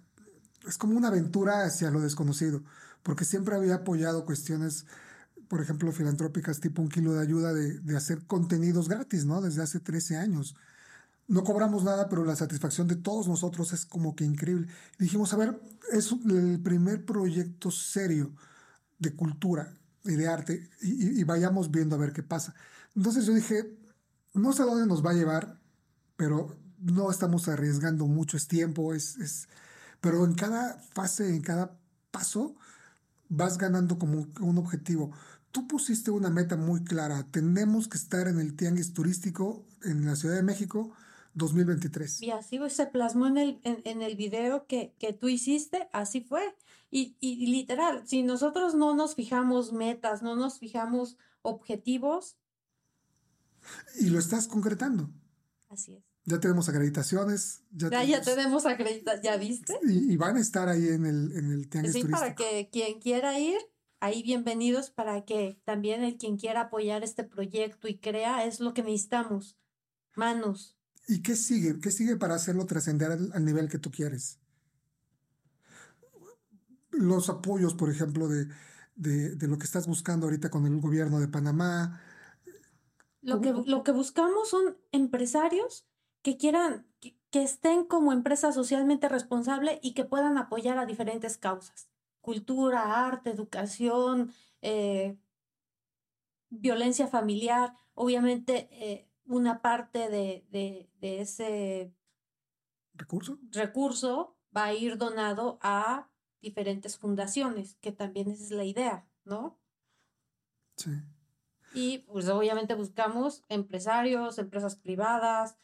es 0.66 0.76
como 0.76 0.96
una 0.96 1.08
aventura 1.08 1.64
hacia 1.64 1.90
lo 1.90 2.00
desconocido, 2.00 2.62
porque 3.02 3.24
siempre 3.24 3.56
había 3.56 3.76
apoyado 3.76 4.24
cuestiones 4.24 4.86
por 5.52 5.60
ejemplo, 5.60 5.92
filantrópicas 5.92 6.60
tipo 6.60 6.80
un 6.80 6.88
kilo 6.88 7.12
de 7.12 7.20
ayuda 7.20 7.52
de, 7.52 7.78
de, 7.80 7.94
hacer 7.94 8.24
contenidos 8.26 8.88
gratis, 8.88 9.26
¿no? 9.26 9.42
Desde 9.42 9.62
hace 9.62 9.80
13 9.80 10.16
años. 10.16 10.54
No 11.28 11.44
cobramos 11.44 11.84
nada, 11.84 12.08
pero 12.08 12.24
la 12.24 12.36
satisfacción 12.36 12.88
de 12.88 12.96
todos 12.96 13.28
nosotros 13.28 13.72
es 13.72 13.86
como 13.86 14.14
que 14.14 14.24
increíble. 14.24 14.68
dijimos, 14.98 15.32
a 15.32 15.36
ver, 15.36 15.60
es 15.92 16.12
el 16.12 16.60
primer 16.62 17.04
proyecto 17.04 17.70
serio 17.70 18.34
de 18.98 19.14
cultura 19.14 19.72
y 20.04 20.12
de 20.12 20.28
arte 20.28 20.68
y, 20.80 21.22
vayamos 21.24 21.70
viendo 21.70 21.96
a 21.96 21.98
ver 21.98 22.12
qué 22.12 22.22
pasa. 22.22 22.54
Entonces 22.94 23.24
yo 23.26 23.34
dije, 23.34 23.78
no 24.34 24.52
sé 24.52 24.64
dónde 24.64 24.86
nos 24.86 25.04
va 25.04 25.10
a 25.10 25.14
llevar, 25.14 25.60
pero 26.16 26.56
no 26.78 27.10
estamos 27.10 27.48
arriesgando 27.48 28.06
mucho, 28.06 28.36
es 28.36 28.48
tiempo, 28.48 28.92
es, 28.92 29.16
es... 29.18 29.48
pero 30.00 30.24
en 30.24 30.34
cada 30.34 30.74
fase, 30.92 31.28
en 31.34 31.42
cada 31.42 31.78
paso, 32.10 32.56
vas 33.28 33.58
ganando 33.58 33.98
como 33.98 34.26
un 34.40 34.58
objetivo 34.58 35.12
tú 35.52 35.68
pusiste 35.68 36.10
una 36.10 36.30
meta 36.30 36.56
muy 36.56 36.82
clara. 36.82 37.26
Tenemos 37.30 37.86
que 37.86 37.98
estar 37.98 38.26
en 38.26 38.40
el 38.40 38.56
tianguis 38.56 38.94
turístico 38.94 39.64
en 39.82 40.04
la 40.04 40.16
Ciudad 40.16 40.34
de 40.34 40.42
México 40.42 40.92
2023. 41.34 42.22
Y 42.22 42.30
así 42.30 42.58
se 42.68 42.86
plasmó 42.86 43.26
en 43.26 43.38
el, 43.38 43.60
en, 43.64 44.02
el 44.02 44.16
video 44.16 44.66
que, 44.66 44.94
tú 45.20 45.28
hiciste, 45.28 45.88
así 45.92 46.20
fue. 46.20 46.54
Y, 46.90 47.16
y, 47.20 47.46
literal, 47.46 48.06
si 48.06 48.22
nosotros 48.22 48.74
no 48.74 48.94
nos 48.94 49.14
fijamos 49.14 49.72
metas, 49.72 50.22
no 50.22 50.36
nos 50.36 50.58
fijamos 50.58 51.16
objetivos. 51.42 52.36
Y 53.98 54.10
lo 54.10 54.18
estás 54.18 54.46
concretando. 54.46 55.10
Así 55.68 55.94
es. 55.94 56.04
Ya 56.24 56.38
tenemos 56.38 56.68
acreditaciones. 56.68 57.62
Ya, 57.72 58.04
ya, 58.04 58.22
tenemos, 58.22 58.64
acreditaciones, 58.66 59.22
¿ya 59.24 59.36
viste? 59.36 59.78
Y, 59.82 60.16
van 60.16 60.36
a 60.36 60.40
estar 60.40 60.68
ahí 60.68 60.88
en 60.88 61.06
el, 61.06 61.32
en 61.36 61.50
el 61.50 61.68
tianguis 61.68 61.94
sí, 61.94 62.04
para 62.04 62.34
que 62.34 62.68
quien 62.70 63.00
quiera 63.00 63.38
ir 63.38 63.58
ahí 64.02 64.24
bienvenidos 64.24 64.90
para 64.90 65.24
que 65.24 65.60
también 65.64 66.02
el 66.02 66.18
quien 66.18 66.36
quiera 66.36 66.62
apoyar 66.62 67.04
este 67.04 67.22
proyecto 67.22 67.86
y 67.86 67.98
crea 67.98 68.44
es 68.44 68.58
lo 68.58 68.74
que 68.74 68.82
necesitamos. 68.82 69.56
Manos. 70.16 70.76
¿Y 71.08 71.22
qué 71.22 71.36
sigue? 71.36 71.80
¿Qué 71.80 71.90
sigue 71.90 72.16
para 72.16 72.34
hacerlo 72.34 72.66
trascender 72.66 73.10
al, 73.10 73.44
nivel 73.44 73.68
que 73.68 73.78
tú 73.78 73.90
quieres? 73.90 74.38
Los 76.90 77.28
apoyos, 77.28 77.74
por 77.74 77.90
ejemplo, 77.90 78.28
de, 78.28 78.46
de, 78.94 79.48
lo 79.48 79.58
que 79.58 79.64
estás 79.64 79.86
buscando 79.86 80.26
ahorita 80.26 80.50
con 80.50 80.66
el 80.66 80.80
gobierno 80.80 81.20
de 81.20 81.28
Panamá. 81.28 82.00
Lo 83.20 83.40
que, 83.40 83.52
lo 83.52 83.82
que 83.82 83.92
buscamos 83.92 84.50
son 84.50 84.76
empresarios 84.92 85.86
que 86.22 86.36
quieran, 86.36 86.86
que, 87.00 87.18
que 87.30 87.42
estén 87.42 87.84
como 87.84 88.12
empresa 88.12 88.52
socialmente 88.52 89.08
responsable 89.08 89.80
y 89.82 89.94
que 89.94 90.04
puedan 90.04 90.38
apoyar 90.38 90.78
a 90.78 90.86
diferentes 90.86 91.36
causas 91.36 91.88
cultura, 92.22 93.06
arte, 93.06 93.30
educación, 93.30 94.32
eh, 94.62 95.18
violencia 96.48 97.08
familiar, 97.08 97.74
obviamente 97.94 98.68
eh, 98.72 99.08
una 99.26 99.62
parte 99.62 100.08
de, 100.10 100.44
de, 100.50 101.20
ese 101.20 101.94
recurso. 102.94 103.38
recurso 103.50 104.36
va 104.56 104.64
a 104.66 104.74
ir 104.74 104.98
donado 104.98 105.58
a 105.62 106.10
diferentes 106.40 106.98
fundaciones, 106.98 107.76
que 107.76 107.92
también 107.92 108.28
esa 108.28 108.44
es 108.44 108.50
la 108.50 108.64
idea, 108.64 109.06
¿no? 109.24 109.58
Sí. 110.76 110.90
Y 111.74 111.98
pues 112.00 112.28
obviamente 112.28 112.74
buscamos 112.74 113.44
empresarios, 113.48 114.38
empresas 114.38 114.76
privadas, 114.76 115.56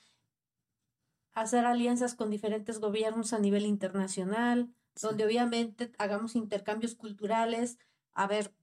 hacer 1.33 1.67
alianzas 1.67 2.15
con 2.15 2.31
diferentes 2.31 2.79
gobiernos 2.79 3.33
a 3.33 3.39
nivel 3.39 3.67
internacional, 3.67 4.73
donde 5.01 5.25
obviamente 5.25 5.93
hagamos 5.99 6.35
intercambios 6.35 6.95
culturales, 6.95 7.79
a 8.13 8.27
ver 8.27 8.55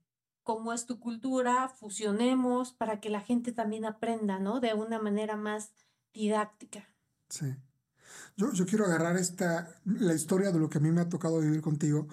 cómo 0.46 0.72
es 0.72 0.86
tu 0.86 1.00
cultura, 1.00 1.68
fusionemos 1.68 2.72
para 2.72 3.00
que 3.00 3.10
la 3.10 3.20
gente 3.20 3.50
también 3.50 3.84
aprenda, 3.84 4.38
¿no? 4.38 4.60
De 4.60 4.74
una 4.74 5.00
manera 5.00 5.36
más 5.36 5.72
didáctica. 6.14 6.88
Sí. 7.28 7.56
Yo, 8.36 8.52
yo 8.52 8.64
quiero 8.64 8.84
agarrar 8.84 9.16
esta, 9.16 9.68
la 9.84 10.14
historia 10.14 10.52
de 10.52 10.60
lo 10.60 10.70
que 10.70 10.78
a 10.78 10.80
mí 10.80 10.92
me 10.92 11.00
ha 11.00 11.08
tocado 11.08 11.40
vivir 11.40 11.60
contigo, 11.62 12.06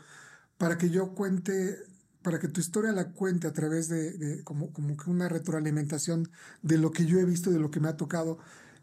para 0.57 0.79
que 0.79 0.89
yo 0.89 1.13
cuente, 1.13 1.77
para 2.23 2.39
que 2.39 2.47
tu 2.47 2.59
historia 2.59 2.91
la 2.91 3.11
cuente 3.11 3.45
a 3.45 3.53
través 3.53 3.88
de, 3.88 4.41
como, 4.43 4.73
como 4.73 4.97
que 4.97 5.11
una 5.11 5.29
retroalimentación 5.29 6.27
de 6.63 6.79
lo 6.79 6.89
que 6.89 7.05
yo 7.05 7.19
he 7.19 7.25
visto, 7.25 7.51
de 7.51 7.59
lo 7.59 7.69
que 7.69 7.79
me 7.79 7.88
ha 7.88 7.97
tocado 7.97 8.39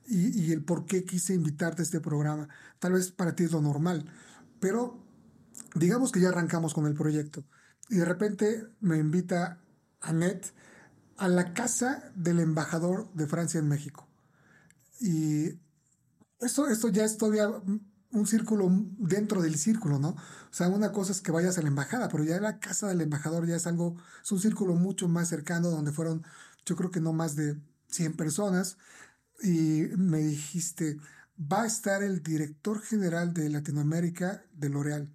y, 0.06 0.46
y 0.46 0.52
el 0.52 0.62
por 0.62 0.86
qué 0.86 1.02
quise 1.04 1.34
invitarte 1.34 1.82
a 1.82 1.86
este 1.86 1.98
programa. 1.98 2.48
Tal 2.78 2.92
vez 2.92 3.10
para 3.10 3.34
ti 3.34 3.42
es 3.42 3.50
lo 3.50 3.60
normal, 3.60 4.04
pero 4.60 5.02
digamos 5.74 6.12
que 6.12 6.20
ya 6.20 6.28
arrancamos 6.28 6.72
con 6.72 6.86
el 6.86 6.94
proyecto 6.94 7.44
y 7.90 7.96
de 7.96 8.04
repente 8.04 8.66
me 8.80 8.98
invita 8.98 9.60
Annette 10.00 10.54
a 11.18 11.28
la 11.28 11.52
casa 11.52 12.10
del 12.14 12.40
embajador 12.40 13.12
de 13.12 13.26
Francia 13.26 13.58
en 13.58 13.68
México. 13.68 14.08
Y 15.00 15.58
esto, 16.38 16.68
esto 16.68 16.88
ya 16.88 17.04
es 17.04 17.18
todavía 17.18 17.48
un 18.12 18.26
círculo 18.26 18.68
dentro 18.98 19.42
del 19.42 19.56
círculo, 19.56 19.98
¿no? 19.98 20.10
O 20.10 20.52
sea, 20.52 20.68
una 20.68 20.92
cosa 20.92 21.12
es 21.12 21.20
que 21.20 21.32
vayas 21.32 21.58
a 21.58 21.62
la 21.62 21.68
embajada, 21.68 22.08
pero 22.08 22.24
ya 22.24 22.40
la 22.40 22.58
casa 22.58 22.88
del 22.88 23.00
embajador 23.00 23.46
ya 23.46 23.56
es 23.56 23.66
algo, 23.66 23.96
es 24.22 24.32
un 24.32 24.40
círculo 24.40 24.74
mucho 24.74 25.08
más 25.08 25.28
cercano 25.28 25.68
donde 25.68 25.92
fueron, 25.92 26.24
yo 26.64 26.76
creo 26.76 26.90
que 26.90 27.00
no 27.00 27.12
más 27.12 27.36
de 27.36 27.60
100 27.88 28.16
personas. 28.16 28.78
Y 29.42 29.88
me 29.96 30.18
dijiste, 30.18 30.98
va 31.40 31.62
a 31.62 31.66
estar 31.66 32.02
el 32.02 32.22
director 32.22 32.80
general 32.80 33.34
de 33.34 33.48
Latinoamérica 33.48 34.44
de 34.52 34.68
L'Oreal. 34.68 35.12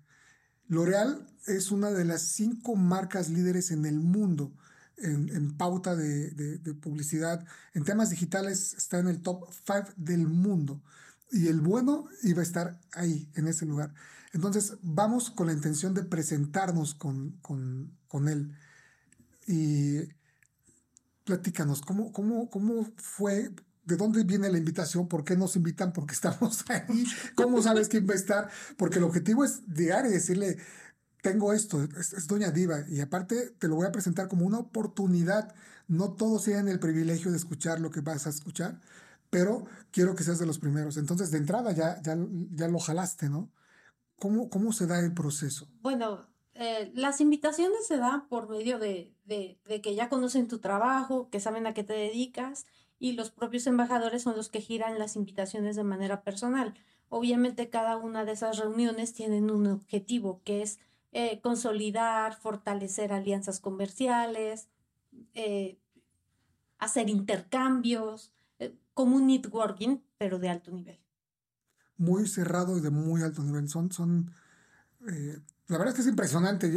L'Oreal 0.68 1.28
es 1.46 1.72
una 1.72 1.92
de 1.92 2.06
las 2.06 2.22
cinco 2.22 2.76
marcas 2.76 3.30
líderes 3.30 3.72
en 3.72 3.86
el 3.86 4.00
mundo 4.00 4.52
en, 4.98 5.58
pauta 5.58 5.96
de, 5.96 6.60
publicidad. 6.82 7.46
En 7.74 7.84
temas 7.84 8.10
digitales 8.10 8.74
está 8.74 9.00
en 9.00 9.08
el 9.08 9.22
top 9.22 9.52
five 9.52 9.88
del 9.98 10.28
mundo. 10.28 10.82
Y 11.32 11.48
el 11.48 11.60
bueno 11.62 12.06
iba 12.24 12.40
a 12.42 12.44
estar 12.44 12.80
ahí, 12.94 13.30
en 13.36 13.48
ese 13.48 13.66
lugar. 13.66 13.94
Entonces 14.34 14.78
vamos 14.82 15.30
con 15.30 15.48
la 15.48 15.54
intención 15.54 15.94
de 15.94 16.04
presentarnos 16.04 16.94
con, 16.96 17.38
con, 17.42 18.28
él. 18.28 18.56
Y 19.48 20.00
platícanos, 21.24 21.82
¿cómo, 21.82 22.12
cómo, 22.12 22.50
¿cómo 22.50 22.88
fue? 22.98 23.52
¿De 23.86 23.98
dónde 23.98 24.24
viene 24.24 24.50
la 24.50 24.58
invitación? 24.58 25.08
¿Por 25.08 25.24
qué 25.24 25.38
nos 25.38 25.56
invitan? 25.56 25.94
Porque 25.94 26.14
estamos 26.14 26.66
ahí. 26.70 27.06
¿Cómo 27.36 27.62
sabes 27.62 27.88
quién 27.88 28.08
va 28.08 28.14
a 28.14 28.18
estar? 28.18 28.50
Porque 28.78 28.98
el 28.98 29.04
objetivo 29.04 29.46
es 29.46 29.66
llegar 29.68 30.06
y 30.06 30.10
decirle, 30.10 30.58
tengo 31.22 31.54
esto, 31.54 31.82
es, 31.84 32.28
Doña 32.28 32.52
Diva, 32.52 32.84
y 32.88 33.00
aparte 33.02 33.52
te 33.58 33.68
lo 33.68 33.76
voy 33.76 33.88
a 33.88 33.92
presentar 33.92 34.28
como 34.28 34.46
una 34.46 34.60
oportunidad. 34.60 35.54
No 35.88 36.14
todos 36.14 36.44
tienen 36.44 36.68
el 36.68 36.80
privilegio 36.80 37.32
de 37.32 37.38
escuchar 37.38 37.80
lo 37.80 37.92
que 37.92 38.02
vas 38.02 38.28
a 38.28 38.30
escuchar, 38.30 38.80
pero 39.30 39.66
quiero 39.92 40.16
que 40.16 40.24
seas 40.24 40.40
de 40.40 40.46
los 40.46 40.60
primeros. 40.60 40.98
Entonces, 40.98 41.32
de 41.32 41.38
entrada 41.38 41.72
ya, 41.72 42.02
ya, 42.02 42.16
ya 42.52 42.68
lo 42.68 42.80
jalaste, 42.80 43.30
¿no? 43.30 43.52
¿Cómo, 44.18 44.50
¿Cómo 44.50 44.72
se 44.72 44.88
da 44.88 45.00
el 45.00 45.14
proceso? 45.14 45.68
Bueno, 45.82 46.28
eh, 46.54 46.92
las 46.96 47.20
invitaciones 47.22 47.86
se 47.86 47.98
dan 47.98 48.28
por 48.28 48.50
medio 48.50 48.80
de, 48.80 49.14
de, 49.26 49.60
de, 49.68 49.82
que 49.82 49.94
ya 49.94 50.10
conocen 50.10 50.48
tu 50.48 50.60
trabajo, 50.60 51.30
que 51.30 51.40
saben 51.40 51.68
a 51.68 51.74
qué 51.74 51.84
te 51.84 51.94
dedicas 51.94 52.66
y 53.06 53.12
los 53.12 53.30
propios 53.30 53.68
embajadores 53.68 54.24
son 54.24 54.36
los 54.36 54.50
que 54.50 54.62
giran 54.62 54.98
las 54.98 55.16
invitaciones 55.16 55.76
de 55.76 55.84
manera 55.84 56.24
personal. 56.24 56.74
Obviamente 57.08 57.70
cada 57.70 57.98
una 57.98 58.26
de 58.26 58.32
esas 58.32 58.58
reuniones 58.58 59.14
tienen 59.14 59.52
un 59.52 59.68
objetivo 59.68 60.42
que 60.44 60.64
es 60.64 60.80
eh, 61.12 61.40
consolidar, 61.40 62.36
fortalecer 62.36 63.14
alianzas 63.14 63.60
comerciales, 63.60 64.70
eh, 65.36 65.78
hacer 66.80 67.08
intercambios, 67.12 68.34
eh, 68.58 68.76
como 68.96 69.18
un 69.18 69.28
networking, 69.28 70.00
pero 70.18 70.40
de 70.40 70.50
alto 70.50 70.72
nivel. 70.72 71.00
Muy 71.98 72.28
cerrado 72.28 72.76
y 72.76 72.82
de 72.82 72.90
muy 72.90 73.22
alto 73.22 73.44
nivel. 73.44 73.70
Son, 73.70 73.92
son 73.92 74.32
la 75.68 75.78
verdad 75.78 75.90
es 75.90 75.94
que 75.94 76.02
es 76.02 76.08
impresionante. 76.08 76.74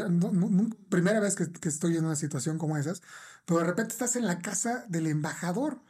primera 0.90 1.20
vez 1.20 1.36
que, 1.36 1.50
que, 1.50 1.70
estoy 1.70 1.96
en 1.96 2.04
una 2.04 2.16
situación 2.16 2.58
como 2.58 2.76
esas, 2.76 3.00
pero 3.46 3.60
de 3.60 3.64
repente 3.64 3.92
estás 3.92 4.14
en 4.16 4.26
la 4.26 4.40
casa 4.40 4.84
del 4.88 5.06
embajador 5.06 5.80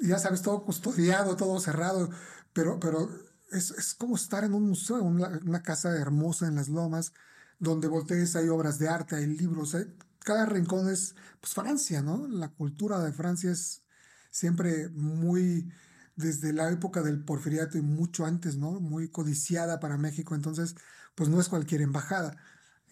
ya 0.00 0.18
sabes, 0.18 0.42
todo 0.42 0.64
custodiado, 0.64 1.36
todo 1.36 1.60
cerrado, 1.60 2.10
pero, 2.52 2.80
pero 2.80 3.08
es, 3.52 3.70
es 3.70 3.94
como 3.94 4.16
estar 4.16 4.44
en 4.44 4.54
un 4.54 4.68
museo, 4.68 5.02
una, 5.02 5.62
casa 5.62 5.96
hermosa 5.96 6.46
en 6.46 6.56
las 6.56 6.68
lomas, 6.68 7.12
donde 7.58 7.88
voltees, 7.88 8.36
hay 8.36 8.48
obras 8.48 8.78
de 8.78 8.88
arte, 8.88 9.16
hay 9.16 9.26
libros, 9.26 9.76
cada 10.20 10.46
rincón 10.46 10.88
es 10.90 11.14
pues 11.40 11.54
Francia, 11.54 12.02
¿no? 12.02 12.26
La 12.28 12.48
cultura 12.48 13.00
de 13.00 13.12
Francia 13.12 13.50
es 13.50 13.82
siempre 14.30 14.88
muy 14.90 15.72
desde 16.16 16.52
la 16.52 16.70
época 16.70 17.02
del 17.02 17.24
porfiriato 17.24 17.78
y 17.78 17.82
mucho 17.82 18.26
antes, 18.26 18.56
¿no? 18.56 18.80
Muy 18.80 19.08
codiciada 19.08 19.80
para 19.80 19.96
México, 19.96 20.34
entonces 20.34 20.76
pues 21.14 21.28
no 21.28 21.40
es 21.40 21.48
cualquier 21.48 21.82
embajada. 21.82 22.36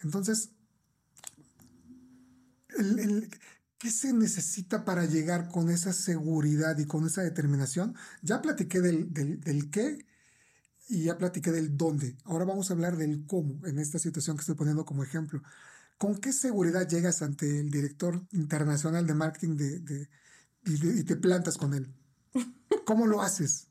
Entonces, 0.03 0.51
¿qué 3.79 3.91
se 3.91 4.13
necesita 4.13 4.85
para 4.85 5.07
llegar 5.07 5.49
con 5.49 5.71
esa 5.71 5.93
seguridad 5.93 6.77
y 6.79 6.87
con 6.87 7.07
esa 7.07 7.23
determinación? 7.23 7.95
Ya 8.23 8.43
platiqué 8.43 8.81
del, 8.81 9.13
del, 9.13 9.41
del 9.41 9.71
qué 9.71 10.05
y 10.89 11.05
ya 11.05 11.19
platiqué 11.19 11.53
del 11.53 11.77
dónde. 11.77 12.17
Ahora 12.25 12.45
vamos 12.45 12.71
a 12.71 12.75
hablar 12.75 12.97
del 12.97 13.27
cómo 13.27 13.65
en 13.67 13.79
esta 13.79 13.99
situación 13.99 14.37
que 14.37 14.41
estoy 14.41 14.57
poniendo 14.57 14.85
como 14.85 15.05
ejemplo. 15.05 15.43
¿Con 15.99 16.17
qué 16.17 16.33
seguridad 16.33 16.89
llegas 16.89 17.23
ante 17.23 17.61
el 17.61 17.71
director 17.71 18.23
internacional 18.33 19.07
de 19.07 19.15
marketing 19.15 19.57
de, 19.57 20.09
y, 20.65 21.05
te 21.05 21.17
plantas 21.17 21.59
con 21.59 21.75
él? 21.75 21.93
¿Cómo 22.85 23.07
lo 23.07 23.21
haces? 23.21 23.69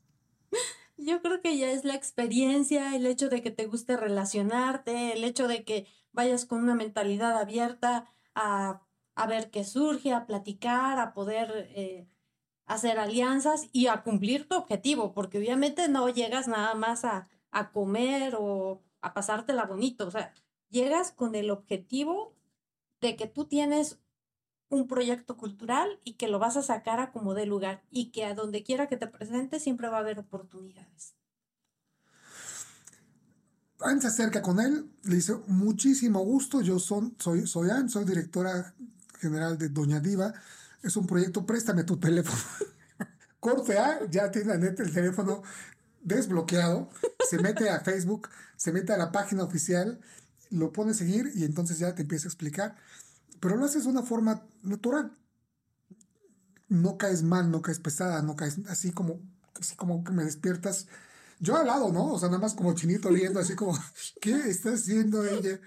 Yo 0.96 1.22
creo 1.22 1.40
que 1.40 1.56
ya 1.56 1.70
es 1.70 1.84
la 1.84 1.94
experiencia, 1.94 2.94
el 2.94 3.06
hecho 3.06 3.28
de 3.28 3.42
que 3.42 3.50
te 3.50 3.66
guste 3.66 3.96
relacionarte, 3.96 5.14
el 5.14 5.24
hecho 5.24 5.48
de 5.48 5.64
que 5.64 5.86
vayas 6.12 6.44
con 6.44 6.62
una 6.62 6.74
mentalidad 6.74 7.38
abierta 7.38 8.10
a, 8.34 8.82
ver 9.26 9.50
qué 9.50 9.64
surge, 9.64 10.12
a 10.12 10.26
platicar, 10.26 10.98
a 10.98 11.12
poder 11.12 11.70
eh, 11.74 12.08
hacer 12.66 12.98
alianzas 12.98 13.68
y 13.72 13.88
a 13.88 14.02
cumplir 14.02 14.48
tu 14.48 14.56
objetivo, 14.56 15.12
porque 15.14 15.38
obviamente 15.38 15.88
no 15.88 16.08
llegas 16.08 16.48
nada 16.48 16.74
más 16.74 17.04
a, 17.04 17.28
a 17.50 17.70
comer 17.70 18.36
o 18.38 18.82
a 19.00 19.14
pasártela 19.14 19.64
bonito, 19.64 20.06
o 20.06 20.10
sea, 20.10 20.32
llegas 20.70 21.12
con 21.12 21.34
el 21.34 21.50
objetivo 21.50 22.36
de 23.00 23.16
que 23.16 23.26
tú 23.26 23.46
tienes 23.46 23.98
un 24.70 24.86
proyecto 24.86 25.36
cultural 25.36 25.98
y 26.04 26.14
que 26.14 26.28
lo 26.28 26.38
vas 26.38 26.56
a 26.56 26.62
sacar 26.62 27.00
a 27.00 27.10
como 27.10 27.34
de 27.34 27.46
lugar 27.46 27.82
y 27.90 28.10
que 28.10 28.24
a 28.24 28.34
donde 28.34 28.62
quiera 28.62 28.86
que 28.86 28.96
te 28.96 29.06
presentes 29.06 29.62
siempre 29.62 29.88
va 29.88 29.98
a 29.98 30.00
haber 30.00 30.18
oportunidades. 30.18 31.14
Anne 33.80 34.00
se 34.00 34.08
acerca 34.08 34.42
con 34.42 34.58
él, 34.60 34.90
le 35.04 35.14
dice, 35.14 35.34
muchísimo 35.46 36.20
gusto, 36.24 36.60
yo 36.60 36.78
son, 36.78 37.14
soy, 37.18 37.46
soy 37.46 37.70
Anne, 37.70 37.88
soy 37.88 38.04
directora 38.04 38.74
general 39.18 39.58
de 39.58 39.68
Doña 39.68 40.00
Diva, 40.00 40.34
es 40.82 40.96
un 40.96 41.06
proyecto, 41.06 41.46
préstame 41.46 41.84
tu 41.84 41.98
teléfono. 41.98 42.40
Corte 43.40 43.78
A, 43.78 44.06
ya 44.10 44.30
tiene 44.30 44.54
el 44.54 44.92
teléfono 44.92 45.42
desbloqueado, 46.02 46.90
se 47.28 47.38
mete 47.38 47.70
a 47.70 47.80
Facebook, 47.80 48.28
se 48.56 48.72
mete 48.72 48.92
a 48.92 48.96
la 48.96 49.12
página 49.12 49.44
oficial 49.44 50.00
lo 50.50 50.72
pones 50.72 50.96
a 50.96 50.98
seguir 51.00 51.32
y 51.34 51.44
entonces 51.44 51.78
ya 51.78 51.94
te 51.94 52.02
empieza 52.02 52.26
a 52.26 52.30
explicar. 52.30 52.76
Pero 53.40 53.56
lo 53.56 53.64
haces 53.64 53.84
de 53.84 53.90
una 53.90 54.02
forma 54.02 54.46
natural. 54.62 55.16
No 56.68 56.98
caes 56.98 57.22
mal, 57.22 57.50
no 57.50 57.62
caes 57.62 57.78
pesada, 57.78 58.22
no 58.22 58.36
caes 58.36 58.58
así 58.68 58.92
como, 58.92 59.20
así 59.58 59.76
como 59.76 60.04
que 60.04 60.12
me 60.12 60.24
despiertas. 60.24 60.86
Yo 61.40 61.56
al 61.56 61.66
lado, 61.66 61.92
¿no? 61.92 62.12
O 62.12 62.18
sea, 62.18 62.28
nada 62.28 62.40
más 62.40 62.54
como 62.54 62.74
chinito 62.74 63.10
leyendo, 63.10 63.40
así 63.40 63.54
como, 63.54 63.78
¿qué 64.20 64.34
está 64.48 64.72
haciendo 64.72 65.24
ella? 65.24 65.60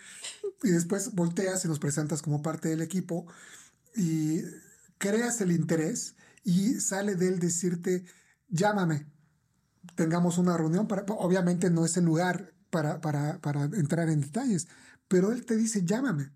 Y 0.64 0.70
después 0.70 1.14
volteas 1.14 1.66
y 1.66 1.68
nos 1.68 1.80
presentas 1.80 2.22
como 2.22 2.42
parte 2.42 2.70
del 2.70 2.82
equipo 2.82 3.26
y 3.96 4.42
creas 4.98 5.42
el 5.42 5.52
interés 5.52 6.16
y 6.44 6.76
sale 6.76 7.16
de 7.16 7.28
él 7.28 7.40
decirte, 7.40 8.06
llámame, 8.48 9.08
tengamos 9.96 10.38
una 10.38 10.58
reunión 10.58 10.88
para, 10.88 11.04
obviamente 11.14 11.70
no 11.70 11.86
es 11.86 11.98
el 11.98 12.06
lugar 12.06 12.54
para, 12.70 13.02
para, 13.02 13.40
para 13.40 13.64
entrar 13.66 14.10
en 14.10 14.22
detalles, 14.22 14.68
pero 15.08 15.32
él 15.32 15.46
te 15.46 15.58
dice, 15.58 15.84
llámame. 15.84 16.32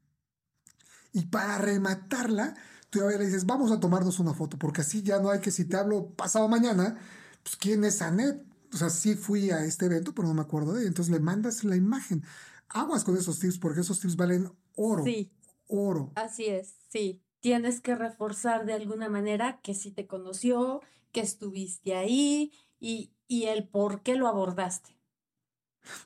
Y 1.14 1.28
para 1.28 1.58
rematarla, 1.58 2.56
tú 2.90 3.00
ya 3.00 3.18
le 3.18 3.26
dices, 3.26 3.46
vamos 3.46 3.72
a 3.72 3.80
tomarnos 3.80 4.20
una 4.20 4.34
foto, 4.34 4.58
porque 4.58 4.82
así 4.82 5.02
ya 5.02 5.20
no 5.20 5.30
hay 5.30 5.40
que, 5.40 5.52
si 5.52 5.66
te 5.66 5.78
hablo 5.78 6.10
pasado 6.16 6.48
mañana, 6.48 6.98
pues 7.44 7.56
¿quién 7.56 7.84
es 7.86 8.02
Anet? 8.02 8.44
O 8.74 8.78
sea, 8.78 8.90
sí 8.90 9.16
fui 9.16 9.52
a 9.52 9.64
este 9.64 9.86
evento, 9.86 10.14
pero 10.14 10.28
no 10.28 10.34
me 10.34 10.42
acuerdo 10.42 10.74
de 10.74 10.82
ella. 10.82 10.90
Entonces 10.90 11.14
le 11.14 11.22
mandas 11.22 11.64
la 11.64 11.78
imagen. 11.78 12.24
Aguas 12.70 13.04
con 13.04 13.18
esos 13.18 13.40
tips, 13.40 13.60
porque 13.60 13.82
esos 13.82 14.00
tips 14.00 14.16
valen 14.16 14.52
oro. 14.76 15.04
Sí. 15.04 15.32
Oro. 15.68 16.12
Así 16.16 16.46
es, 16.46 16.76
sí. 16.90 17.22
Tienes 17.40 17.82
que 17.82 17.96
reforzar 17.96 18.66
de 18.66 18.74
alguna 18.74 19.10
manera 19.10 19.60
que 19.62 19.74
si 19.74 19.92
te 19.92 20.08
conoció, 20.08 20.82
que 21.12 21.22
estuviste 21.22 21.96
ahí 21.96 22.52
y, 22.80 23.14
y 23.28 23.46
el 23.46 23.68
por 23.68 24.02
qué 24.02 24.16
lo 24.16 24.28
abordaste. 24.28 24.96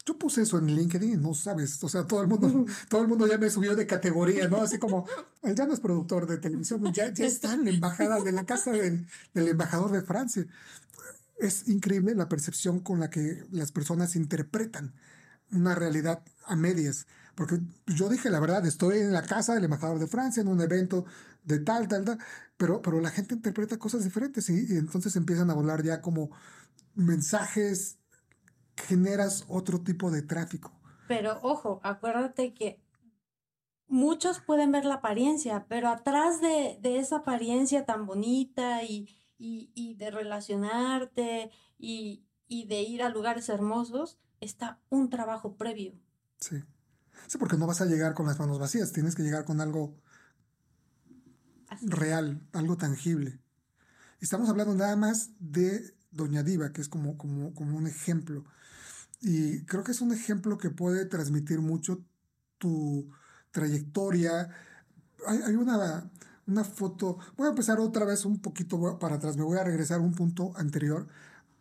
Yo 0.05 0.18
puse 0.18 0.41
eso 0.41 0.57
en 0.57 0.68
LinkedIn, 0.68 1.22
no 1.22 1.34
sabes, 1.34 1.82
o 1.84 1.89
sea, 1.89 2.05
todo 2.05 2.22
el 2.22 2.28
mundo, 2.28 2.66
todo 2.89 3.01
el 3.01 3.07
mundo 3.07 3.28
ya 3.28 3.38
me 3.38 3.49
subió 3.49 3.76
de 3.76 3.88
categoría, 3.88 4.47
¿no? 4.47 4.57
Así 4.57 4.78
como, 4.78 5.07
ya 5.43 5.66
no 5.66 5.74
es 5.74 5.80
productor 5.80 6.28
de 6.28 6.38
televisión, 6.38 6.84
ya, 6.93 7.14
ya 7.14 7.26
está 7.26 7.53
en 7.53 7.66
la 7.66 7.72
embajada 7.72 8.20
de 8.20 8.32
la 8.32 8.45
casa 8.45 8.72
del, 8.72 9.07
del 9.34 9.47
embajador 9.47 9.91
de 9.91 10.01
Francia. 10.01 10.45
Es 11.38 11.70
increíble 11.70 12.16
la 12.16 12.28
percepción 12.28 12.82
con 12.82 12.99
la 12.99 13.10
que 13.10 13.45
las 13.51 13.72
personas 13.72 14.16
interpretan 14.18 14.93
una 15.52 15.76
realidad 15.76 16.24
a 16.45 16.56
medias. 16.56 17.08
Porque 17.36 17.60
yo 17.88 18.10
dije 18.10 18.30
la 18.30 18.39
verdad, 18.39 18.66
estoy 18.66 19.00
en 19.00 19.14
la 19.14 19.24
casa 19.24 19.54
del 19.54 19.64
embajador 19.64 20.00
de 20.00 20.08
Francia, 20.08 20.41
en 20.41 20.47
un 20.47 20.62
evento 20.62 21.06
de 21.43 21.60
tal, 21.60 21.88
tal, 21.88 22.04
tal, 22.06 22.20
pero, 22.58 22.82
pero 22.82 23.00
la 23.00 23.12
gente 23.12 23.36
interpreta 23.36 23.78
cosas 23.78 24.04
diferentes 24.04 24.50
y 24.50 24.78
entonces 24.78 25.16
empiezan 25.16 25.50
a 25.50 25.54
volar 25.54 25.84
ya 25.84 26.02
como 26.02 26.32
mensajes 26.95 27.97
generas 28.76 29.45
otro 29.47 29.82
tipo 29.82 30.12
de 30.12 30.22
tráfico. 30.22 30.72
Pero 31.08 31.39
ojo, 31.41 31.80
acuérdate 31.84 32.54
que 32.54 32.82
muchos 33.88 34.39
pueden 34.39 34.72
ver 34.72 34.86
la 34.86 34.95
apariencia, 34.95 35.66
pero 35.68 35.89
atrás 35.89 36.39
de, 36.41 36.80
esa 36.84 37.18
apariencia 37.18 37.86
tan 37.86 38.06
bonita 38.06 38.84
y, 38.84 39.08
de 39.38 40.12
relacionarte 40.12 41.52
y, 41.78 42.26
de 42.47 42.82
ir 42.82 43.04
a 43.04 43.10
lugares 43.10 43.50
hermosos, 43.50 44.20
está 44.42 44.80
un 44.90 45.10
trabajo 45.10 45.56
previo. 45.56 45.94
Sí. 46.40 46.64
Sí, 47.28 47.38
porque 47.38 47.58
no 47.58 47.68
vas 47.68 47.82
a 47.82 47.86
llegar 47.86 48.14
con 48.14 48.26
las 48.26 48.40
manos 48.40 48.60
vacías, 48.60 48.92
tienes 48.92 49.16
que 49.16 49.24
llegar 49.24 49.46
con 49.46 49.62
algo 49.62 49.96
real, 51.82 52.48
algo 52.54 52.78
tangible. 52.78 53.40
Estamos 54.20 54.50
hablando 54.50 54.74
nada 54.76 54.96
más 54.96 55.32
de 55.40 55.94
Doña 56.12 56.44
Diva, 56.44 56.72
que 56.72 56.82
es 56.82 56.90
como, 56.90 57.18
como, 57.18 57.54
como 57.54 57.78
un 57.78 57.88
ejemplo. 57.88 58.46
Y 59.22 59.64
creo 59.66 59.84
que 59.84 59.92
es 59.92 60.02
un 60.02 60.14
ejemplo 60.14 60.58
que 60.58 60.70
puede 60.70 61.06
transmitir 61.06 61.62
mucho 61.62 62.04
tu 62.58 63.10
trayectoria. 63.52 64.50
Hay, 65.28 65.56
una, 65.56 66.10
una 66.48 66.64
foto, 66.64 67.18
voy 67.38 67.48
a 67.48 67.52
empezar 67.52 67.80
otra 67.80 68.06
vez 68.06 68.26
un 68.26 68.42
poquito 68.42 68.98
para 69.00 69.16
atrás, 69.16 69.38
me 69.38 69.44
voy 69.44 69.58
a 69.58 69.64
regresar 69.64 70.00
a 70.00 70.04
un 70.04 70.14
punto 70.14 70.54
anterior 70.56 71.08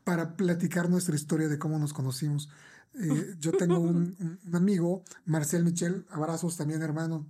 para 0.05 0.37
platicar 0.37 0.89
nuestra 0.89 1.17
historia 1.17 1.49
de 1.49 1.59
cómo 1.59 1.79
nos 1.79 1.93
conocimos. 1.93 2.49
Eh, 2.95 3.35
yo 3.39 3.53
tengo 3.53 3.79
un, 3.79 4.39
amigo, 4.53 5.03
Marcel 5.25 5.65
Michel, 5.65 6.07
abrazos 6.11 6.57
también 6.57 6.83
hermano. 6.83 7.27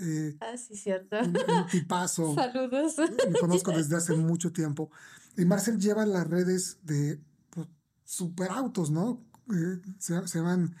Eh, 0.00 0.36
ah, 0.40 0.56
sí, 0.56 0.76
cierto. 0.76 1.16
Un, 1.18 1.34
tipazo. 1.70 2.34
Saludos. 2.34 2.96
Me 2.98 3.38
conozco 3.38 3.72
desde 3.72 3.96
hace 3.96 4.14
mucho 4.14 4.52
tiempo. 4.52 4.90
Y 5.36 5.44
Marcel 5.44 5.78
lleva 5.78 6.06
las 6.06 6.26
redes 6.26 6.78
de 6.82 7.20
pues, 7.50 7.66
superautos, 8.04 8.90
¿no? 8.90 9.24
Eh, 9.50 9.80
se, 9.98 10.26
se, 10.28 10.40
van 10.40 10.74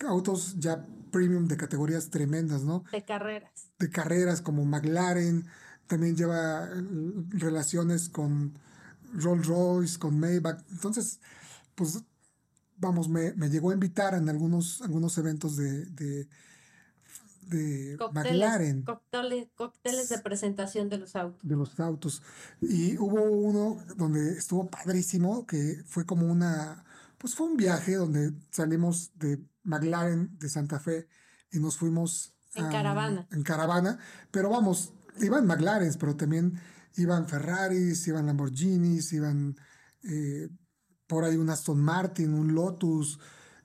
autos 0.00 0.56
ya 0.58 0.86
premium 1.10 1.46
de 1.46 1.56
categorías 1.56 2.10
tremendas, 2.10 2.64
¿no? 2.64 2.84
De 2.90 3.04
carreras. 3.04 3.70
De 3.78 3.90
carreras 3.90 4.40
como 4.40 4.64
McLaren, 4.64 5.46
también 5.86 6.16
lleva 6.16 6.66
eh, 6.66 6.82
relaciones 7.30 8.08
con 8.08 8.58
Rolls 9.12 9.46
Royce, 9.46 9.98
con 9.98 10.18
Maybach. 10.18 10.64
Entonces, 10.70 11.20
pues, 11.74 12.02
vamos, 12.76 13.08
me, 13.08 13.32
llegó 13.48 13.70
a 13.70 13.74
invitar 13.74 14.14
en 14.14 14.28
algunos, 14.28 14.82
algunos 14.82 15.16
eventos 15.18 15.56
de, 15.56 15.86
de, 15.86 16.28
McLaren. 18.12 18.82
Cócteles, 18.82 19.48
cócteles 19.54 20.08
de 20.08 20.18
presentación 20.18 20.88
de 20.88 20.98
los 20.98 21.14
autos. 21.14 21.48
De 21.48 21.56
los 21.56 21.78
autos. 21.80 22.22
Y 22.60 22.96
hubo 22.98 23.22
uno 23.22 23.82
donde 23.96 24.38
estuvo 24.38 24.68
padrísimo, 24.68 25.46
que 25.46 25.82
fue 25.86 26.06
como 26.06 26.26
una 26.26 26.84
pues 27.24 27.36
fue 27.36 27.46
un 27.46 27.56
viaje 27.56 27.94
donde 27.94 28.34
salimos 28.50 29.12
de 29.14 29.42
McLaren, 29.62 30.38
de 30.38 30.48
Santa 30.50 30.78
Fe, 30.78 31.08
y 31.50 31.58
nos 31.58 31.78
fuimos 31.78 32.34
en 32.54 32.68
caravana. 32.68 33.26
En 33.32 33.42
caravana, 33.42 33.98
pero 34.30 34.50
vamos, 34.50 34.92
iban 35.22 35.46
McLaren, 35.46 35.94
pero 35.98 36.16
también 36.16 36.60
iban 36.96 37.26
Ferraris, 37.26 38.06
iban 38.08 38.26
Lamborghinis, 38.26 39.14
iban 39.14 39.56
eh, 40.02 40.50
por 41.06 41.24
ahí 41.24 41.36
un 41.36 41.50
Aston 41.50 41.80
Martin, 41.80 42.34
un 42.34 42.54
Lotus, 42.54 43.18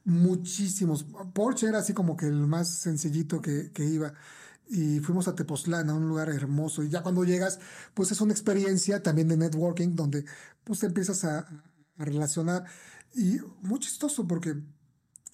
muchísimos. 0.03 1.05
Porsche 1.33 1.67
era 1.67 1.79
así 1.79 1.93
como 1.93 2.17
que 2.17 2.27
el 2.27 2.47
más 2.47 2.69
sencillito 2.79 3.41
que, 3.41 3.71
que 3.71 3.85
iba 3.85 4.13
y 4.69 4.99
fuimos 4.99 5.27
a 5.27 5.35
Tepoztlán, 5.35 5.89
a 5.89 5.95
un 5.95 6.07
lugar 6.07 6.29
hermoso. 6.29 6.83
Y 6.83 6.89
ya 6.89 7.01
cuando 7.01 7.23
llegas, 7.23 7.59
pues 7.93 8.11
es 8.11 8.21
una 8.21 8.33
experiencia 8.33 9.01
también 9.01 9.27
de 9.27 9.35
networking 9.35 9.95
donde 9.95 10.25
pues 10.63 10.79
te 10.79 10.85
empiezas 10.85 11.25
a, 11.25 11.47
relacionar. 11.97 12.63
Y 13.13 13.39
muy 13.61 13.79
chistoso 13.79 14.25
porque 14.25 14.55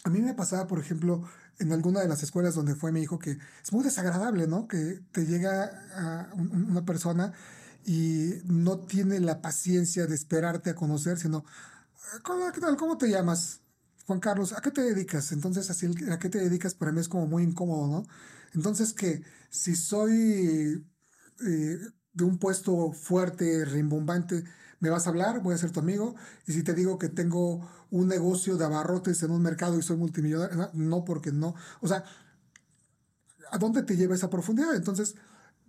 a 0.04 0.10
mí 0.10 0.20
me 0.20 0.34
pasaba, 0.34 0.66
por 0.66 0.80
ejemplo, 0.80 1.24
en 1.60 1.72
alguna 1.72 2.02
de 2.02 2.08
las 2.08 2.24
escuelas 2.24 2.56
donde 2.56 2.76
fue 2.76 2.92
mi 2.92 3.02
hijo, 3.02 3.20
que 3.20 3.38
es 3.64 3.72
muy 3.72 3.84
desagradable, 3.84 4.48
¿no? 4.48 4.68
Que 4.68 5.02
te 5.12 5.26
llega 5.26 6.28
una 6.34 6.84
persona 6.84 7.34
y 7.86 8.34
no 8.46 8.80
tiene 8.80 9.20
la 9.20 9.42
paciencia 9.42 10.08
de 10.08 10.16
esperarte 10.16 10.72
a 10.72 10.76
conocer, 10.76 11.20
sino, 11.20 11.46
¿cómo, 12.24 12.52
qué 12.52 12.62
tal? 12.62 12.76
¿Cómo 12.78 12.98
te 12.98 13.10
llamas? 13.10 13.62
Juan 14.06 14.20
Carlos, 14.20 14.54
¿a 14.54 14.62
qué 14.62 14.72
te 14.72 14.82
dedicas? 14.82 15.32
Entonces, 15.32 15.70
así, 15.70 15.88
¿a 16.12 16.20
qué 16.20 16.30
te 16.30 16.40
dedicas? 16.40 16.76
Para 16.76 16.92
mí 16.92 17.00
es 17.00 17.10
como 17.10 17.28
muy 17.28 17.44
incómodo, 17.44 17.88
¿no? 17.88 18.08
Entonces, 18.54 18.94
que 18.94 19.24
si 19.50 19.76
soy 19.76 20.86
eh, 21.46 21.80
de 22.14 22.24
un 22.24 22.38
puesto 22.38 22.92
fuerte, 22.92 23.66
rimbombante, 23.66 24.44
me 24.80 24.90
vas 24.90 25.08
a 25.08 25.10
hablar, 25.10 25.42
voy 25.42 25.56
a 25.56 25.58
ser 25.58 25.72
tu 25.72 25.80
amigo. 25.80 26.16
Y 26.48 26.54
si 26.54 26.64
te 26.64 26.74
digo 26.74 26.98
que 27.00 27.10
tengo 27.10 27.68
un 27.90 28.08
negocio 28.08 28.58
de 28.58 28.66
abarrotes 28.66 29.24
en 29.24 29.32
un 29.32 29.42
mercado 29.42 29.78
y 29.80 29.84
soy 29.84 29.98
multimillonario, 29.98 30.70
no, 30.74 31.04
porque 31.06 31.32
no. 31.32 31.56
O 31.82 31.88
sea, 31.88 32.04
¿a 33.52 33.58
dónde 33.58 33.84
te 33.84 33.96
lleva 33.96 34.16
esa 34.16 34.30
profundidad? 34.30 34.76
Entonces, 34.76 35.16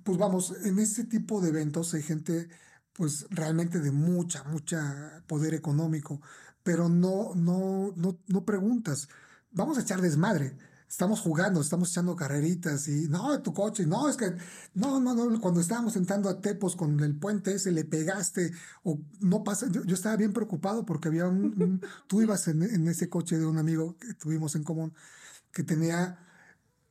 pues 0.04 0.18
vamos, 0.18 0.54
en 0.64 0.78
ese 0.78 1.04
tipo 1.04 1.40
de 1.40 1.48
eventos 1.50 1.94
hay 1.94 2.02
gente 2.02 2.48
pues 2.96 3.26
realmente 3.30 3.80
de 3.80 3.90
mucha, 3.90 4.44
mucha 4.44 5.22
poder 5.26 5.54
económico, 5.54 6.20
pero 6.62 6.88
no, 6.88 7.34
no, 7.34 7.92
no, 7.96 8.18
no 8.26 8.44
preguntas. 8.44 9.08
Vamos 9.52 9.78
a 9.78 9.82
echar 9.82 10.00
desmadre. 10.00 10.56
Estamos 10.88 11.20
jugando, 11.20 11.60
estamos 11.60 11.90
echando 11.90 12.14
carreritas 12.14 12.86
y 12.86 13.08
no, 13.08 13.42
tu 13.42 13.52
coche, 13.52 13.86
no, 13.86 14.08
es 14.08 14.16
que, 14.16 14.36
no, 14.74 15.00
no, 15.00 15.14
no, 15.14 15.40
cuando 15.40 15.60
estábamos 15.60 15.96
entrando 15.96 16.28
a 16.28 16.40
Tepos 16.40 16.76
con 16.76 17.00
el 17.00 17.18
puente 17.18 17.54
ese 17.54 17.72
le 17.72 17.84
pegaste 17.84 18.52
o 18.84 19.00
no 19.20 19.42
pasa. 19.42 19.66
Yo, 19.68 19.82
estaba 19.94 20.16
bien 20.16 20.32
preocupado 20.32 20.86
porque 20.86 21.08
había 21.08 21.26
un, 21.26 21.80
tú 22.06 22.22
ibas 22.22 22.46
en, 22.48 22.62
en 22.62 22.86
ese 22.86 23.08
coche 23.08 23.36
de 23.36 23.46
un 23.46 23.58
amigo 23.58 23.96
que 23.98 24.14
tuvimos 24.14 24.54
en 24.54 24.62
común 24.62 24.94
que 25.52 25.64
tenía 25.64 26.25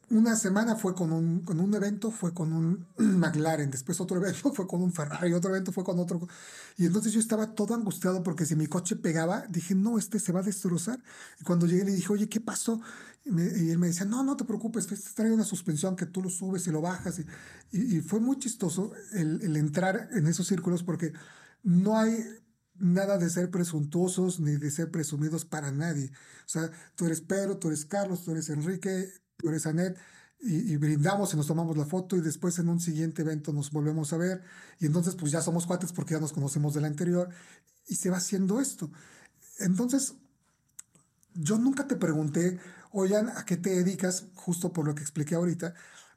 una 0.10 0.36
semana 0.36 0.76
fue 0.76 0.94
con 0.94 1.12
un, 1.12 1.42
con 1.42 1.60
un 1.60 1.74
evento, 1.74 2.12
fue 2.12 2.34
con 2.34 2.54
un 2.54 2.88
McLaren, 2.98 3.72
después 3.72 4.00
otro 4.00 4.18
evento 4.18 4.52
fue 4.54 4.68
con 4.68 4.82
un 4.82 4.92
Ferrari, 4.92 5.34
otro 5.34 5.52
evento 5.52 5.72
fue 5.72 5.84
con 5.84 6.00
otro. 6.00 6.28
Y 6.78 6.86
entonces 6.86 7.14
yo 7.14 7.20
estaba 7.20 7.54
todo 7.54 7.74
angustiado 7.74 8.24
porque 8.24 8.46
si 8.46 8.56
mi 8.56 8.68
coche 8.68 8.96
pegaba, 8.96 9.46
dije, 9.50 9.76
no, 9.76 9.98
este 9.98 10.20
se 10.20 10.32
va 10.32 10.42
a 10.42 10.44
destrozar. 10.44 11.02
Y 11.40 11.44
cuando 11.44 11.66
llegué 11.66 11.86
le 11.86 11.92
dije, 11.94 12.12
oye, 12.12 12.30
¿qué 12.30 12.40
pasó? 12.40 12.82
Y, 13.26 13.30
él 13.70 13.78
me 13.80 13.88
decía, 13.88 14.06
no, 14.06 14.24
no 14.24 14.38
te 14.38 14.46
preocupes, 14.46 14.88
te 14.88 14.96
trae 15.16 15.32
una 15.32 15.44
suspensión 15.44 15.96
que 15.96 16.06
tú 16.06 16.22
lo 16.22 16.30
subes 16.30 16.68
y 16.68 16.72
lo 16.72 16.82
bajas. 16.82 17.20
Y, 17.72 17.98
y, 17.98 18.02
fue 18.02 18.20
muy 18.20 18.38
chistoso 18.38 18.92
el, 19.14 19.42
el 19.42 19.58
entrar 19.58 20.10
en 20.12 20.28
esos 20.28 20.48
círculos 20.48 20.84
porque 20.84 21.14
no 21.64 21.98
hay 21.98 22.24
nada 22.78 23.18
de 23.18 23.30
ser 23.30 23.50
presuntuosos 23.50 24.40
ni 24.40 24.58
de 24.58 24.70
ser 24.72 24.92
presumidos 24.92 25.46
para 25.46 25.72
nadie. 25.72 26.12
O 26.46 26.50
sea, 26.50 26.70
tú 26.96 27.06
eres 27.06 27.22
Pedro, 27.22 27.58
tú 27.58 27.68
eres 27.68 27.86
Carlos, 27.86 28.24
tú 28.24 28.32
eres 28.32 28.50
Enrique, 28.50 29.12
Anet, 29.66 29.98
y, 30.40 30.76
brindamos 30.78 31.34
y 31.34 31.38
nos 31.38 31.48
tomamos 31.48 31.78
la 31.78 31.86
foto 31.86 32.16
y 32.16 32.22
después 32.22 32.60
en 32.60 32.70
un 32.70 32.80
siguiente 32.80 33.22
evento 33.22 33.52
nos 33.54 33.72
volvemos 33.72 34.14
a 34.14 34.18
ver 34.18 34.44
y 34.80 34.86
entonces 34.86 35.16
pues 35.16 35.32
ya 35.32 35.42
somos 35.42 35.66
cuates 35.66 35.92
porque 35.92 36.14
ya 36.14 36.20
nos 36.20 36.34
conocemos 36.34 36.74
del 36.74 36.86
anterior 36.86 37.30
y 37.88 37.96
se 37.96 38.10
va 38.10 38.18
haciendo 38.18 38.60
esto. 38.60 38.92
Entonces, 39.60 40.16
yo 41.34 41.58
nunca 41.58 41.88
te 41.88 41.96
pregunté, 41.96 42.60
oigan, 42.92 43.30
¿a 43.30 43.46
qué 43.46 43.58
te 43.58 43.70
dedicas? 43.70 44.26
Justo 44.36 44.74
por 44.74 44.86
lo 44.86 44.96
que 44.96 45.02
expliqué 45.02 45.36
ahorita, 45.36 45.74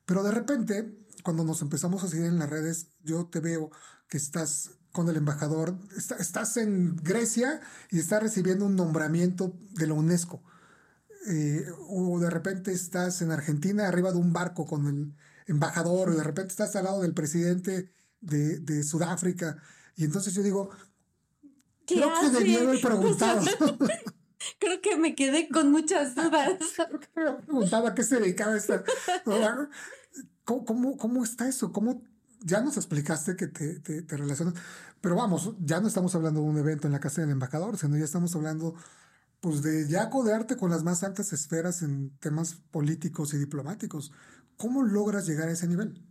pero 0.07 0.23
de 0.23 0.31
repente, 0.31 0.99
cuando 1.23 1.45
nos 1.45 1.63
empezamos 1.63 2.03
a 2.03 2.09
seguir 2.09 2.27
en 2.27 2.39
las 2.39 2.51
redes, 2.51 2.89
yo 3.05 3.27
te 3.27 3.41
veo 3.41 3.71
que 4.09 4.17
estás 4.17 4.71
con 4.93 5.09
el 5.09 5.17
embajador, 5.17 5.77
estás 5.97 6.57
en 6.57 6.97
Grecia 6.97 7.61
y 7.91 7.99
estás 7.99 8.23
recibiendo 8.23 8.67
un 8.67 8.75
nombramiento 8.75 9.55
de 9.73 9.87
la 9.87 9.95
UNESCO. 9.95 10.43
Eh, 11.27 11.67
o 11.89 12.19
de 12.21 12.31
repente 12.31 12.73
estás 12.73 13.21
en 13.23 13.31
Argentina 13.31 13.89
arriba 13.89 14.13
de 14.13 14.19
un 14.19 14.33
barco 14.33 14.67
con 14.67 14.87
el 14.87 15.15
embajador, 15.47 16.11
o 16.11 16.17
de 16.17 16.23
repente 16.23 16.51
estás 16.51 16.77
al 16.77 16.85
lado 16.85 17.03
del 17.03 17.15
presidente 17.15 17.91
de, 18.21 18.59
de 18.61 18.83
Sudáfrica. 18.83 19.57
Y 19.97 20.05
entonces 20.05 20.35
yo 20.35 20.43
digo, 20.43 20.71
creo 21.87 22.11
que 22.21 22.31
debía 22.31 22.61
haber 22.61 22.81
preguntado. 22.83 23.43
creo 24.59 24.81
que 24.81 24.97
me 24.97 25.15
quedé 25.15 25.49
con 25.49 25.71
muchas 25.71 26.15
dudas. 26.17 26.59
preguntaba 27.45 27.95
qué 27.95 28.03
se 28.03 28.21
dedicaba 28.21 28.57
esta. 28.57 28.85
¿Cómo, 30.45 30.65
cómo, 30.65 30.97
cómo 30.97 31.25
está 31.25 31.49
eso? 31.49 31.73
¿Cómo 31.73 32.03
ya 32.41 32.61
nos 32.61 32.77
explicaste 32.77 33.37
que 33.37 33.49
te, 33.49 33.81
te, 33.81 34.03
te, 34.03 34.17
relacionas, 34.17 34.55
pero 35.01 35.17
vamos, 35.17 35.55
ya 35.61 35.81
no 35.81 35.89
estamos 35.89 36.15
hablando 36.15 36.41
de 36.41 36.47
un 36.47 36.59
evento 36.59 36.87
en 36.87 36.93
la 36.93 37.01
casa 37.01 37.21
del 37.21 37.31
embajador, 37.31 37.77
sino 37.77 37.97
ya 37.97 38.05
estamos 38.05 38.35
hablando 38.37 38.75
pues 39.41 39.63
de 39.63 39.89
ya 39.89 40.11
codearte 40.11 40.57
con 40.57 40.71
las 40.71 40.83
más 40.83 41.05
altas 41.05 41.33
esferas 41.33 41.83
en 41.83 42.11
temas 42.19 42.55
políticos 42.71 43.35
y 43.35 43.39
diplomáticos. 43.39 44.13
¿Cómo 44.57 44.83
logras 44.83 45.27
llegar 45.27 45.49
a 45.49 45.53
ese 45.53 45.69
nivel? 45.69 46.05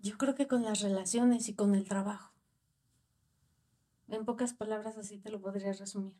Yo 0.00 0.18
creo 0.18 0.34
que 0.34 0.46
con 0.46 0.62
las 0.62 0.80
relaciones 0.80 1.48
y 1.48 1.54
con 1.54 1.74
el 1.74 1.88
trabajo. 1.88 2.34
En 4.08 4.24
pocas 4.24 4.54
palabras 4.54 4.96
así 4.96 5.18
te 5.18 5.30
lo 5.30 5.40
podría 5.40 5.72
resumir. 5.72 6.14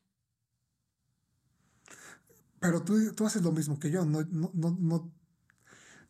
Pero 2.60 2.82
tú, 2.82 3.14
tú 3.14 3.26
haces 3.26 3.42
lo 3.42 3.52
mismo 3.52 3.78
que 3.78 3.90
yo, 3.90 4.04
no, 4.04 4.22
no, 4.22 4.50
no, 4.52 5.12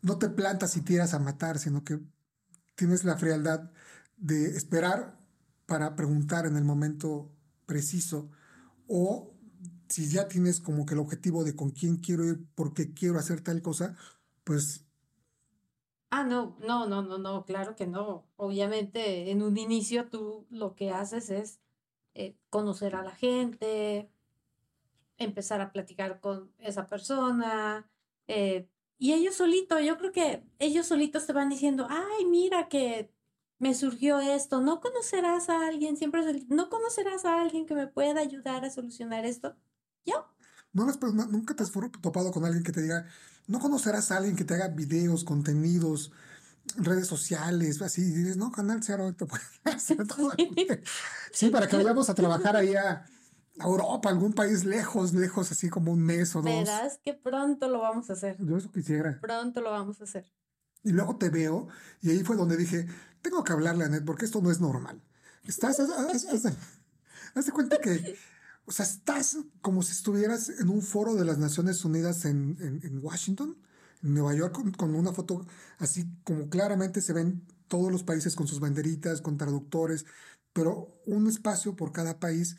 no 0.01 0.18
te 0.18 0.30
plantas 0.30 0.76
y 0.76 0.80
tiras 0.80 1.12
a 1.12 1.18
matar, 1.18 1.59
sino 1.59 1.84
que 1.84 2.01
tienes 2.74 3.05
la 3.05 3.18
frialdad 3.18 3.70
de 4.16 4.57
esperar 4.57 5.18
para 5.66 5.95
preguntar 5.95 6.47
en 6.47 6.57
el 6.57 6.64
momento 6.64 7.30
preciso 7.68 8.30
o 8.88 9.34
si 9.88 10.08
ya 10.10 10.26
tienes 10.26 10.60
como 10.60 10.86
que 10.86 10.94
el 10.94 11.00
objetivo 11.00 11.44
de 11.44 11.54
con 11.54 11.70
quién 11.70 11.98
quiero 11.98 12.24
ir, 12.24 12.44
por 12.54 12.74
qué 12.74 12.92
quiero 12.92 13.18
hacer 13.18 13.42
tal 13.42 13.62
cosa, 13.62 13.96
pues... 14.42 14.84
Ah, 16.10 16.24
no, 16.24 16.56
no, 16.66 16.86
no, 16.86 17.02
no, 17.02 17.18
no, 17.18 17.44
claro 17.44 17.76
que 17.76 17.86
no. 17.86 18.26
Obviamente 18.36 19.30
en 19.30 19.42
un 19.42 19.58
inicio 19.58 20.08
tú 20.08 20.46
lo 20.50 20.74
que 20.74 20.90
haces 20.90 21.30
es 21.30 21.60
eh, 22.14 22.34
conocer 22.48 22.96
a 22.96 23.02
la 23.02 23.14
gente, 23.14 24.10
empezar 25.18 25.60
a 25.60 25.70
platicar 25.70 26.20
con 26.20 26.50
esa 26.58 26.86
persona, 26.86 27.90
eh, 28.26 28.68
y 28.98 29.12
ellos 29.12 29.36
solitos, 29.36 29.80
yo 29.82 29.96
creo 29.96 30.12
que 30.12 30.42
ellos 30.58 30.86
solitos 30.86 31.26
te 31.26 31.32
van 31.32 31.48
diciendo, 31.48 31.86
ay, 31.88 32.24
mira 32.24 32.68
que 32.68 33.12
me 33.59 33.74
surgió 33.74 34.20
esto, 34.20 34.61
¿no 34.61 34.80
conocerás 34.80 35.48
a 35.48 35.66
alguien? 35.66 35.96
Siempre 35.96 36.22
¿no 36.48 36.70
conocerás 36.70 37.24
a 37.24 37.40
alguien 37.40 37.66
que 37.66 37.74
me 37.74 37.86
pueda 37.86 38.20
ayudar 38.20 38.64
a 38.64 38.70
solucionar 38.70 39.24
esto? 39.24 39.56
Yo. 40.04 40.26
No, 40.72 40.86
nunca 41.26 41.54
te 41.54 41.62
has 41.62 41.72
topado 41.72 42.30
con 42.30 42.44
alguien 42.44 42.62
que 42.62 42.72
te 42.72 42.82
diga, 42.82 43.06
no 43.46 43.59
conocerás 43.59 44.12
a 44.12 44.18
alguien 44.18 44.36
que 44.36 44.44
te 44.44 44.54
haga 44.54 44.68
videos, 44.68 45.24
contenidos, 45.24 46.12
redes 46.76 47.06
sociales, 47.06 47.80
así, 47.82 48.02
y 48.02 48.12
dices, 48.12 48.36
no, 48.36 48.52
Canal 48.52 48.82
Cero, 48.82 49.12
te 49.14 49.26
puede 49.26 49.42
hacer 49.64 50.06
todo. 50.06 50.32
sí, 51.32 51.50
para 51.50 51.66
que 51.66 51.76
vayamos 51.78 52.09
a 52.11 52.14
trabajar 52.14 52.56
ahí 52.56 52.74
a, 52.74 53.06
Europa, 53.61 54.09
algún 54.09 54.34
país 54.34 54.64
lejos, 54.64 55.14
lejos, 55.14 55.50
así 55.50 55.68
como 55.68 55.90
un 55.90 56.00
mes 56.00 56.36
o 56.36 56.42
dos. 56.42 56.44
Verás 56.44 57.00
que 57.04 57.12
pronto 57.12 57.66
lo 57.66 57.80
vamos 57.80 58.09
a 58.09 58.12
hacer. 58.12 58.36
Yo 58.38 58.56
eso 58.56 58.70
quisiera. 58.70 59.18
Pronto 59.20 59.61
lo 59.61 59.72
vamos 59.72 60.00
a 60.00 60.04
hacer. 60.04 60.30
Y 60.84 60.92
luego 60.92 61.16
te 61.16 61.28
veo, 61.28 61.66
y 62.00 62.11
ahí 62.11 62.22
fue 62.22 62.36
donde 62.36 62.56
dije, 62.56 62.86
tengo 63.22 63.44
que 63.44 63.52
hablarle 63.52 63.84
a 63.84 63.88
Net 63.88 64.04
porque 64.04 64.24
esto 64.24 64.40
no 64.40 64.50
es 64.50 64.60
normal. 64.60 65.02
Estás, 65.44 65.80
haz, 65.80 67.46
de 67.46 67.52
cuenta 67.52 67.78
que, 67.80 68.16
o 68.66 68.72
sea, 68.72 68.84
estás 68.84 69.38
como 69.60 69.82
si 69.82 69.92
estuvieras 69.92 70.48
en 70.48 70.68
un 70.68 70.82
foro 70.82 71.14
de 71.14 71.24
las 71.24 71.38
Naciones 71.38 71.84
Unidas 71.84 72.24
en, 72.24 73.00
Washington, 73.02 73.56
en 74.02 74.14
Nueva 74.14 74.34
York, 74.34 74.76
con, 74.76 74.94
una 74.94 75.12
foto 75.12 75.46
así 75.78 76.06
como 76.24 76.48
claramente 76.50 77.00
se 77.00 77.12
ven 77.12 77.46
todos 77.68 77.90
los 77.90 78.02
países 78.02 78.34
con 78.34 78.46
sus 78.46 78.60
banderitas, 78.60 79.22
con 79.22 79.38
traductores, 79.38 80.04
pero 80.52 81.00
un 81.06 81.28
espacio 81.28 81.76
por 81.76 81.92
cada 81.92 82.18
país. 82.18 82.56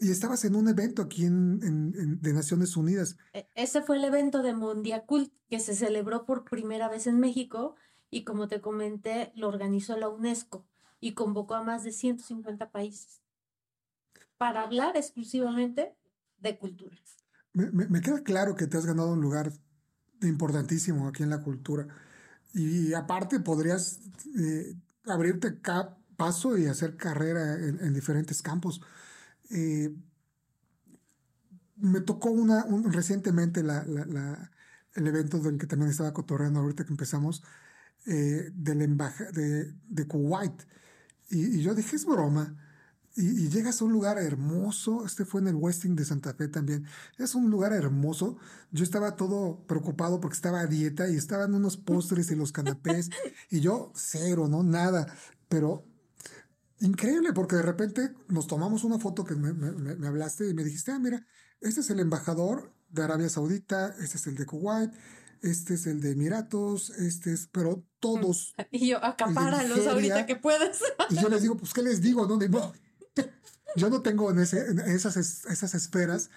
Y 0.00 0.10
estabas 0.10 0.44
en 0.46 0.54
un 0.56 0.66
evento 0.68 1.02
aquí 1.02 1.26
en, 1.26 2.20
de 2.20 2.32
Naciones 2.32 2.76
Unidas. 2.76 3.16
E, 3.34 3.46
ese 3.54 3.82
fue 3.82 3.98
el 3.98 4.04
evento 4.04 4.42
de 4.42 4.54
Mondiacult 4.54 5.30
que 5.50 5.60
se 5.60 5.74
celebró 5.74 6.24
por 6.24 6.44
primera 6.44 6.88
vez 6.88 7.06
en 7.06 7.20
México 7.20 7.76
y 8.10 8.24
como 8.24 8.48
te 8.48 8.60
comenté, 8.60 9.32
lo 9.34 9.48
organizó 9.48 9.96
la 9.96 10.08
UNESCO 10.08 10.66
y 11.00 11.14
convocó 11.14 11.54
a 11.54 11.62
más 11.62 11.84
de 11.84 11.92
150 11.92 12.70
países 12.70 13.22
para 14.36 14.62
hablar 14.62 14.96
exclusivamente 14.96 15.94
de 16.38 16.58
cultura. 16.58 16.96
Me, 17.52 18.00
queda 18.00 18.22
claro 18.22 18.54
que 18.54 18.66
te 18.66 18.76
has 18.76 18.86
ganado 18.86 19.12
un 19.12 19.20
lugar 19.20 19.52
importantísimo 20.22 21.08
aquí 21.08 21.22
en 21.22 21.30
la 21.30 21.42
cultura 21.42 21.86
y 22.54 22.94
aparte 22.94 23.40
podrías 23.40 24.00
eh, 24.38 24.76
abrirte 25.04 25.58
paso 26.16 26.56
y 26.56 26.66
hacer 26.66 26.96
carrera 26.96 27.54
en, 27.54 27.92
diferentes 27.92 28.40
campos. 28.42 28.80
Eh, 29.50 29.94
me 31.76 32.00
tocó 32.00 32.30
una, 32.30 32.64
recientemente 32.84 33.62
la, 33.62 33.82
el 34.94 35.06
evento 35.06 35.38
del 35.38 35.58
que 35.58 35.66
también 35.66 35.90
estaba 35.90 36.12
cotorreando 36.12 36.60
ahorita 36.60 36.84
que 36.84 36.92
empezamos, 36.92 37.42
eh, 38.06 38.50
de, 38.54 38.74
la 38.74 39.14
de, 39.32 39.74
de, 39.88 40.06
Kuwait. 40.06 40.62
Y, 41.30 41.60
yo 41.62 41.74
dije, 41.74 41.96
es 41.96 42.06
broma. 42.06 42.56
y, 43.14 43.48
llegas 43.48 43.80
a 43.80 43.84
un 43.84 43.92
lugar 43.92 44.18
hermoso. 44.18 45.04
Este 45.04 45.24
fue 45.24 45.40
en 45.40 45.48
el 45.48 45.54
Westing 45.56 45.96
de 45.96 46.04
Santa 46.04 46.34
Fe 46.34 46.48
también. 46.48 46.86
Es 47.18 47.34
un 47.34 47.50
lugar 47.50 47.72
hermoso. 47.72 48.38
Yo 48.72 48.84
estaba 48.84 49.16
todo 49.16 49.64
preocupado 49.66 50.20
porque 50.20 50.36
estaba 50.36 50.60
a 50.60 50.66
dieta 50.66 51.08
y 51.08 51.16
estaban 51.16 51.54
unos 51.54 51.76
postres 51.78 52.30
y 52.30 52.36
los 52.36 52.52
canapés. 52.52 53.10
y 53.50 53.60
yo, 53.60 53.92
cero, 53.94 54.48
¿no? 54.48 54.62
Nada. 54.62 55.06
Pero 55.48 55.84
increíble 56.80 57.32
porque 57.32 57.56
de 57.56 57.62
repente 57.62 58.14
nos 58.28 58.46
tomamos 58.46 58.84
una 58.84 58.98
foto 58.98 59.24
que 59.24 59.34
me, 59.34 59.52
me 59.52 60.06
hablaste 60.06 60.48
y 60.48 60.54
me 60.54 60.64
dijiste, 60.64 60.92
ah, 60.92 60.98
mira, 60.98 61.26
este 61.60 61.80
es 61.80 61.90
el 61.90 62.00
embajador 62.00 62.72
de 62.88 63.02
Arabia 63.02 63.28
Saudita, 63.28 63.94
este 64.00 64.16
es 64.16 64.26
el 64.26 64.34
de 64.34 64.46
Kuwait, 64.46 64.90
este 65.42 65.74
es 65.74 65.86
el 65.86 66.00
de 66.00 66.12
Emiratos, 66.12 66.90
este 66.90 67.32
es, 67.32 67.48
pero 67.50 67.84
todos. 67.98 68.54
Y 68.70 68.88
yo, 68.88 69.04
acapáralos 69.04 69.86
ahorita 69.86 70.26
que 70.26 70.36
puedas. 70.36 70.80
Y 71.10 71.16
yo 71.16 71.28
les 71.28 71.42
digo, 71.42 71.56
pues, 71.56 71.72
¿qué 71.72 71.82
les 71.82 72.00
digo? 72.00 72.26
No, 72.26 72.72
yo 73.76 73.90
no 73.90 74.02
tengo 74.02 74.30
en, 74.30 74.38
esas, 74.38 75.16
esas 75.16 75.74
esferas, 75.74 76.30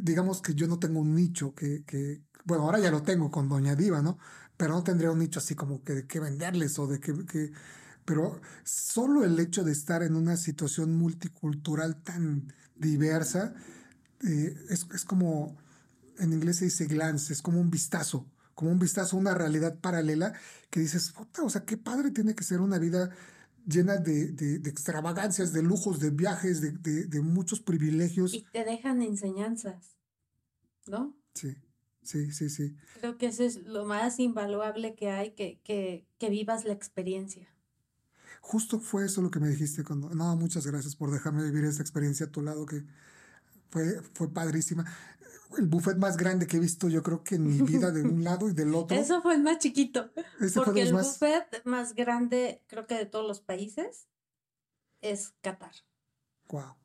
digamos 0.00 0.42
que 0.42 0.54
yo 0.54 0.66
no 0.66 0.78
tengo 0.78 1.00
un 1.00 1.14
nicho 1.14 1.54
que, 1.54 1.84
que, 1.84 2.22
bueno, 2.44 2.64
ahora 2.64 2.78
ya 2.78 2.90
lo 2.90 3.02
tengo 3.02 3.30
con 3.30 3.48
Doña 3.48 3.74
Diva, 3.74 4.02
¿no? 4.02 4.18
Pero 4.56 4.74
no 4.74 4.82
tendría 4.82 5.10
un 5.10 5.18
nicho 5.18 5.40
así 5.40 5.54
como 5.54 5.82
que 5.82 5.94
de 5.94 6.06
qué 6.06 6.20
venderles 6.20 6.78
o 6.78 6.86
de 6.86 7.00
que, 7.00 7.26
que 7.26 7.52
pero 8.06 8.40
solo 8.62 9.24
el 9.24 9.38
hecho 9.38 9.64
de 9.64 9.72
estar 9.72 10.02
en 10.02 10.14
una 10.14 10.36
situación 10.36 10.96
multicultural 10.96 12.02
tan 12.02 12.54
diversa 12.76 13.54
eh, 14.22 14.54
es, 14.70 14.86
es, 14.94 15.04
como, 15.04 15.56
en 16.18 16.32
inglés 16.32 16.58
se 16.58 16.66
dice 16.66 16.86
glance, 16.86 17.32
es 17.32 17.42
como 17.42 17.60
un 17.60 17.70
vistazo, 17.70 18.26
como 18.54 18.70
un 18.70 18.78
vistazo 18.78 19.16
a 19.16 19.20
una 19.20 19.34
realidad 19.34 19.78
paralela 19.80 20.32
que 20.70 20.80
dices, 20.80 21.12
puta, 21.12 21.42
o 21.42 21.50
sea, 21.50 21.64
qué 21.64 21.76
padre 21.76 22.10
tiene 22.10 22.34
que 22.34 22.44
ser 22.44 22.60
una 22.60 22.78
vida 22.78 23.10
llena 23.66 23.96
de, 23.96 24.32
de, 24.32 24.70
extravagancias, 24.70 25.52
de 25.52 25.62
lujos, 25.62 25.98
de 25.98 26.10
viajes, 26.10 26.60
de, 26.60 27.06
de, 27.06 27.20
muchos 27.20 27.60
privilegios. 27.60 28.32
Y 28.32 28.42
te 28.52 28.64
dejan 28.64 29.02
enseñanzas, 29.02 29.96
¿no? 30.86 31.16
Sí, 31.34 31.56
sí, 32.02 32.30
sí, 32.30 32.48
sí. 32.48 32.76
Creo 33.00 33.18
que 33.18 33.26
eso 33.26 33.42
es 33.42 33.56
lo 33.64 33.84
más 33.84 34.20
invaluable 34.20 34.94
que 34.94 35.10
hay, 35.10 35.32
que, 35.32 35.60
que, 35.64 36.06
que 36.18 36.30
vivas 36.30 36.64
la 36.64 36.72
experiencia. 36.72 37.48
Justo 38.40 38.78
fue 38.78 39.06
eso 39.06 39.22
lo 39.22 39.30
que 39.30 39.40
me 39.40 39.48
dijiste 39.48 39.82
cuando... 39.82 40.10
No, 40.10 40.36
muchas 40.36 40.66
gracias 40.66 40.94
por 40.94 41.10
dejarme 41.10 41.42
vivir 41.42 41.64
esta 41.64 41.82
experiencia 41.82 42.26
a 42.26 42.30
tu 42.30 42.42
lado, 42.42 42.64
que 42.64 42.84
fue, 43.70 44.00
fue 44.14 44.32
padrísima 44.32 44.84
el 45.58 45.66
buffet 45.66 45.96
más 45.96 46.16
grande 46.16 46.46
que 46.46 46.56
he 46.56 46.60
visto, 46.60 46.88
yo 46.88 47.02
creo 47.02 47.22
que 47.22 47.36
en 47.36 47.46
mi 47.46 47.62
vida, 47.62 47.90
de 47.90 48.02
un 48.02 48.24
lado 48.24 48.48
y 48.48 48.52
del 48.52 48.74
otro. 48.74 48.96
Eso 48.98 49.22
fue 49.22 49.34
el 49.34 49.42
más 49.42 49.58
chiquito. 49.58 50.10
porque 50.54 50.82
el 50.82 50.92
buffet 50.92 51.62
más 51.64 51.94
grande, 51.94 52.62
creo 52.66 52.86
que 52.86 52.94
de 52.94 53.06
todos 53.06 53.26
los 53.26 53.40
países, 53.40 54.08
es 55.00 55.34
Qatar. 55.42 55.72
Wow. 56.48 56.76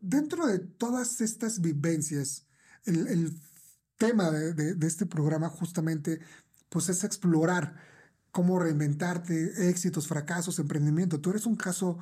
Dentro 0.00 0.46
de 0.46 0.58
todas 0.58 1.20
estas 1.20 1.60
vivencias, 1.60 2.46
el, 2.84 3.38
tema 3.96 4.30
de, 4.32 4.74
de, 4.74 4.86
este 4.86 5.06
programa 5.06 5.48
justamente, 5.48 6.20
pues 6.68 6.88
es 6.88 7.04
explorar 7.04 7.76
cómo 8.32 8.58
reinventarte, 8.58 9.68
éxitos, 9.68 10.08
fracasos, 10.08 10.58
emprendimiento. 10.58 11.20
Tú 11.20 11.30
eres 11.30 11.46
un 11.46 11.54
caso 11.54 11.98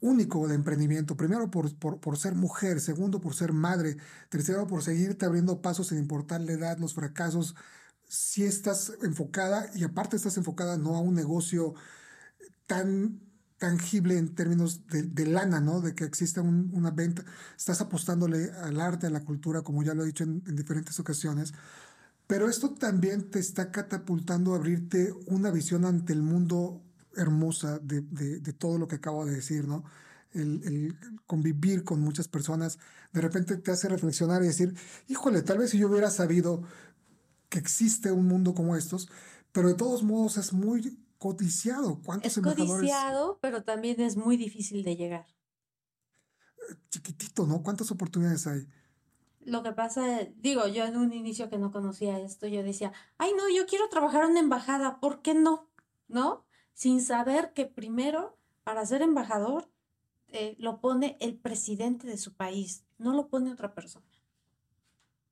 único 0.00 0.46
de 0.48 0.54
emprendimiento. 0.54 1.16
Primero 1.16 1.50
por, 1.50 1.74
por, 1.76 2.18
ser 2.18 2.34
mujer, 2.34 2.80
segundo 2.80 3.20
por 3.20 3.34
ser 3.34 3.52
madre, 3.52 3.96
tercero 4.28 4.66
por 4.66 4.82
seguirte 4.82 5.26
abriendo 5.26 5.60
pasos 5.62 5.88
sin 5.88 5.98
importar 5.98 6.40
la 6.40 6.52
edad, 6.52 6.78
los 6.78 6.94
fracasos. 6.94 7.54
Si 8.06 8.44
estás 8.44 8.92
enfocada 9.02 9.70
y 9.74 9.84
aparte 9.84 10.16
estás 10.16 10.36
enfocada 10.36 10.76
no 10.78 10.96
a 10.96 11.00
un 11.00 11.14
negocio 11.14 11.74
tan 12.66 13.20
tangible 13.58 14.18
en 14.18 14.34
términos 14.34 14.86
de, 14.86 15.26
lana, 15.26 15.60
¿no? 15.60 15.80
De 15.80 15.94
que 15.94 16.04
exista 16.04 16.42
una 16.42 16.90
venta. 16.92 17.24
Estás 17.56 17.80
apostándole 17.80 18.52
al 18.52 18.80
arte, 18.80 19.08
a 19.08 19.10
la 19.10 19.24
cultura, 19.24 19.62
como 19.62 19.82
ya 19.82 19.94
lo 19.94 20.04
he 20.04 20.06
dicho 20.06 20.24
en, 20.24 20.42
en 20.46 20.56
diferentes 20.56 20.98
ocasiones. 21.00 21.52
Pero 22.28 22.48
esto 22.48 22.74
también 22.74 23.30
te 23.30 23.40
está 23.40 23.72
catapultando 23.72 24.52
a 24.54 24.58
abrirte 24.58 25.12
una 25.26 25.50
visión 25.50 25.84
ante 25.84 26.12
el 26.12 26.22
mundo 26.22 26.82
hermosa 27.18 27.78
de, 27.78 28.00
de, 28.00 28.52
todo 28.52 28.78
lo 28.78 28.88
que 28.88 28.96
acabo 28.96 29.24
de 29.24 29.34
decir, 29.34 29.66
¿no? 29.66 29.84
El, 30.32 30.62
el, 30.64 30.98
convivir 31.26 31.84
con 31.84 32.00
muchas 32.00 32.28
personas, 32.28 32.78
de 33.12 33.20
repente 33.20 33.56
te 33.56 33.70
hace 33.70 33.88
reflexionar 33.88 34.42
y 34.42 34.46
decir, 34.46 34.74
híjole, 35.08 35.42
tal 35.42 35.58
vez 35.58 35.70
si 35.70 35.78
yo 35.78 35.88
hubiera 35.88 36.10
sabido 36.10 36.62
que 37.48 37.58
existe 37.58 38.12
un 38.12 38.26
mundo 38.26 38.54
como 38.54 38.76
estos, 38.76 39.08
pero 39.52 39.68
de 39.68 39.74
todos 39.74 40.02
modos 40.02 40.36
es 40.36 40.52
muy 40.52 40.98
codiciado. 41.18 42.00
¿Cuántos 42.04 42.36
es 42.36 42.42
codiciado, 42.42 43.38
pero 43.40 43.64
también 43.64 44.00
es 44.00 44.16
muy 44.16 44.36
difícil 44.36 44.84
de 44.84 44.96
llegar. 44.96 45.26
Chiquitito, 46.90 47.46
¿no? 47.46 47.62
¿Cuántas 47.62 47.90
oportunidades 47.90 48.46
hay? 48.46 48.66
Lo 49.40 49.62
que 49.62 49.72
pasa, 49.72 50.04
digo, 50.36 50.68
yo 50.68 50.84
en 50.84 50.96
un 50.96 51.12
inicio 51.12 51.48
que 51.48 51.58
no 51.58 51.72
conocía 51.72 52.18
esto, 52.20 52.46
yo 52.46 52.62
decía, 52.62 52.92
ay, 53.16 53.32
no, 53.36 53.48
yo 53.48 53.66
quiero 53.66 53.88
trabajar 53.88 54.24
en 54.24 54.32
una 54.32 54.40
embajada, 54.40 55.00
¿por 55.00 55.22
qué 55.22 55.34
no? 55.34 55.70
¿No? 56.06 56.44
Sin 56.78 57.02
saber 57.02 57.52
que 57.54 57.66
primero, 57.66 58.38
para 58.62 58.86
ser 58.86 59.02
embajador, 59.02 59.68
eh, 60.28 60.54
lo 60.60 60.80
pone 60.80 61.16
el 61.18 61.36
presidente 61.36 62.06
de 62.06 62.16
su 62.16 62.34
país, 62.34 62.84
no 62.98 63.14
lo 63.14 63.26
pone 63.26 63.50
otra 63.50 63.74
persona. 63.74 64.06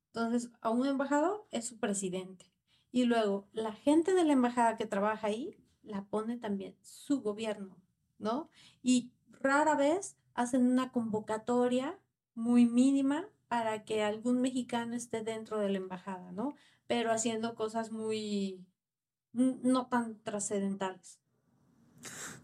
Entonces, 0.08 0.50
a 0.60 0.70
un 0.70 0.88
embajador 0.88 1.46
es 1.52 1.64
su 1.64 1.78
presidente. 1.78 2.50
Y 2.90 3.04
luego, 3.04 3.46
la 3.52 3.70
gente 3.70 4.12
de 4.12 4.24
la 4.24 4.32
embajada 4.32 4.76
que 4.76 4.86
trabaja 4.86 5.28
ahí, 5.28 5.56
la 5.84 6.04
pone 6.06 6.36
también 6.36 6.74
su 6.82 7.22
gobierno, 7.22 7.76
¿no? 8.18 8.50
Y 8.82 9.12
rara 9.28 9.76
vez 9.76 10.16
hacen 10.34 10.66
una 10.66 10.90
convocatoria 10.90 11.96
muy 12.34 12.66
mínima 12.66 13.28
para 13.46 13.84
que 13.84 14.02
algún 14.02 14.40
mexicano 14.40 14.96
esté 14.96 15.22
dentro 15.22 15.60
de 15.60 15.68
la 15.68 15.76
embajada, 15.76 16.32
¿no? 16.32 16.56
Pero 16.88 17.12
haciendo 17.12 17.54
cosas 17.54 17.92
muy 17.92 18.66
no 19.32 19.86
tan 19.86 20.18
trascendentales 20.24 21.20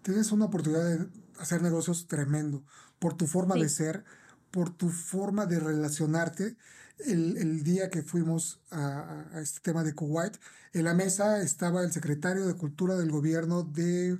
tienes 0.02 0.32
una 0.32 0.46
oportunidad 0.46 0.84
de 0.84 1.08
hacer 1.38 1.62
negocios 1.62 2.06
tremendo 2.06 2.64
por 2.98 3.14
tu 3.14 3.26
forma 3.26 3.54
de 3.56 3.68
ser, 3.68 4.04
por 4.50 4.70
tu 4.70 4.88
forma 4.90 5.46
de 5.46 5.60
relacionarte. 5.60 6.56
El, 6.98 7.36
el 7.36 7.64
día 7.64 7.90
que 7.90 8.02
fuimos 8.02 8.60
a, 8.70 9.24
a, 9.32 9.40
este 9.40 9.60
tema 9.60 9.82
de 9.82 9.94
Kuwait, 9.94 10.36
en 10.72 10.84
la 10.84 10.94
mesa 10.94 11.42
estaba 11.42 11.82
el 11.82 11.90
secretario 11.90 12.46
de 12.46 12.54
Cultura 12.54 12.94
del 12.94 13.10
gobierno 13.10 13.64
de... 13.64 14.18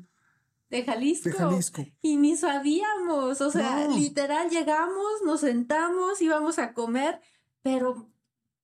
De 0.68 0.85
Jalisco. 0.85 1.28
De 1.28 1.35
Jalisco. 1.35 1.87
Y 2.01 2.16
ni 2.16 2.37
sabíamos, 2.37 3.41
o 3.41 3.51
sea, 3.51 3.87
literal 3.89 4.49
llegamos, 4.49 5.22
nos 5.24 5.41
sentamos, 5.41 6.20
íbamos 6.22 6.59
a 6.59 6.72
comer, 6.72 7.20
pero 7.62 8.11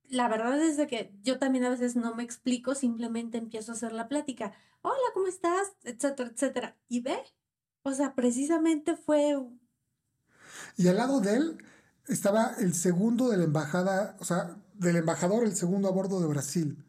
la 0.09 0.27
verdad 0.29 0.61
es 0.61 0.77
de 0.77 0.87
que 0.87 1.12
yo 1.23 1.39
también 1.39 1.64
a 1.64 1.71
veces 1.71 1.97
no 1.97 2.14
me 2.14 2.23
explico, 2.23 2.75
simplemente 2.75 3.39
empiezo 3.39 3.73
a 3.73 3.75
hacer 3.75 3.93
la 3.93 4.09
plática 4.09 4.53
hola, 4.83 4.97
¿cómo 5.14 5.26
estás? 5.26 5.72
etcétera, 5.83 6.31
etcétera. 6.31 6.76
Y 6.89 7.01
ve, 7.01 7.18
o 7.83 7.93
sea, 7.93 8.14
precisamente 8.14 8.97
fue... 8.97 9.37
Y 10.76 10.89
al 10.89 10.97
lado 10.97 11.20
de 11.20 11.37
él 11.37 11.64
estaba 12.07 12.55
el 12.59 12.74
segundo 12.74 13.29
de 13.29 13.37
la 13.37 13.45
embajada, 13.45 14.16
o 14.20 14.24
sea, 14.24 14.57
del 14.74 14.97
embajador, 14.97 15.45
el 15.45 15.55
segundo 15.55 15.89
a 15.89 15.93
bordo 15.93 16.20
de 16.20 16.26
Brasil. 16.26 16.85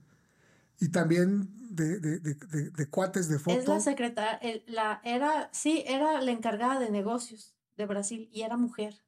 Y 0.79 0.89
también 0.89 1.49
de, 1.75 1.99
de, 1.99 2.19
de, 2.19 2.71
de 2.71 2.89
cuates 2.89 3.27
de 3.29 3.37
foto. 3.39 3.57
Es 3.57 3.67
la 3.67 3.79
secretaria, 3.79 4.39
la, 4.67 5.01
era, 5.03 5.49
sí, 5.51 5.83
era 5.85 6.21
la 6.21 6.31
encargada 6.31 6.79
de 6.79 6.89
negocios 6.89 7.55
de 7.77 7.85
Brasil 7.85 8.29
y 8.31 8.41
era 8.41 8.57
mujer. 8.57 9.03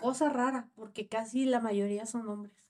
Cosa 0.00 0.28
rara, 0.28 0.70
porque 0.74 1.06
casi 1.08 1.44
la 1.44 1.60
mayoría 1.60 2.04
son 2.06 2.28
hombres 2.28 2.63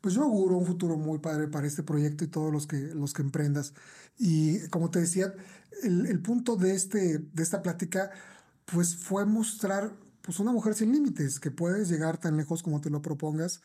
pues 0.00 0.14
yo 0.14 0.22
auguro 0.22 0.56
un 0.56 0.66
futuro 0.66 0.96
muy 0.96 1.18
padre 1.18 1.48
para 1.48 1.66
este 1.66 1.82
proyecto 1.82 2.24
y 2.24 2.28
todos 2.28 2.52
los 2.52 2.66
que, 2.66 2.76
los 2.94 3.12
que 3.12 3.22
emprendas. 3.22 3.74
Y 4.18 4.66
como 4.68 4.90
te 4.90 5.00
decía, 5.00 5.34
el, 5.82 6.06
el 6.06 6.20
punto 6.20 6.56
de, 6.56 6.74
este, 6.74 7.18
de 7.18 7.42
esta 7.42 7.62
plática, 7.62 8.10
pues 8.66 8.96
fue 8.96 9.26
mostrar 9.26 9.94
pues 10.22 10.38
una 10.38 10.52
mujer 10.52 10.74
sin 10.74 10.92
límites, 10.92 11.40
que 11.40 11.50
puedes 11.50 11.88
llegar 11.88 12.18
tan 12.18 12.36
lejos 12.36 12.62
como 12.62 12.80
te 12.80 12.90
lo 12.90 13.02
propongas, 13.02 13.62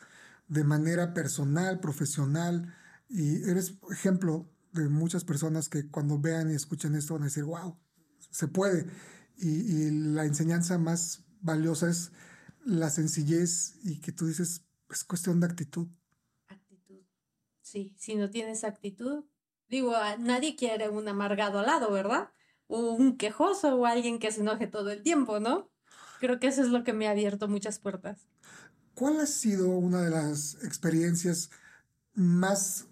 de 0.48 0.64
manera 0.64 1.12
personal, 1.12 1.80
profesional, 1.80 2.74
y 3.08 3.42
eres 3.48 3.74
ejemplo 3.90 4.48
de 4.72 4.88
muchas 4.88 5.24
personas 5.24 5.68
que 5.68 5.88
cuando 5.88 6.18
vean 6.18 6.50
y 6.50 6.54
escuchen 6.54 6.94
esto 6.94 7.14
van 7.14 7.22
a 7.22 7.26
decir, 7.26 7.44
wow, 7.44 7.76
se 8.30 8.48
puede. 8.48 8.86
Y, 9.36 9.48
y 9.48 9.90
la 9.90 10.24
enseñanza 10.24 10.78
más 10.78 11.24
valiosa 11.40 11.88
es 11.88 12.12
la 12.64 12.90
sencillez 12.90 13.76
y 13.82 14.00
que 14.00 14.12
tú 14.12 14.26
dices, 14.26 14.62
es 14.90 15.04
cuestión 15.04 15.40
de 15.40 15.46
actitud. 15.46 15.88
Sí, 17.66 17.92
si 17.98 18.14
no 18.14 18.30
tienes 18.30 18.62
actitud, 18.62 19.24
digo, 19.68 19.92
nadie 20.20 20.54
quiere 20.54 20.88
un 20.88 21.08
amargado 21.08 21.58
al 21.58 21.66
lado, 21.66 21.90
¿verdad? 21.90 22.30
O 22.68 22.92
un 22.92 23.16
quejoso 23.16 23.74
o 23.74 23.86
alguien 23.86 24.20
que 24.20 24.30
se 24.30 24.42
enoje 24.42 24.68
todo 24.68 24.90
el 24.90 25.02
tiempo, 25.02 25.40
¿no? 25.40 25.68
Creo 26.20 26.38
que 26.38 26.46
eso 26.46 26.62
es 26.62 26.68
lo 26.68 26.84
que 26.84 26.92
me 26.92 27.08
ha 27.08 27.10
abierto 27.10 27.48
muchas 27.48 27.80
puertas. 27.80 28.28
¿Cuál 28.94 29.18
ha 29.18 29.26
sido 29.26 29.68
una 29.68 30.02
de 30.02 30.10
las 30.10 30.62
experiencias 30.62 31.50
más 32.14 32.86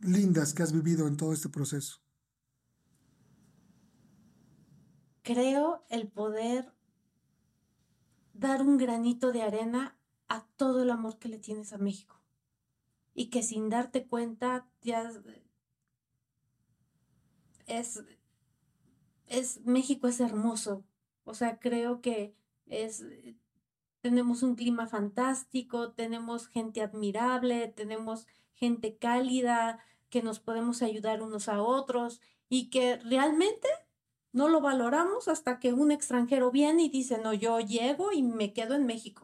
lindas 0.00 0.54
que 0.54 0.62
has 0.62 0.72
vivido 0.72 1.06
en 1.06 1.18
todo 1.18 1.34
este 1.34 1.50
proceso? 1.50 2.04
creo 5.24 5.82
el 5.88 6.06
poder 6.06 6.70
dar 8.34 8.60
un 8.62 8.76
granito 8.76 9.32
de 9.32 9.42
arena 9.42 9.98
a 10.28 10.46
todo 10.56 10.82
el 10.82 10.90
amor 10.90 11.18
que 11.18 11.28
le 11.28 11.38
tienes 11.38 11.72
a 11.72 11.78
México. 11.78 12.13
Y 13.14 13.26
que 13.30 13.42
sin 13.42 13.70
darte 13.70 14.06
cuenta 14.06 14.66
ya 14.82 15.10
es, 17.66 18.04
es 19.26 19.60
México 19.64 20.08
es 20.08 20.20
hermoso. 20.20 20.84
O 21.24 21.34
sea, 21.34 21.58
creo 21.58 22.00
que 22.00 22.34
es 22.66 23.04
tenemos 24.04 24.42
un 24.42 24.54
clima 24.54 24.86
fantástico, 24.86 25.92
tenemos 25.92 26.48
gente 26.48 26.82
admirable, 26.82 27.68
tenemos 27.68 28.26
gente 28.52 28.98
cálida, 28.98 29.78
que 30.10 30.22
nos 30.22 30.40
podemos 30.40 30.82
ayudar 30.82 31.22
unos 31.22 31.48
a 31.48 31.62
otros 31.62 32.20
y 32.50 32.68
que 32.68 32.98
realmente 32.98 33.66
no 34.30 34.48
lo 34.48 34.60
valoramos 34.60 35.26
hasta 35.28 35.58
que 35.58 35.72
un 35.72 35.90
extranjero 35.90 36.50
viene 36.50 36.84
y 36.84 36.90
dice, 36.90 37.16
no, 37.16 37.32
yo 37.32 37.60
llego 37.60 38.12
y 38.12 38.22
me 38.22 38.52
quedo 38.52 38.74
en 38.74 38.84
México. 38.84 39.23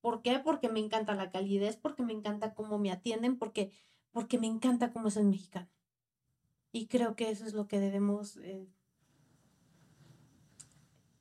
¿Por 0.00 0.22
qué? 0.22 0.38
Porque 0.38 0.68
me 0.68 0.80
encanta 0.80 1.14
la 1.14 1.30
calidez, 1.30 1.76
porque 1.76 2.02
me 2.02 2.12
encanta 2.12 2.54
cómo 2.54 2.78
me 2.78 2.92
atienden, 2.92 3.38
porque, 3.38 3.72
porque 4.12 4.38
me 4.38 4.46
encanta 4.46 4.92
cómo 4.92 5.08
es 5.08 5.16
el 5.16 5.26
mexicano. 5.26 5.68
Y 6.72 6.86
creo 6.86 7.16
que 7.16 7.30
eso 7.30 7.46
es 7.46 7.54
lo 7.54 7.66
que 7.66 7.80
debemos 7.80 8.36
eh, 8.38 8.68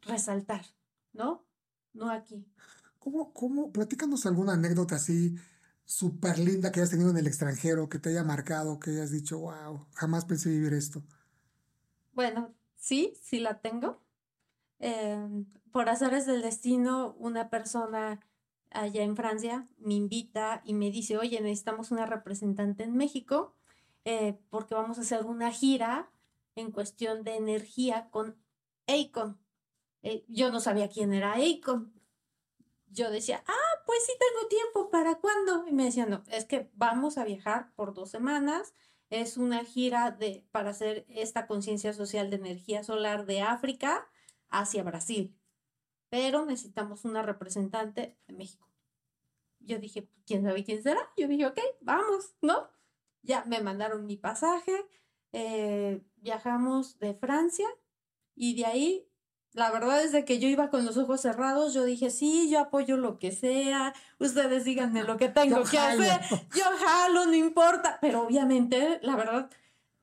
resaltar, 0.02 0.66
¿no? 1.14 1.46
No 1.94 2.10
aquí. 2.10 2.46
¿Cómo, 3.00 3.34
cómo, 3.34 3.72
platícanos 3.72 4.26
alguna 4.26 4.54
anécdota 4.54 4.96
así 4.96 5.36
súper 5.86 6.38
linda 6.38 6.72
que 6.72 6.82
hayas 6.82 6.92
tenido 6.92 7.10
en 7.10 7.18
el 7.18 7.28
extranjero, 7.28 7.88
que 7.88 7.98
te 7.98 8.10
haya 8.10 8.24
marcado, 8.24 8.80
que 8.80 8.92
hayas 8.92 9.12
dicho, 9.12 9.40
wow, 9.40 9.88
jamás 9.94 10.26
pensé 10.26 10.50
vivir 10.50 10.74
esto? 10.74 11.02
Bueno, 12.14 12.54
sí, 12.76 13.14
sí 13.22 13.40
la 13.40 13.62
tengo. 13.62 14.02
Em, 14.80 15.46
por 15.72 15.90
azares 15.90 16.26
del 16.26 16.42
destino, 16.42 17.16
una 17.20 17.50
persona 17.50 18.20
allá 18.72 19.03
en 19.03 19.15
Francia 19.15 19.68
me 19.78 19.95
invita 19.95 20.61
y 20.65 20.74
me 20.74 20.91
dice, 20.91 21.18
oye, 21.18 21.41
necesitamos 21.41 21.91
una 21.91 22.05
representante 22.05 22.84
en 22.84 22.95
México 22.95 23.55
eh, 24.05 24.39
porque 24.49 24.76
vamos 24.76 24.97
a 24.97 25.01
hacer 25.01 25.26
una 25.26 25.51
gira 25.51 26.11
en 26.55 26.72
cuestión 26.72 27.24
de 27.24 27.36
energía 27.36 28.09
con 28.09 28.38
Akon. 28.88 29.39
Eh, 30.03 30.26
yo 30.28 30.51
no 30.51 30.59
sabía 30.59 30.89
quién 30.89 31.13
era 31.13 31.34
Akon. 31.34 31.93
Yo 32.89 33.11
decía, 33.11 33.43
ah, 33.47 33.84
pues 33.86 33.99
sí 34.05 34.13
tengo 34.18 34.47
tiempo, 34.47 34.89
¿para 34.89 35.15
cuándo? 35.15 35.68
Y 35.68 35.74
me 35.74 35.86
decían, 35.86 36.09
no, 36.09 36.24
es 36.28 36.45
que 36.45 36.72
vamos 36.74 37.18
a 37.18 37.26
viajar 37.26 37.74
por 37.76 37.93
dos 37.93 38.09
semanas 38.09 38.74
es 39.09 39.38
una 39.38 39.63
gira 39.63 40.11
de, 40.11 40.45
para 40.51 40.72
hacer 40.72 41.05
esta 41.09 41.47
conciencia 41.47 41.93
social 41.93 42.30
de 42.30 42.38
energía 42.38 42.84
solar 42.84 43.26
de 43.26 43.41
África 43.41 44.07
hacia 44.49 44.84
Brasil. 44.84 45.37
Pero 46.10 46.45
necesitamos 46.45 47.05
una 47.05 47.22
representante 47.22 48.18
de 48.28 48.34
México. 48.34 48.68
Yo 49.60 49.80
dije, 49.80 50.10
¿quién 50.26 50.43
sabe 50.43 50.64
quién 50.64 50.82
será? 50.82 51.01
Yo 51.18 51.28
dije, 51.28 51.45
ok, 51.45 51.60
vamos, 51.82 52.36
¿no? 52.41 52.70
Ya 53.22 53.43
me 53.45 53.62
mandaron 53.62 54.05
mi 54.05 54.16
pasaje, 54.16 54.86
eh, 55.34 56.01
viajamos 56.18 56.99
de 56.99 57.14
Francia 57.14 57.68
y 58.36 58.55
de 58.55 58.66
ahí 58.66 59.08
la 59.58 59.72
verdad 59.72 60.03
es 60.03 60.12
de 60.12 60.24
que 60.24 60.38
yo 60.38 60.47
iba 60.47 60.70
con 60.70 60.86
los 60.86 60.97
ojos 60.97 61.22
cerrados, 61.22 61.74
yo 61.74 61.84
dije, 61.84 62.12
sí, 62.12 62.47
yo 62.47 62.60
apoyo 62.60 62.95
lo 62.95 63.18
que 63.18 63.32
sea, 63.32 63.93
ustedes 64.20 64.66
díganme 64.66 65.03
lo 65.03 65.18
que 65.18 65.30
tengo 65.30 65.64
que 65.64 65.80
hacer, 65.80 66.22
yo 66.55 66.64
jalo, 66.78 67.26
no 67.26 67.34
importa, 67.34 67.97
pero 67.99 68.22
obviamente, 68.22 68.99
la 69.01 69.16
verdad, 69.16 69.49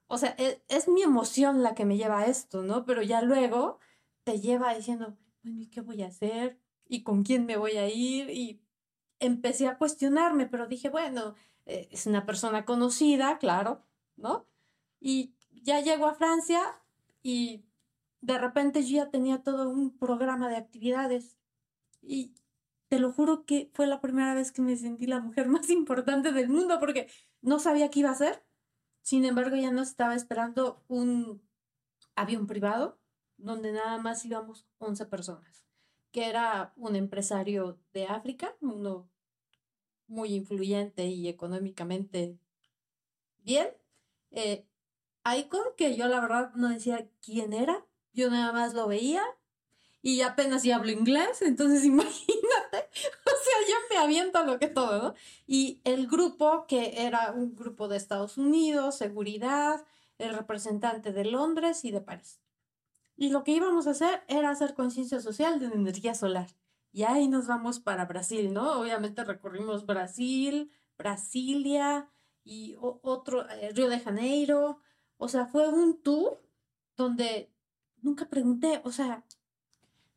o 0.08 0.18
sea, 0.18 0.34
es, 0.38 0.60
es, 0.68 0.88
mi 0.88 1.02
emoción 1.02 1.62
la 1.62 1.76
que 1.76 1.84
me 1.84 1.96
lleva 1.96 2.20
a 2.20 2.26
esto, 2.26 2.64
¿no? 2.64 2.84
Pero 2.84 3.02
ya 3.02 3.22
luego 3.22 3.78
te 4.24 4.40
lleva 4.40 4.74
diciendo, 4.74 5.16
bueno, 5.44 5.60
¿y 5.60 5.66
qué 5.66 5.82
voy 5.82 6.02
a 6.02 6.08
hacer? 6.08 6.58
¿Y 6.86 7.02
con 7.02 7.22
quién 7.22 7.46
me 7.46 7.56
voy 7.56 7.72
a 7.72 7.88
ir? 7.88 8.30
Y 8.30 8.62
empecé 9.20 9.68
a 9.68 9.78
cuestionarme, 9.78 10.46
pero 10.46 10.66
dije, 10.66 10.88
bueno, 10.88 11.34
eh, 11.66 11.88
es 11.90 12.06
una 12.06 12.26
persona 12.26 12.64
conocida, 12.64 13.38
claro, 13.38 13.82
¿no? 14.16 14.46
Y 15.00 15.34
ya 15.50 15.80
llego 15.80 16.06
a 16.06 16.14
Francia 16.14 16.80
y 17.22 17.64
de 18.22 18.38
repente 18.38 18.82
yo 18.84 18.96
ya 19.04 19.10
tenía 19.10 19.42
todo 19.42 19.68
un 19.68 19.96
programa 19.98 20.48
de 20.48 20.56
actividades 20.56 21.36
y 22.00 22.34
te 22.88 22.98
lo 22.98 23.12
juro 23.12 23.44
que 23.44 23.70
fue 23.74 23.86
la 23.86 24.00
primera 24.00 24.34
vez 24.34 24.50
que 24.50 24.62
me 24.62 24.76
sentí 24.76 25.06
la 25.06 25.20
mujer 25.20 25.48
más 25.48 25.68
importante 25.70 26.32
del 26.32 26.48
mundo 26.48 26.80
porque 26.80 27.08
no 27.42 27.58
sabía 27.58 27.90
qué 27.90 28.00
iba 28.00 28.10
a 28.10 28.12
hacer. 28.12 28.42
Sin 29.02 29.26
embargo, 29.26 29.56
ya 29.56 29.70
no 29.70 29.82
estaba 29.82 30.14
esperando 30.14 30.82
un 30.88 31.42
avión 32.16 32.46
privado 32.46 32.98
donde 33.44 33.72
nada 33.72 33.98
más 33.98 34.24
íbamos 34.24 34.66
11 34.78 35.06
personas, 35.06 35.64
que 36.10 36.28
era 36.28 36.72
un 36.76 36.96
empresario 36.96 37.78
de 37.92 38.06
África, 38.06 38.54
uno 38.60 39.08
muy 40.06 40.34
influyente 40.34 41.06
y 41.06 41.28
económicamente 41.28 42.38
bien. 43.38 43.68
Eh, 44.30 44.66
Icon, 45.38 45.62
que 45.76 45.96
yo 45.96 46.08
la 46.08 46.20
verdad 46.20 46.52
no 46.54 46.68
decía 46.68 47.08
quién 47.20 47.52
era, 47.52 47.84
yo 48.12 48.30
nada 48.30 48.52
más 48.52 48.74
lo 48.74 48.86
veía 48.86 49.22
y 50.02 50.20
apenas 50.20 50.62
ya 50.62 50.76
hablo 50.76 50.90
inglés, 50.90 51.40
entonces 51.40 51.84
imagínate, 51.84 52.78
o 52.78 53.30
sea, 53.30 53.68
yo 53.68 53.74
me 53.90 53.96
aviento 53.96 54.38
a 54.38 54.44
lo 54.44 54.58
que 54.58 54.68
todo, 54.68 55.02
¿no? 55.02 55.14
Y 55.46 55.80
el 55.84 56.06
grupo, 56.06 56.66
que 56.66 57.06
era 57.06 57.32
un 57.32 57.56
grupo 57.56 57.88
de 57.88 57.96
Estados 57.96 58.36
Unidos, 58.36 58.96
seguridad, 58.96 59.84
el 60.18 60.34
representante 60.34 61.12
de 61.12 61.24
Londres 61.24 61.84
y 61.84 61.90
de 61.90 62.00
París. 62.00 62.43
Y 63.16 63.30
lo 63.30 63.44
que 63.44 63.52
íbamos 63.52 63.86
a 63.86 63.90
hacer 63.90 64.22
era 64.28 64.50
hacer 64.50 64.74
conciencia 64.74 65.20
social 65.20 65.60
de 65.60 65.66
energía 65.66 66.14
solar. 66.14 66.48
Y 66.92 67.04
ahí 67.04 67.28
nos 67.28 67.46
vamos 67.46 67.80
para 67.80 68.06
Brasil, 68.06 68.52
¿no? 68.52 68.80
Obviamente 68.80 69.24
recorrimos 69.24 69.86
Brasil, 69.86 70.70
Brasilia 70.96 72.08
y 72.44 72.76
otro, 72.78 73.48
eh, 73.50 73.70
Río 73.74 73.88
de 73.88 74.00
Janeiro. 74.00 74.78
O 75.16 75.28
sea, 75.28 75.46
fue 75.46 75.68
un 75.68 76.00
tour 76.02 76.40
donde 76.96 77.50
nunca 78.02 78.28
pregunté, 78.28 78.80
o 78.84 78.92
sea, 78.92 79.24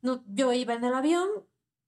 no, 0.01 0.23
yo 0.27 0.53
iba 0.53 0.73
en 0.73 0.83
el 0.83 0.93
avión 0.93 1.27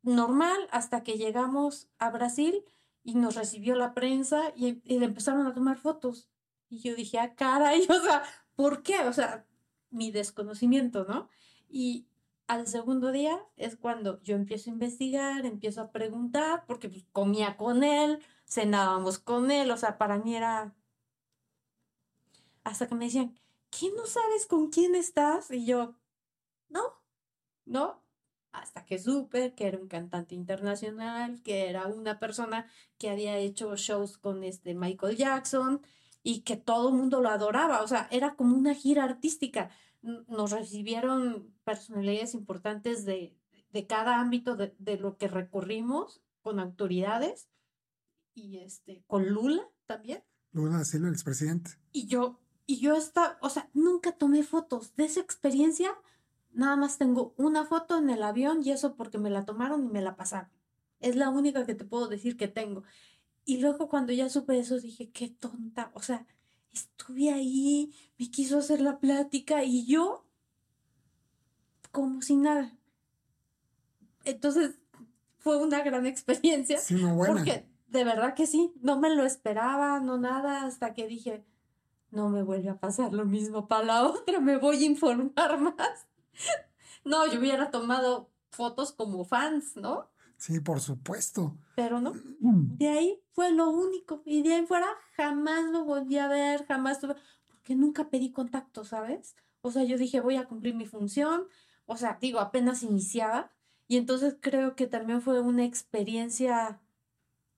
normal 0.01 0.57
hasta 0.71 1.03
que 1.03 1.17
llegamos 1.17 1.89
a 1.99 2.09
Brasil 2.09 2.63
y 3.03 3.15
nos 3.15 3.35
recibió 3.35 3.75
la 3.75 3.93
prensa 3.93 4.53
y, 4.55 4.81
le 4.97 5.05
empezaron 5.05 5.45
a 5.45 5.53
tomar 5.53 5.77
fotos. 5.77 6.29
Y 6.69 6.79
yo 6.81 6.95
dije, 6.95 7.19
ah, 7.19 7.35
caray, 7.35 7.81
o 7.89 8.01
sea, 8.01 8.23
¿por 8.55 8.83
qué? 8.83 8.99
O 9.01 9.13
sea, 9.13 9.45
mi 9.91 10.11
desconocimiento, 10.11 11.05
¿no? 11.05 11.29
Y 11.69 12.07
al 12.47 12.67
segundo 12.67 13.11
día 13.11 13.39
es 13.57 13.75
cuando 13.75 14.21
yo 14.23 14.35
empiezo 14.35 14.69
a 14.69 14.73
investigar, 14.73 15.45
empiezo 15.45 15.81
a 15.81 15.91
preguntar, 15.91 16.65
porque 16.65 16.89
pues, 16.89 17.05
comía 17.11 17.57
con 17.57 17.83
él, 17.83 18.23
cenábamos 18.47 19.19
con 19.19 19.51
él, 19.51 19.69
o 19.71 19.77
sea, 19.77 19.97
para 19.97 20.17
mí 20.17 20.35
era... 20.35 20.75
Hasta 22.63 22.87
que 22.87 22.95
me 22.95 23.05
decían, 23.05 23.39
¿qué 23.69 23.91
no 23.95 24.05
sabes 24.05 24.45
con 24.47 24.69
quién 24.69 24.95
estás? 24.95 25.51
Y 25.51 25.65
yo, 25.65 25.95
no, 26.69 26.81
no, 27.65 28.03
hasta 28.51 28.85
que 28.85 28.99
supe 28.99 29.53
que 29.53 29.67
era 29.67 29.77
un 29.77 29.87
cantante 29.87 30.35
internacional, 30.35 31.41
que 31.43 31.69
era 31.69 31.87
una 31.87 32.19
persona 32.19 32.67
que 32.97 33.09
había 33.09 33.37
hecho 33.37 33.75
shows 33.75 34.17
con 34.17 34.43
este 34.43 34.73
Michael 34.73 35.17
Jackson 35.17 35.81
y 36.23 36.41
que 36.41 36.57
todo 36.57 36.89
el 36.89 36.95
mundo 36.95 37.21
lo 37.21 37.29
adoraba, 37.29 37.81
o 37.81 37.87
sea, 37.87 38.07
era 38.11 38.35
como 38.35 38.57
una 38.57 38.73
gira 38.73 39.03
artística. 39.03 39.71
Nos 40.01 40.51
recibieron 40.51 41.53
personalidades 41.63 42.33
importantes 42.33 43.05
de, 43.05 43.35
de 43.71 43.87
cada 43.87 44.19
ámbito 44.19 44.55
de, 44.55 44.75
de, 44.79 44.97
lo 44.97 45.17
que 45.17 45.27
recorrimos 45.27 46.21
con 46.41 46.59
autoridades 46.59 47.49
y 48.33 48.59
este, 48.59 49.03
con 49.07 49.29
Lula 49.29 49.63
también. 49.85 50.23
Lula 50.51 50.83
Silva, 50.85 51.07
el 51.07 51.13
expresidente. 51.13 51.71
Y 51.91 52.07
yo 52.07 52.39
y 52.69 52.79
yo 52.81 52.93
estaba, 52.95 53.39
o 53.41 53.49
sea, 53.49 53.67
nunca 53.73 54.11
tomé 54.11 54.43
fotos 54.43 54.95
de 54.95 55.05
esa 55.05 55.21
experiencia. 55.21 55.89
Nada 56.51 56.75
más 56.75 56.99
tengo 56.99 57.33
una 57.35 57.65
foto 57.65 57.97
en 57.97 58.11
el 58.11 58.21
avión 58.21 58.61
y 58.63 58.69
eso 58.69 58.95
porque 58.95 59.17
me 59.17 59.31
la 59.31 59.43
tomaron 59.43 59.83
y 59.83 59.89
me 59.89 60.03
la 60.03 60.15
pasaron. 60.15 60.51
Es 60.99 61.15
la 61.15 61.29
única 61.29 61.65
que 61.65 61.73
te 61.73 61.83
puedo 61.83 62.07
decir 62.07 62.37
que 62.37 62.47
tengo. 62.47 62.83
Y 63.49 63.57
luego 63.57 63.89
cuando 63.89 64.13
ya 64.13 64.29
supe 64.29 64.59
eso 64.59 64.79
dije, 64.79 65.09
qué 65.09 65.27
tonta. 65.27 65.89
O 65.95 66.03
sea, 66.03 66.27
estuve 66.71 67.31
ahí, 67.31 67.91
me 68.19 68.29
quiso 68.29 68.59
hacer 68.59 68.79
la 68.79 68.99
plática 68.99 69.63
y 69.63 69.87
yo 69.87 70.23
como 71.91 72.21
si 72.21 72.35
nada. 72.35 72.77
Entonces 74.23 74.77
fue 75.39 75.57
una 75.57 75.81
gran 75.81 76.05
experiencia. 76.05 76.77
Sí, 76.77 76.93
no, 76.93 77.15
buena. 77.15 77.33
Porque 77.33 77.65
de 77.87 78.03
verdad 78.03 78.35
que 78.35 78.45
sí, 78.45 78.71
no 78.81 78.99
me 78.99 79.09
lo 79.09 79.25
esperaba, 79.25 79.99
no 79.99 80.19
nada, 80.19 80.67
hasta 80.67 80.93
que 80.93 81.07
dije, 81.07 81.43
no 82.11 82.29
me 82.29 82.43
vuelve 82.43 82.69
a 82.69 82.79
pasar 82.79 83.13
lo 83.13 83.25
mismo 83.25 83.67
para 83.67 83.83
la 83.83 84.07
otra, 84.07 84.39
me 84.39 84.57
voy 84.57 84.83
a 84.83 84.85
informar 84.85 85.59
más. 85.59 86.05
No, 87.03 87.25
yo 87.25 87.39
hubiera 87.39 87.71
tomado 87.71 88.29
fotos 88.51 88.91
como 88.91 89.25
fans, 89.25 89.75
¿no? 89.75 90.07
Sí, 90.39 90.61
por 90.61 90.79
supuesto. 90.79 91.57
Pero 91.75 91.99
no, 91.99 92.13
mm. 92.39 92.77
de 92.77 92.87
ahí 92.87 93.21
fue 93.33 93.51
lo 93.51 93.69
único. 93.69 94.23
Y 94.25 94.41
de 94.41 94.53
ahí 94.53 94.65
fuera 94.65 94.87
jamás 95.17 95.65
lo 95.69 95.83
volví 95.83 96.17
a 96.17 96.29
ver, 96.29 96.65
jamás 96.65 97.01
tuve, 97.01 97.15
porque 97.47 97.75
nunca 97.75 98.09
pedí 98.09 98.31
contacto, 98.31 98.85
¿sabes? 98.85 99.35
O 99.61 99.69
sea, 99.69 99.83
yo 99.83 99.97
dije, 99.97 100.21
voy 100.21 100.37
a 100.37 100.45
cumplir 100.45 100.75
mi 100.75 100.85
función, 100.85 101.43
o 101.85 101.97
sea, 101.97 102.17
digo, 102.21 102.39
apenas 102.39 102.83
iniciaba. 102.83 103.51
Y 103.89 103.97
entonces 103.97 104.37
creo 104.39 104.77
que 104.77 104.87
también 104.87 105.21
fue 105.21 105.41
una 105.41 105.65
experiencia, 105.65 106.79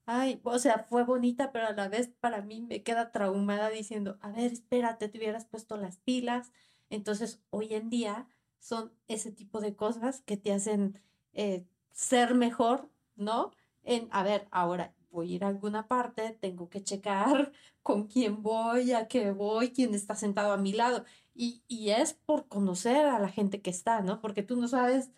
ay, 0.04 0.40
o 0.42 0.58
sea, 0.58 0.84
fue 0.90 1.04
bonita, 1.04 1.52
pero 1.52 1.68
a 1.68 1.72
la 1.72 1.88
vez 1.88 2.08
para 2.08 2.42
mí 2.42 2.62
me 2.62 2.82
queda 2.82 3.12
traumada 3.12 3.70
diciendo, 3.70 4.18
a 4.22 4.32
ver, 4.32 4.52
espérate, 4.52 5.08
te 5.08 5.18
hubieras 5.18 5.44
puesto 5.44 5.76
las 5.76 5.98
pilas. 5.98 6.50
Entonces, 6.90 7.40
hoy 7.50 7.74
en 7.74 7.90
día 7.90 8.26
son 8.58 8.92
ese 9.06 9.30
tipo 9.30 9.60
de 9.60 9.76
cosas 9.76 10.22
que 10.22 10.36
te 10.36 10.52
hacen 10.52 11.00
eh, 11.32 11.66
ser 11.92 12.34
mejor, 12.34 12.88
¿no? 13.16 13.52
En, 13.84 14.08
a 14.12 14.22
ver, 14.22 14.48
ahora 14.50 14.94
voy 15.10 15.32
a 15.32 15.36
ir 15.36 15.44
a 15.44 15.48
alguna 15.48 15.88
parte, 15.88 16.36
tengo 16.40 16.68
que 16.68 16.82
checar 16.82 17.52
con 17.82 18.06
quién 18.06 18.42
voy, 18.42 18.92
a 18.92 19.08
qué 19.08 19.30
voy, 19.30 19.72
quién 19.72 19.94
está 19.94 20.14
sentado 20.14 20.52
a 20.52 20.56
mi 20.56 20.72
lado. 20.72 21.04
Y, 21.34 21.62
y 21.68 21.90
es 21.90 22.14
por 22.14 22.48
conocer 22.48 23.06
a 23.06 23.18
la 23.18 23.28
gente 23.28 23.62
que 23.62 23.70
está, 23.70 24.00
¿no? 24.00 24.20
Porque 24.20 24.42
tú 24.42 24.56
no 24.56 24.68
sabes 24.68 25.10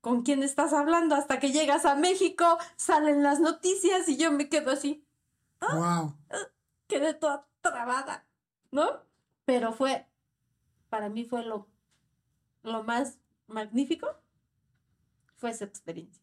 con 0.00 0.22
quién 0.22 0.42
estás 0.42 0.72
hablando 0.72 1.14
hasta 1.14 1.38
que 1.38 1.52
llegas 1.52 1.84
a 1.84 1.94
México, 1.94 2.58
salen 2.76 3.22
las 3.22 3.40
noticias 3.40 4.08
y 4.08 4.16
yo 4.16 4.32
me 4.32 4.48
quedo 4.48 4.70
así. 4.70 5.04
Wow. 5.60 6.16
¡Ah! 6.30 6.48
Quedé 6.86 7.14
toda 7.14 7.46
trabada, 7.60 8.26
¿no? 8.70 9.02
Pero 9.44 9.72
fue, 9.72 10.06
para 10.88 11.08
mí 11.08 11.24
fue 11.24 11.44
lo, 11.44 11.68
lo 12.62 12.82
más 12.82 13.18
magnífico, 13.46 14.08
fue 15.40 15.50
esa 15.50 15.64
experiencia. 15.64 16.22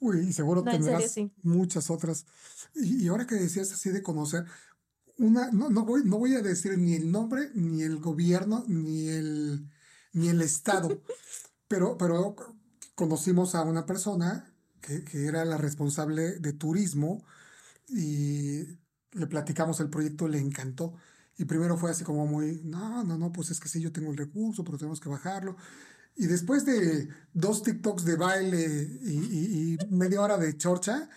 Uy, 0.00 0.20
y 0.28 0.32
seguro 0.32 0.62
No, 0.62 0.72
en 0.72 0.82
serio, 0.82 0.98
tendrás 0.98 1.12
sí. 1.12 1.30
muchas 1.42 1.90
otras. 1.90 2.26
Y, 2.74 3.04
y 3.04 3.08
ahora 3.08 3.26
que 3.26 3.36
decías 3.36 3.72
así 3.72 3.90
de 3.90 4.02
conocer, 4.02 4.44
una, 5.18 5.50
no, 5.52 5.70
no 5.70 5.84
voy, 5.84 6.02
no 6.04 6.18
voy 6.18 6.34
a 6.34 6.42
decir 6.42 6.76
ni 6.78 6.94
el 6.94 7.12
nombre, 7.12 7.50
ni 7.54 7.82
el 7.82 7.98
gobierno, 7.98 8.64
ni 8.66 9.08
el, 9.08 9.70
ni 10.12 10.28
el 10.28 10.40
estado, 10.40 11.02
pero, 11.68 11.96
pero 11.96 12.34
conocimos 12.94 13.54
a 13.54 13.62
una 13.62 13.86
persona 13.86 14.52
que, 14.80 15.04
que 15.04 15.26
era 15.26 15.44
la 15.44 15.56
responsable 15.56 16.38
de 16.40 16.52
turismo 16.52 17.24
y 17.88 18.64
le 19.12 19.26
platicamos 19.28 19.80
el 19.80 19.90
proyecto, 19.90 20.28
le 20.28 20.38
encantó. 20.38 20.94
Y 21.36 21.44
primero 21.46 21.76
fue 21.76 21.90
así 21.90 22.04
como 22.04 22.26
muy, 22.26 22.60
no, 22.64 23.04
no, 23.04 23.18
no, 23.18 23.32
pues 23.32 23.50
es 23.50 23.60
que 23.60 23.68
sí, 23.68 23.80
yo 23.80 23.92
tengo 23.92 24.10
el 24.10 24.16
recurso, 24.16 24.64
pero 24.64 24.78
tenemos 24.78 25.00
que 25.00 25.08
bajarlo. 25.08 25.56
Y 26.16 26.26
después 26.26 26.64
de 26.64 27.08
dos 27.32 27.62
TikToks 27.62 28.04
de 28.04 28.16
baile 28.16 28.88
y, 29.02 29.10
y- 29.10 29.74
y 29.74 29.86
media 29.90 30.20
hora 30.20 30.38
de 30.38 30.56
chorcha, 30.56 31.08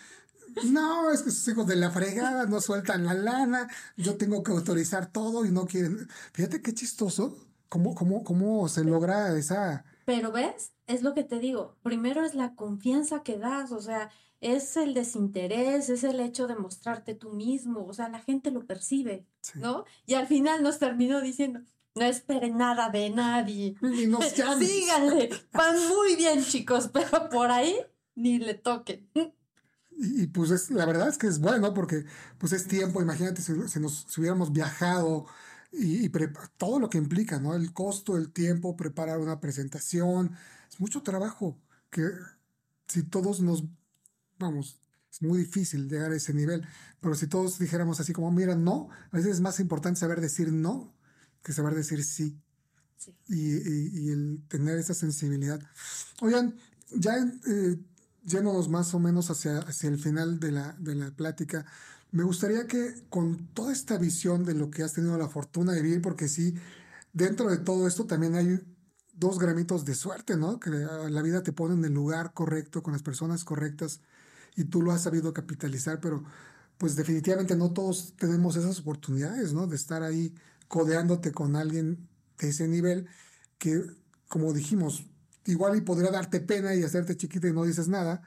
no, 0.66 1.12
es 1.12 1.22
que 1.22 1.30
sus 1.32 1.48
hijos 1.50 1.68
de 1.68 1.76
la 1.76 1.92
fregada 1.92 2.46
no 2.48 2.60
sueltan 2.62 3.06
la 3.06 3.14
lana, 3.14 3.68
yo 3.96 4.18
tengo 4.18 4.42
que 4.44 4.52
autorizar 4.52 5.12
todo 5.12 5.46
y 5.46 5.52
no 5.52 5.68
quieren. 5.68 6.08
Fíjate 6.34 6.62
qué 6.64 6.74
chistoso, 6.74 7.38
cómo, 7.70 7.94
cómo, 7.94 8.24
cómo 8.24 8.68
se 8.70 8.84
logra 8.84 9.38
esa... 9.38 9.86
Pero 10.06 10.32
ves, 10.32 10.72
es 10.88 11.04
lo 11.04 11.14
que 11.14 11.24
te 11.24 11.38
digo, 11.40 11.76
primero 11.84 12.26
es 12.26 12.34
la 12.34 12.56
confianza 12.56 13.22
que 13.24 13.38
das, 13.38 13.72
o 13.72 13.82
sea, 13.82 14.10
es 14.42 14.78
el 14.78 14.94
desinterés, 14.96 15.90
es 15.90 16.04
el 16.04 16.20
hecho 16.22 16.48
de 16.48 16.56
mostrarte 16.56 17.14
tú 17.14 17.34
mismo, 17.34 17.86
o 17.86 17.94
sea, 17.94 18.08
la 18.10 18.20
gente 18.20 18.50
lo 18.52 18.66
percibe, 18.66 19.26
Sí. 19.42 19.60
¿no? 19.60 19.84
Y 20.08 20.16
al 20.16 20.26
final 20.28 20.64
nos 20.64 20.80
terminó 20.80 21.22
diciendo, 21.22 21.60
no 21.98 22.06
esperen 22.06 22.58
nada 22.58 22.90
de 22.90 23.10
nadie. 23.10 23.76
Y 23.82 24.08
nos. 24.08 24.26
Síganle, 24.26 25.30
van 25.52 25.76
muy 25.90 26.16
bien 26.16 26.44
chicos, 26.44 26.90
pero 26.94 27.30
por 27.30 27.52
ahí 27.52 27.76
ni 28.16 28.40
le 28.40 28.54
toquen. 28.54 29.10
Y, 29.92 30.24
y, 30.24 30.28
pues 30.28 30.52
es, 30.52 30.70
la 30.70 30.86
verdad 30.86 31.10
es 31.10 31.18
que 31.18 31.28
es 31.28 31.40
bueno 31.40 31.74
porque 31.74 32.06
pues 32.38 32.54
es 32.54 32.68
tiempo, 32.68 33.02
imagínate 33.02 33.42
si, 33.42 33.54
si 33.68 33.80
nos 33.80 34.06
si 34.08 34.22
hubiéramos 34.22 34.52
viajado 34.54 35.26
y, 35.72 36.06
y 36.06 36.12
todo 36.58 36.80
lo 36.80 36.90
que 36.90 36.98
implica, 36.98 37.40
¿no? 37.40 37.56
El 37.56 37.74
costo, 37.74 38.18
el 38.18 38.32
tiempo, 38.32 38.76
preparar 38.76 39.20
una 39.20 39.40
presentación, 39.40 40.36
es 40.70 40.80
mucho 40.80 41.02
trabajo 41.02 41.60
que 41.90 42.04
si 42.88 43.04
todos 43.04 43.42
nos, 43.42 43.64
vamos, 44.40 44.80
es 45.12 45.22
muy 45.22 45.40
difícil 45.40 45.90
llegar 45.90 46.12
a 46.12 46.16
ese 46.16 46.34
nivel, 46.34 46.66
pero 47.02 47.16
si 47.16 47.28
todos 47.28 47.60
dijéramos 47.60 48.00
así 48.00 48.14
como, 48.14 48.32
mira, 48.32 48.56
no, 48.56 48.90
a 49.12 49.18
veces 49.18 49.34
es 49.34 49.42
más 49.42 49.60
importante 49.60 50.00
saber 50.00 50.22
decir 50.22 50.52
no 50.52 50.97
que 51.44 51.54
saber 51.54 51.76
decir 51.76 52.04
sí 52.04 52.38
Sí. 52.98 53.14
y, 53.28 53.36
y- 53.58 54.08
y 54.08 54.10
el 54.10 54.42
tener 54.48 54.78
esa 54.80 54.94
sensibilidad. 54.96 55.62
Oigan, 56.22 56.56
ya 56.92 57.16
eh, 57.48 57.78
yéndonos 58.26 58.70
más 58.70 58.94
o 58.96 59.00
menos 59.00 59.30
hacia, 59.30 59.60
hacia 59.60 59.90
el 59.90 60.00
final 60.00 60.40
de 60.40 60.52
la, 60.52 60.74
de 60.80 60.96
la 60.96 61.12
plática, 61.12 61.66
me 62.12 62.24
gustaría 62.24 62.66
que 62.68 62.96
con 63.10 63.48
toda 63.54 63.72
esta 63.72 63.98
visión 64.00 64.44
de 64.46 64.56
lo 64.56 64.72
que 64.72 64.82
has 64.84 64.94
tenido 64.94 65.18
la 65.18 65.30
fortuna 65.30 65.74
de 65.74 65.82
vivir, 65.84 66.02
porque 66.02 66.28
sí, 66.28 66.56
dentro 67.14 67.50
de 67.50 67.58
todo 67.58 67.88
esto 67.88 68.06
también 68.08 68.36
hay 68.36 68.60
dos 69.14 69.38
gramitos 69.40 69.86
de 69.86 69.94
suerte, 69.96 70.36
¿no? 70.38 70.60
Que 70.60 70.70
la 70.72 71.10
la 71.10 71.22
vida 71.22 71.44
te 71.44 71.54
pone 71.54 71.76
en 71.76 71.86
el 71.86 71.94
lugar 71.94 72.34
correcto, 72.34 72.82
con 72.84 72.94
las 72.94 73.04
personas 73.04 73.44
correctas, 73.44 74.02
y 74.56 74.66
tú 74.66 74.82
lo 74.82 74.92
has 74.92 75.04
sabido 75.04 75.34
capitalizar, 75.34 76.00
pero 76.02 76.24
pues 76.78 76.96
definitivamente 76.96 77.56
no 77.56 77.74
todos 77.74 78.14
tenemos 78.18 78.56
esas 78.56 78.80
oportunidades, 78.80 79.54
¿no? 79.54 79.68
De 79.68 79.76
estar 79.76 80.04
ahí 80.04 80.34
codeándote 80.68 81.32
con 81.32 81.56
alguien 81.56 82.08
de 82.40 82.50
ese 82.50 82.68
nivel 82.68 83.08
que, 83.58 83.82
como 84.28 84.54
dijimos, 84.54 85.04
igual 85.46 85.78
y 85.78 85.82
podría 85.82 86.12
darte 86.12 86.40
pena 86.40 86.76
y 86.76 86.84
hacerte 86.84 87.16
chiquita 87.18 87.48
y 87.48 87.54
no 87.54 87.64
dices 87.64 87.88
nada, 87.88 88.22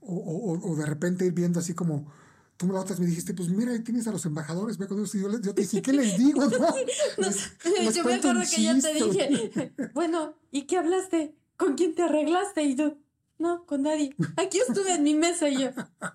o, 0.00 0.60
o- 0.62 0.76
de 0.76 0.86
repente 0.86 1.24
ir 1.26 1.32
viendo 1.32 1.58
así 1.60 1.74
como, 1.74 2.12
tú 2.56 2.66
la 2.72 2.80
otra 2.80 2.96
me 2.98 3.06
dijiste, 3.06 3.34
pues 3.34 3.48
mira, 3.48 3.72
ahí 3.72 3.80
tienes 3.80 4.06
a 4.06 4.12
los 4.12 4.24
embajadores, 4.26 4.78
ve 4.78 4.86
con 4.86 4.98
ellos", 4.98 5.14
y 5.14 5.20
yo, 5.20 5.28
les- 5.28 5.40
yo 5.42 5.54
te 5.54 5.62
dije, 5.62 5.82
¿qué 5.82 5.92
les 5.92 6.16
digo? 6.18 6.40
No, 6.50 6.76
les- 6.76 7.52
les 7.64 7.94
Yo 7.94 8.04
me 8.04 8.14
acuerdo 8.14 8.40
que 8.50 8.62
yo 8.62 8.72
te 8.74 8.80
chiste". 8.80 9.04
dije, 9.04 9.72
bueno, 9.94 10.34
¿y 10.50 10.62
qué 10.66 10.78
hablaste? 10.78 11.34
¿Con 11.56 11.74
quién 11.74 11.94
te 11.94 12.02
arreglaste? 12.02 12.62
Y 12.64 12.76
tú, 12.76 12.98
no, 13.38 13.64
con 13.66 13.82
nadie. 13.82 14.14
Aquí 14.36 14.58
estuve 14.58 14.94
en 14.94 15.02
mi 15.02 15.14
mesa 15.14 15.48
y 15.48 15.62
yo, 15.62 15.70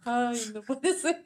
ay, 0.05 0.51
no 0.53 0.61
puede 0.63 0.97
ser. 0.99 1.23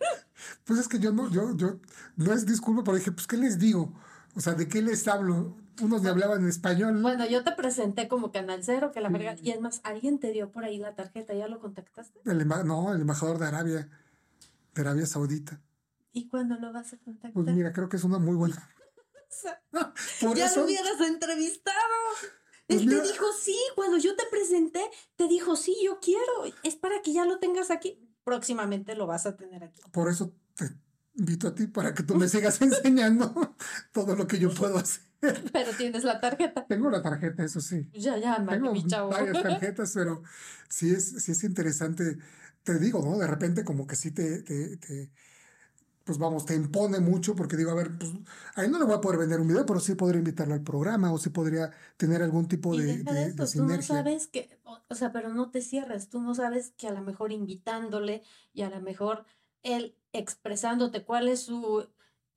Pues 0.66 0.80
es 0.80 0.88
que 0.88 1.00
yo 1.00 1.12
no, 1.12 1.30
yo, 1.30 1.56
yo, 1.56 1.80
no 2.18 2.34
es 2.34 2.46
disculpa, 2.46 2.84
pero 2.84 2.98
dije, 2.98 3.12
pues, 3.12 3.28
¿qué 3.28 3.38
les 3.38 3.60
digo? 3.60 3.94
O 4.36 4.42
sea, 4.42 4.54
¿de 4.54 4.68
qué 4.68 4.82
les 4.82 5.08
hablo? 5.08 5.56
Unos 5.82 6.02
me 6.02 6.10
hablaban 6.10 6.42
en 6.42 6.50
español. 6.50 7.02
Bueno, 7.02 7.26
yo 7.26 7.44
te 7.44 7.52
presenté 7.54 8.08
como 8.08 8.32
Canal 8.32 8.64
Cero, 8.64 8.92
que 8.94 9.02
la 9.02 9.10
verga. 9.10 9.36
Y 9.42 9.52
es 9.52 9.62
más, 9.62 9.82
alguien 9.84 10.20
te 10.20 10.32
dio 10.32 10.52
por 10.52 10.64
ahí 10.64 10.78
la 10.78 10.96
tarjeta, 10.96 11.34
¿ya 11.34 11.48
lo 11.48 11.60
contactaste? 11.60 12.20
El 12.26 12.48
no, 12.48 12.94
el 12.94 13.02
embajador 13.02 13.40
de 13.40 13.48
Arabia, 13.48 13.90
de 14.74 14.82
Arabia 14.82 15.06
Saudita. 15.06 15.62
¿Y 16.12 16.28
cuándo 16.28 16.56
lo 16.56 16.72
vas 16.72 16.94
a 16.94 16.98
contactar? 16.98 17.34
Pues 17.34 17.56
mira, 17.56 17.74
creo 17.74 17.90
que 17.90 17.98
es 17.98 18.04
una 18.04 18.20
muy 18.20 18.36
buena. 18.36 18.70
Por 20.22 20.38
ya 20.38 20.46
eso, 20.46 20.62
lo 20.62 20.66
hubieras 20.66 21.00
entrevistado. 21.02 21.78
Pues 22.68 22.82
Él 22.82 22.88
mira. 22.88 23.02
te 23.02 23.10
dijo 23.10 23.26
sí, 23.40 23.58
cuando 23.76 23.98
yo 23.98 24.16
te 24.16 24.24
presenté, 24.32 24.82
te 25.16 25.28
dijo 25.28 25.56
sí, 25.56 25.76
yo 25.84 26.00
quiero. 26.00 26.24
Es 26.64 26.76
para 26.76 27.02
que 27.02 27.14
ya 27.14 27.26
lo 27.26 27.40
tengas 27.40 27.70
aquí. 27.70 28.00
Próximamente 28.24 28.96
lo 28.96 29.08
vas 29.08 29.26
a 29.26 29.36
tener 29.36 29.64
aquí. 29.64 29.82
por 29.92 30.10
eso 30.10 30.34
te 30.56 30.72
invito 31.18 31.48
a 31.48 31.56
ti 31.56 31.68
para 31.68 31.94
que 31.94 32.04
tú 32.04 32.16
me 32.16 32.28
sigas 32.28 32.62
enseñando 32.62 33.56
todo 33.94 34.16
lo 34.16 34.28
que 34.28 34.40
yo 34.40 34.54
puedo 34.54 34.78
hacer. 34.78 35.04
Pero 35.54 35.72
tienes 35.78 36.04
la 36.04 36.20
tarjeta. 36.20 36.66
Tengo 36.68 36.90
la 36.90 37.02
tarjeta, 37.02 37.44
eso 37.44 37.60
sí. 37.62 37.90
Ya, 37.94 38.18
ya, 38.18 38.46
Tengo 38.48 38.72
mi 38.72 38.86
chavo. 38.86 39.10
varias 39.10 39.42
tarjetas, 39.42 39.92
pero 39.94 40.22
sí 40.70 40.92
es, 40.92 41.24
sí 41.24 41.32
es 41.32 41.44
interesante. 41.44 42.18
Te 42.64 42.78
digo, 42.80 43.02
¿no? 43.04 43.18
De 43.18 43.26
repente 43.28 43.64
como 43.64 43.88
que 43.88 43.96
sí 43.96 44.12
te, 44.12 44.44
te, 44.44 44.78
te- 44.78 45.12
pues 46.04 46.20
vamos, 46.20 46.46
te 46.46 46.54
impone 46.54 47.00
mucho 47.00 47.36
porque 47.36 47.58
digo, 47.58 47.72
a 47.72 47.74
ver, 47.76 47.98
pues 47.98 48.12
ahí 48.56 48.70
no 48.70 48.78
le 48.78 48.86
voy 48.86 48.94
a 48.94 49.02
poder 49.02 49.18
vender 49.18 49.40
un 49.40 49.48
video, 49.48 49.66
pero 49.66 49.80
sí 49.80 49.96
podría 49.96 50.20
invitarlo 50.20 50.54
al 50.54 50.62
programa 50.64 51.12
o 51.12 51.18
sí 51.18 51.32
podría 51.32 51.72
tener 51.98 52.22
algún 52.22 52.48
tipo 52.48 52.76
Y 52.76 52.80
de, 52.82 52.98
deja 52.98 53.12
de- 53.14 53.20
de 53.22 53.26
de 53.26 53.30
esto, 53.32 53.48
tú 53.48 53.64
no 53.66 53.82
sabes 53.82 54.28
que, 54.28 54.60
o, 54.64 54.80
o 54.88 54.96
sea, 54.96 55.12
pero 55.12 55.34
no 55.34 55.50
te 55.50 55.62
cierres, 55.62 56.10
tú 56.10 56.22
no 56.22 56.36
sabes 56.36 56.74
que 56.78 56.88
a 56.88 56.92
lo 56.92 57.02
mejor 57.02 57.32
invitándole 57.32 58.22
y 58.54 58.62
a 58.62 58.70
lo 58.70 58.82
mejor 58.82 59.26
él 59.66 59.98
expresándote 60.14 61.04
cuál 61.06 61.28
es 61.30 61.42
su 61.44 61.88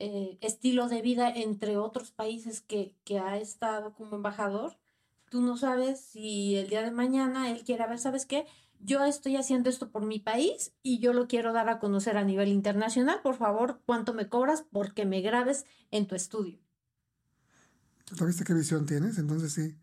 eh, 0.00 0.38
estilo 0.42 0.88
de 0.88 1.02
vida 1.02 1.30
entre 1.30 1.78
otros 1.78 2.10
países 2.12 2.60
que, 2.62 2.96
que 3.04 3.20
ha 3.20 3.38
estado 3.38 3.94
como 3.94 4.16
embajador, 4.16 4.78
tú 5.30 5.42
no 5.42 5.56
sabes 5.56 6.00
si 6.00 6.56
el 6.56 6.68
día 6.70 6.82
de 6.82 6.90
mañana 6.92 7.50
él 7.50 7.64
quiere, 7.64 7.84
a 7.84 7.88
ver, 7.88 7.98
¿sabes 8.00 8.26
qué? 8.26 8.46
Yo 8.80 9.04
estoy 9.04 9.36
haciendo 9.36 9.70
esto 9.70 9.90
por 9.90 10.04
mi 10.06 10.20
país 10.20 10.72
y 10.82 11.00
yo 11.00 11.12
lo 11.12 11.28
quiero 11.28 11.52
dar 11.52 11.68
a 11.68 11.80
conocer 11.80 12.16
a 12.16 12.24
nivel 12.24 12.48
internacional. 12.48 13.20
Por 13.22 13.36
favor, 13.36 13.82
¿cuánto 13.86 14.14
me 14.14 14.28
cobras 14.28 14.64
porque 14.72 15.06
me 15.06 15.20
grabes 15.20 15.66
en 15.90 16.06
tu 16.08 16.14
estudio? 16.16 16.60
¿Tú 18.16 18.26
viste 18.26 18.44
qué 18.44 18.54
visión 18.54 18.86
tienes? 18.86 19.18
Entonces 19.18 19.52
sí, 19.52 19.76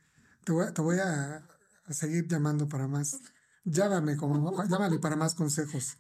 te 0.44 0.52
voy, 0.52 0.66
a- 0.66 0.74
te 0.74 0.82
voy 0.82 0.98
a, 1.00 1.38
a 1.86 1.94
seguir 1.94 2.28
llamando 2.28 2.68
para 2.68 2.88
más. 2.88 3.20
Llámame, 3.66 4.18
como, 4.18 4.64
llámame 4.68 5.00
para 5.00 5.16
más 5.16 5.36
consejos. 5.36 5.98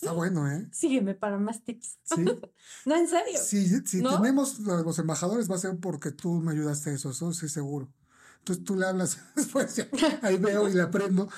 Está 0.00 0.12
bueno, 0.12 0.50
¿eh? 0.50 0.68
Sígueme 0.72 1.14
para 1.14 1.38
más 1.38 1.62
tips. 1.64 1.98
Sí. 2.04 2.24
No, 2.86 2.96
en 2.96 3.08
serio. 3.08 3.38
Si, 3.42 3.68
si 3.86 4.00
¿No? 4.02 4.16
tenemos 4.16 4.60
los, 4.60 4.98
embajadores 4.98 5.50
va 5.50 5.56
a 5.56 5.58
ser 5.58 5.78
porque 5.78 6.10
tú 6.12 6.34
me 6.40 6.52
ayudaste 6.52 6.90
a 6.90 6.92
eso, 6.94 7.10
eso 7.10 7.32
sí 7.32 7.48
seguro. 7.48 7.92
Entonces 8.38 8.64
tú 8.64 8.76
le 8.76 8.86
hablas 8.86 9.18
después, 9.36 9.74
ya, 9.76 9.88
ahí 10.22 10.38
veo 10.38 10.68
y 10.68 10.74
le 10.74 10.82
aprendo. 10.82 11.28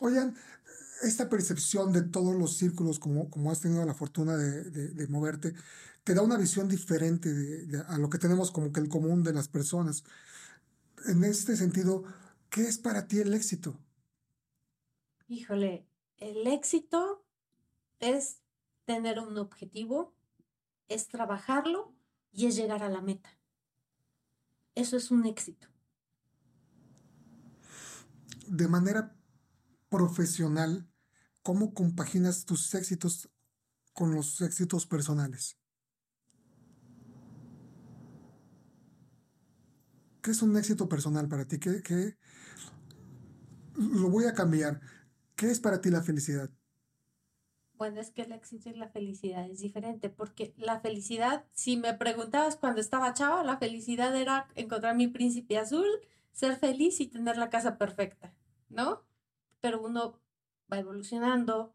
Oigan, 0.00 0.36
esta 1.02 1.28
percepción 1.28 1.92
de 1.92 2.02
todos 2.02 2.36
los 2.36 2.56
círculos, 2.56 2.98
como, 2.98 3.30
como 3.30 3.50
has 3.50 3.60
tenido 3.60 3.84
la 3.86 3.94
fortuna 3.94 4.36
de, 4.36 4.64
de- 4.70 4.88
de 4.90 5.08
moverte, 5.08 5.54
te 6.04 6.14
da 6.14 6.22
una 6.22 6.36
visión 6.36 6.68
diferente 6.68 7.32
de- 7.32 7.80
a 7.88 7.98
lo 7.98 8.10
que 8.10 8.18
tenemos 8.18 8.50
como 8.50 8.72
que 8.72 8.80
el 8.80 8.88
común 8.88 9.22
de 9.22 9.32
las 9.32 9.48
personas. 9.48 10.04
En 11.06 11.24
este 11.24 11.56
sentido, 11.56 12.04
¿Qué 12.50 12.62
es 12.62 12.78
para 12.78 13.06
ti 13.06 13.20
el 13.20 13.32
éxito? 13.32 13.78
Híjole, 15.28 15.86
el 16.16 16.46
éxito 16.48 17.24
es 18.00 18.40
tener 18.84 19.20
un 19.20 19.38
objetivo, 19.38 20.14
es 20.88 21.08
trabajarlo 21.08 21.94
y 22.32 22.46
es 22.46 22.56
llegar 22.56 22.82
a 22.82 22.88
la 22.88 23.02
meta. 23.02 23.38
Eso 24.74 24.96
es 24.96 25.10
un 25.10 25.26
éxito. 25.26 25.68
De 28.48 28.66
manera 28.66 29.16
profesional, 29.88 30.88
¿cómo 31.42 31.72
compaginas 31.74 32.44
tus 32.44 32.74
éxitos 32.74 33.30
con 33.92 34.14
los 34.14 34.40
éxitos 34.40 34.86
personales? 34.86 35.56
¿Qué 40.22 40.32
es 40.32 40.42
un 40.42 40.56
éxito 40.56 40.88
personal 40.88 41.28
para 41.28 41.46
ti? 41.46 41.58
¿Qué? 41.58 42.18
Lo 43.74 44.10
voy 44.10 44.24
a 44.26 44.34
cambiar. 44.34 44.80
¿Qué 45.34 45.50
es 45.50 45.60
para 45.60 45.80
ti 45.80 45.90
la 45.90 46.02
felicidad? 46.02 46.50
Bueno, 47.80 47.98
es 48.02 48.10
que 48.10 48.20
el 48.20 48.32
éxito 48.32 48.68
y 48.68 48.74
la 48.74 48.90
felicidad 48.90 49.48
es 49.48 49.60
diferente, 49.60 50.10
porque 50.10 50.52
la 50.58 50.80
felicidad, 50.80 51.46
si 51.52 51.78
me 51.78 51.94
preguntabas 51.94 52.56
cuando 52.56 52.78
estaba 52.78 53.14
chava, 53.14 53.42
la 53.42 53.56
felicidad 53.56 54.14
era 54.14 54.48
encontrar 54.54 54.94
mi 54.94 55.08
príncipe 55.08 55.56
azul, 55.56 55.86
ser 56.30 56.56
feliz 56.56 57.00
y 57.00 57.06
tener 57.06 57.38
la 57.38 57.48
casa 57.48 57.78
perfecta, 57.78 58.34
¿no? 58.68 59.00
Pero 59.62 59.80
uno 59.80 60.20
va 60.70 60.78
evolucionando, 60.78 61.74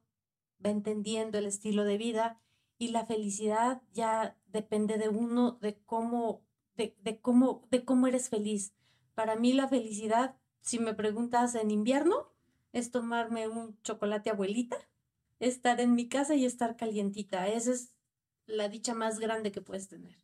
va 0.64 0.70
entendiendo 0.70 1.40
el 1.40 1.48
estilo 1.48 1.84
de 1.86 1.98
vida 1.98 2.40
y 2.78 2.90
la 2.90 3.08
felicidad 3.08 3.82
ya 3.92 4.38
depende 4.46 5.00
de 5.00 5.10
uno, 5.10 5.58
de 5.60 5.82
cómo 5.88 6.46
de, 6.76 7.20
cómo, 7.20 7.64
de 7.72 7.84
cómo 7.84 8.06
eres 8.06 8.30
feliz. 8.30 8.76
Para 9.16 9.38
mí 9.38 9.54
la 9.54 9.68
felicidad, 9.68 10.38
si 10.62 10.78
me 10.78 10.94
preguntas 10.94 11.56
en 11.56 11.72
invierno, 11.72 12.32
es 12.74 12.92
tomarme 12.92 13.48
un 13.48 13.82
chocolate 13.82 14.30
abuelita, 14.30 14.78
estar 15.40 15.80
en 15.82 15.96
mi 15.96 16.08
casa 16.08 16.36
y 16.36 16.46
estar 16.46 16.76
calientita. 16.78 17.48
Esa 17.48 17.72
es 17.72 17.94
la 18.46 18.70
dicha 18.70 18.94
más 18.94 19.20
grande 19.20 19.52
que 19.52 19.62
puedes 19.62 19.88
tener. 19.88 20.18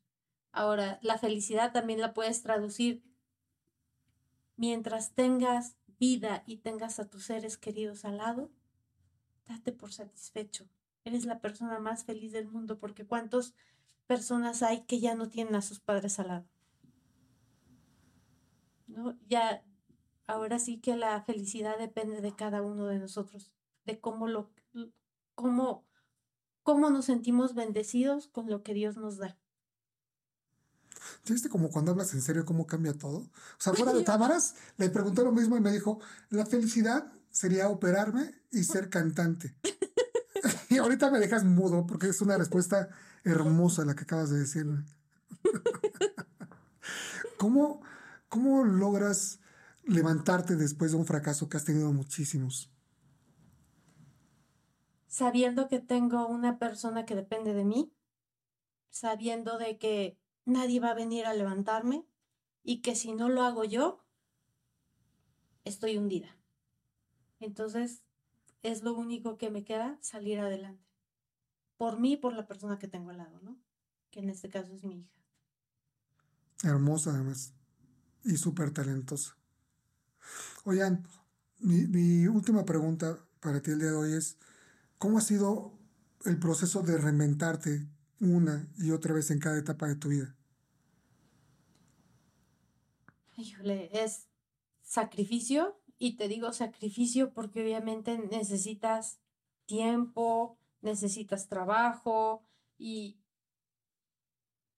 Ahora, 0.52 1.00
la 1.02 1.18
felicidad 1.18 1.72
también 1.72 2.02
la 2.02 2.14
puedes 2.14 2.42
traducir 2.42 3.04
mientras 4.58 5.14
tengas 5.14 5.76
vida 6.00 6.44
y 6.46 6.58
tengas 6.58 7.00
a 7.00 7.10
tus 7.10 7.26
seres 7.26 7.58
queridos 7.58 8.06
al 8.06 8.18
lado, 8.18 8.52
date 9.48 9.72
por 9.72 9.94
satisfecho. 9.94 10.68
Eres 11.04 11.26
la 11.26 11.40
persona 11.40 11.80
más 11.80 12.04
feliz 12.04 12.32
del 12.32 12.48
mundo 12.48 12.78
porque 12.80 13.06
cuántos 13.06 13.56
personas 14.08 14.62
hay 14.62 14.82
que 14.82 15.00
ya 15.00 15.16
no 15.16 15.30
tienen 15.30 15.56
a 15.56 15.62
sus 15.62 15.80
padres 15.80 16.20
al 16.20 16.28
lado. 16.28 16.46
¿No? 18.88 19.18
Ya, 19.28 19.64
ahora 20.28 20.60
sí 20.60 20.80
que 20.80 20.96
la 20.96 21.22
felicidad 21.22 21.78
depende 21.78 22.22
de 22.22 22.36
cada 22.36 22.62
uno 22.62 22.88
de 22.88 23.00
nosotros, 23.00 23.52
de 23.86 24.00
cómo 24.00 24.28
lo, 24.28 24.50
cómo, 25.36 25.86
cómo 26.64 26.90
nos 26.90 27.06
sentimos 27.06 27.56
bendecidos 27.56 28.28
con 28.28 28.50
lo 28.50 28.64
que 28.64 28.74
Dios 28.74 28.98
nos 28.98 29.18
da. 29.18 29.38
¿Viste 31.28 31.50
como 31.50 31.70
cuando 31.70 31.92
hablas 31.92 32.14
en 32.14 32.22
serio 32.22 32.46
cómo 32.46 32.68
cambia 32.68 32.94
todo? 32.94 33.18
O 33.18 33.30
sea, 33.58 33.74
fuera 33.74 33.94
de 33.94 34.04
cámaras, 34.06 34.56
le 34.78 34.90
pregunté 34.90 35.24
lo 35.24 35.32
mismo 35.32 35.58
y 35.58 35.62
me 35.62 35.72
dijo, 35.72 36.00
la 36.30 36.46
felicidad 36.46 37.12
sería 37.30 37.70
operarme 37.70 38.34
y 38.52 38.64
ser 38.64 38.90
cantante. 38.90 39.56
y 40.70 40.78
ahorita 40.78 41.10
me 41.10 41.20
dejas 41.20 41.44
mudo 41.44 41.86
porque 41.86 42.10
es 42.10 42.22
una 42.22 42.38
respuesta 42.38 42.90
hermosa 43.24 43.86
la 43.86 43.96
que 43.96 44.04
acabas 44.04 44.30
de 44.30 44.40
decir. 44.40 44.66
¿Cómo, 47.38 47.82
¿Cómo 48.30 48.64
logras 48.64 49.40
levantarte 49.84 50.56
después 50.56 50.92
de 50.92 50.98
un 50.98 51.06
fracaso 51.06 51.50
que 51.50 51.58
has 51.58 51.66
tenido 51.66 51.92
muchísimos? 51.92 52.72
Sabiendo 55.12 55.68
que 55.68 55.80
tengo 55.80 56.26
una 56.26 56.58
persona 56.58 57.06
que 57.06 57.16
depende 57.16 57.54
de 57.54 57.66
mí, 57.66 57.92
sabiendo 58.90 59.58
de 59.58 59.78
que 59.78 60.18
nadie 60.46 60.80
va 60.80 60.92
a 60.92 60.96
venir 60.96 61.26
a 61.26 61.34
levantarme 61.34 62.06
y 62.64 62.82
que 62.82 62.96
si 62.96 63.12
no 63.12 63.28
lo 63.28 63.44
hago 63.44 63.66
yo, 63.66 64.06
estoy 65.66 65.98
hundida. 65.98 66.38
Entonces, 67.42 68.04
es 68.64 68.84
lo 68.84 68.94
único 68.94 69.38
que 69.38 69.50
me 69.50 69.66
queda, 69.66 69.98
salir 70.00 70.40
adelante 70.40 70.92
por 71.82 72.00
mí 72.00 72.16
por 72.16 72.34
la 72.34 72.46
persona 72.46 72.78
que 72.78 72.88
tengo 72.88 73.10
al 73.10 73.18
lado, 73.18 73.40
¿no? 73.42 73.58
Que 74.12 74.20
en 74.20 74.30
este 74.30 74.50
caso 74.50 74.72
es 74.72 74.84
mi 74.84 75.00
hija. 75.00 75.20
Hermosa 76.64 77.10
además 77.10 77.56
y 78.24 78.38
súper 78.38 78.72
talentosa. 78.72 79.36
Oigan, 80.64 81.04
mi, 81.58 82.28
última 82.28 82.66
pregunta 82.66 83.18
para 83.40 83.64
ti 83.64 83.72
el 83.72 83.80
día 83.80 83.90
de 83.90 83.96
hoy 83.96 84.14
es, 84.14 84.38
¿cómo 85.02 85.18
ha 85.18 85.22
sido 85.22 85.74
el 86.26 86.38
proceso 86.38 86.84
de 86.84 86.96
reinventarte 86.96 87.88
una 88.20 88.72
y 88.78 88.92
otra 88.92 89.16
vez 89.16 89.32
en 89.32 89.40
cada 89.40 89.58
etapa 89.58 89.88
de 89.88 89.96
tu 89.96 90.10
vida? 90.10 90.38
Híjole, 93.36 93.90
es 93.92 94.28
sacrificio 94.84 95.82
y 95.98 96.18
te 96.18 96.28
digo 96.28 96.54
sacrificio 96.54 97.34
porque 97.34 97.64
obviamente 97.64 98.16
necesitas 98.20 99.20
tiempo, 99.66 100.60
necesitas 100.82 101.48
trabajo 101.48 102.46
y, 102.78 103.18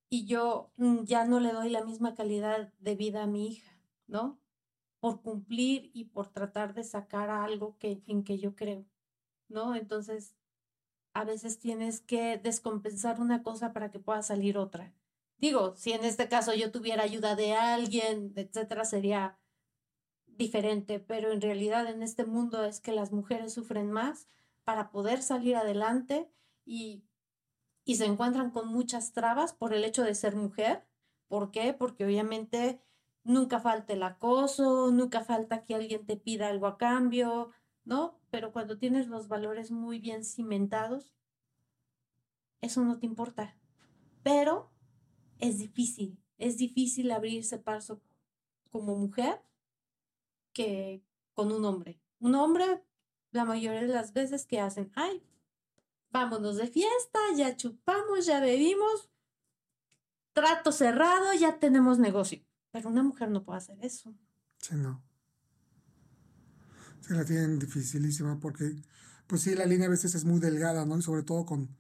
y 0.10 0.24
yo 0.26 0.72
mm, 0.78 1.04
ya 1.04 1.26
no 1.26 1.42
le 1.42 1.52
doy 1.52 1.70
la 1.70 1.84
misma 1.84 2.16
calidad 2.16 2.72
de 2.80 2.96
vida 2.96 3.24
a 3.24 3.28
mi 3.28 3.50
hija, 3.50 3.78
¿no? 4.08 4.40
Por 5.02 5.22
cumplir 5.22 5.92
y 5.94 6.06
por 6.06 6.30
tratar 6.30 6.74
de 6.74 6.86
sacar 6.86 7.30
algo 7.30 7.78
que, 7.78 8.02
en 8.08 8.24
que 8.24 8.38
yo 8.38 8.56
creo, 8.56 8.86
¿no? 9.54 9.76
Entonces, 9.76 10.36
a 11.14 11.24
veces 11.24 11.60
tienes 11.60 12.02
que 12.02 12.38
descompensar 12.38 13.22
una 13.22 13.44
cosa 13.44 13.72
para 13.72 13.92
que 13.92 14.00
pueda 14.00 14.22
salir 14.24 14.58
otra. 14.58 14.94
Digo, 15.38 15.76
si 15.76 15.92
en 15.92 16.04
este 16.04 16.28
caso 16.28 16.54
yo 16.54 16.72
tuviera 16.72 17.04
ayuda 17.04 17.36
de 17.36 17.54
alguien, 17.54 18.34
etcétera, 18.36 18.86
sería 18.86 19.38
diferente, 20.26 21.00
pero 21.00 21.32
en 21.32 21.42
realidad 21.42 21.88
en 21.88 22.02
este 22.02 22.26
mundo 22.26 22.66
es 22.66 22.80
que 22.80 22.92
las 22.92 23.12
mujeres 23.12 23.54
sufren 23.54 23.92
más 23.92 24.28
para 24.64 24.90
poder 24.90 25.22
salir 25.22 25.56
adelante 25.56 26.32
y, 26.66 27.04
y 27.86 27.96
se 27.96 28.06
encuentran 28.06 28.52
con 28.52 28.68
muchas 28.68 29.14
trabas 29.14 29.54
por 29.54 29.74
el 29.74 29.84
hecho 29.84 30.04
de 30.04 30.16
ser 30.16 30.36
mujer. 30.36 30.88
¿Por 31.28 31.52
qué? 31.52 31.74
Porque 31.74 32.06
obviamente 32.06 32.82
nunca 33.24 33.60
falta 33.60 33.94
el 33.94 34.04
acoso, 34.04 34.92
nunca 34.92 35.22
falta 35.22 35.64
que 35.64 35.76
alguien 35.76 36.06
te 36.06 36.18
pida 36.18 36.48
algo 36.48 36.68
a 36.68 36.78
cambio, 36.78 37.52
¿no? 37.86 38.20
Pero 38.30 38.52
cuando 38.52 38.78
tienes 38.78 39.08
los 39.08 39.28
valores 39.28 39.72
muy 39.72 40.00
bien 40.00 40.24
cimentados, 40.24 41.14
eso 42.62 42.84
no 42.84 43.00
te 43.00 43.06
importa. 43.06 43.58
Pero 44.24 44.72
es 45.40 45.58
difícil, 45.58 46.18
es 46.38 46.58
difícil 46.58 47.12
abrirse 47.12 47.58
paso 47.60 48.02
como 48.72 48.96
mujer 48.96 49.42
que 50.54 51.04
con 51.34 51.52
un 51.52 51.66
hombre. 51.66 52.00
Un 52.20 52.36
hombre 52.36 52.84
la 53.32 53.46
mayoría 53.46 53.82
de 53.82 53.88
las 53.88 54.14
veces 54.14 54.46
que 54.46 54.60
hacen, 54.60 54.92
ay, 54.96 55.24
vámonos 56.12 56.58
de 56.58 56.68
fiesta, 56.68 57.20
ya 57.36 57.58
chupamos, 57.58 58.26
ya 58.26 58.40
bebimos, 58.40 59.10
trato 60.32 60.72
cerrado, 60.72 61.34
ya 61.34 61.60
tenemos 61.60 62.00
negocio. 62.00 62.46
Pero 62.72 62.90
una 62.90 63.04
mujer 63.04 63.30
no 63.30 63.44
puede 63.44 63.58
hacer 63.58 63.78
eso. 63.82 64.14
Sí, 64.60 64.76
no. 64.76 65.04
Se 67.06 67.14
la 67.14 67.26
tienen 67.26 67.60
dificilísima 67.60 68.40
porque, 68.40 68.76
pues 69.28 69.42
sí, 69.42 69.56
la 69.56 69.66
línea 69.66 69.88
a 69.88 69.92
veces 69.92 70.16
es 70.16 70.26
muy 70.26 70.40
delgada, 70.40 70.86
¿no? 70.86 70.98
Y 70.98 71.02
sobre 71.02 71.24
todo 71.24 71.46
con, 71.46 71.76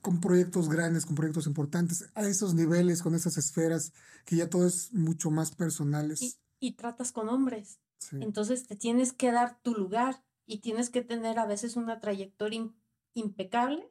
con 0.00 0.20
proyectos 0.20 0.68
grandes, 0.68 1.06
con 1.06 1.14
proyectos 1.14 1.46
importantes, 1.46 2.04
a 2.14 2.22
esos 2.26 2.54
niveles, 2.54 3.02
con 3.02 3.14
esas 3.14 3.36
esferas, 3.36 3.92
que 4.24 4.36
ya 4.36 4.50
todo 4.50 4.66
es 4.66 4.92
mucho 4.92 5.30
más 5.30 5.54
personales. 5.54 6.20
Y, 6.22 6.36
y 6.58 6.72
tratas 6.72 7.12
con 7.12 7.28
hombres. 7.28 7.78
Entonces 8.12 8.66
te 8.66 8.76
tienes 8.76 9.12
que 9.12 9.32
dar 9.32 9.58
tu 9.62 9.72
lugar 9.74 10.22
y 10.46 10.58
tienes 10.58 10.90
que 10.90 11.02
tener 11.02 11.38
a 11.38 11.46
veces 11.46 11.76
una 11.76 12.00
trayectoria 12.00 12.68
impecable 13.14 13.90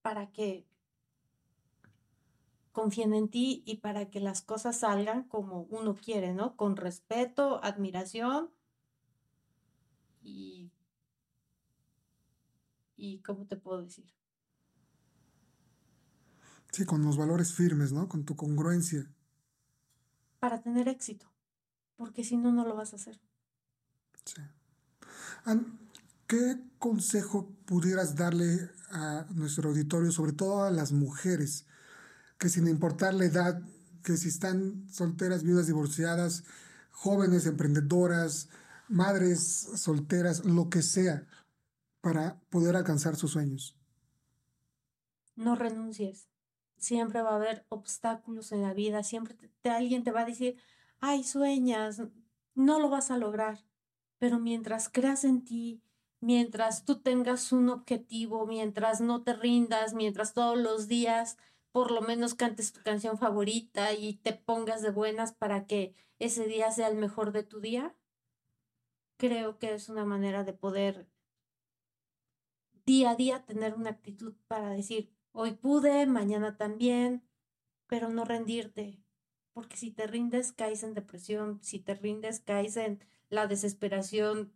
para 0.00 0.32
que 0.32 0.66
confíen 2.72 3.12
en 3.12 3.28
ti 3.28 3.62
y 3.66 3.76
para 3.76 4.10
que 4.10 4.20
las 4.20 4.40
cosas 4.40 4.80
salgan 4.80 5.24
como 5.24 5.62
uno 5.64 5.94
quiere, 5.94 6.32
¿no? 6.32 6.56
Con 6.56 6.76
respeto, 6.76 7.62
admiración 7.62 8.50
y, 10.22 10.70
y 12.96 13.18
¿cómo 13.20 13.46
te 13.46 13.56
puedo 13.56 13.82
decir? 13.82 14.12
Sí, 16.70 16.84
con 16.84 17.02
los 17.04 17.16
valores 17.16 17.52
firmes, 17.52 17.92
¿no? 17.92 18.08
Con 18.08 18.24
tu 18.24 18.34
congruencia. 18.34 19.06
Para 20.40 20.62
tener 20.62 20.88
éxito, 20.88 21.26
porque 21.96 22.24
si 22.24 22.36
no, 22.36 22.50
no 22.52 22.66
lo 22.66 22.74
vas 22.74 22.92
a 22.92 22.96
hacer. 22.96 23.20
Sí. 24.24 24.42
¿Qué 26.26 26.58
consejo 26.78 27.50
pudieras 27.66 28.16
darle 28.16 28.70
a 28.90 29.26
nuestro 29.34 29.68
auditorio, 29.68 30.10
sobre 30.12 30.32
todo 30.32 30.64
a 30.64 30.70
las 30.70 30.92
mujeres, 30.92 31.66
que 32.38 32.48
sin 32.48 32.68
importar 32.68 33.12
la 33.12 33.26
edad, 33.26 33.62
que 34.02 34.16
si 34.16 34.28
están 34.28 34.86
solteras, 34.90 35.42
viudas, 35.42 35.66
divorciadas, 35.66 36.44
jóvenes 36.90 37.44
emprendedoras, 37.44 38.48
madres 38.88 39.68
solteras, 39.76 40.44
lo 40.44 40.68
que 40.68 40.82
sea, 40.82 41.26
para 42.00 42.40
poder 42.50 42.76
alcanzar 42.76 43.16
sus 43.16 43.32
sueños? 43.32 43.76
No 45.36 45.54
renuncies. 45.54 46.28
Siempre 46.76 47.22
va 47.22 47.30
a 47.30 47.36
haber 47.36 47.64
obstáculos 47.68 48.52
en 48.52 48.62
la 48.62 48.74
vida. 48.74 49.02
Siempre 49.02 49.36
alguien 49.64 50.04
te 50.04 50.10
va 50.10 50.22
a 50.22 50.26
decir, 50.26 50.56
ay, 51.00 51.24
sueñas, 51.24 52.02
no 52.54 52.80
lo 52.80 52.90
vas 52.90 53.10
a 53.10 53.18
lograr. 53.18 53.64
Pero 54.18 54.38
mientras 54.38 54.88
creas 54.88 55.24
en 55.24 55.44
ti, 55.44 55.82
mientras 56.20 56.84
tú 56.84 57.00
tengas 57.00 57.52
un 57.52 57.68
objetivo, 57.68 58.46
mientras 58.46 59.00
no 59.00 59.22
te 59.22 59.32
rindas, 59.34 59.94
mientras 59.94 60.34
todos 60.34 60.58
los 60.58 60.88
días 60.88 61.36
por 61.72 61.90
lo 61.90 62.02
menos 62.02 62.34
cantes 62.34 62.72
tu 62.72 62.82
canción 62.82 63.18
favorita 63.18 63.94
y 63.94 64.14
te 64.14 64.34
pongas 64.34 64.82
de 64.82 64.90
buenas 64.90 65.32
para 65.32 65.66
que 65.66 65.94
ese 66.18 66.46
día 66.46 66.70
sea 66.70 66.88
el 66.88 66.96
mejor 66.96 67.32
de 67.32 67.42
tu 67.42 67.60
día, 67.60 67.94
creo 69.22 69.56
que 69.56 69.72
es 69.72 69.88
una 69.88 70.04
manera 70.04 70.42
de 70.42 70.52
poder 70.52 71.06
día 72.84 73.10
a 73.10 73.14
día 73.14 73.44
tener 73.44 73.74
una 73.74 73.90
actitud 73.90 74.34
para 74.48 74.70
decir, 74.70 75.14
hoy 75.30 75.52
pude, 75.52 76.06
mañana 76.06 76.56
también, 76.56 77.22
pero 77.86 78.08
no 78.08 78.24
rendirte, 78.24 79.00
porque 79.52 79.76
si 79.76 79.92
te 79.92 80.08
rindes 80.08 80.50
caes 80.50 80.82
en 80.82 80.94
depresión, 80.94 81.60
si 81.62 81.78
te 81.78 81.94
rindes 81.94 82.40
caes 82.40 82.76
en 82.76 82.98
la 83.28 83.46
desesperación. 83.46 84.52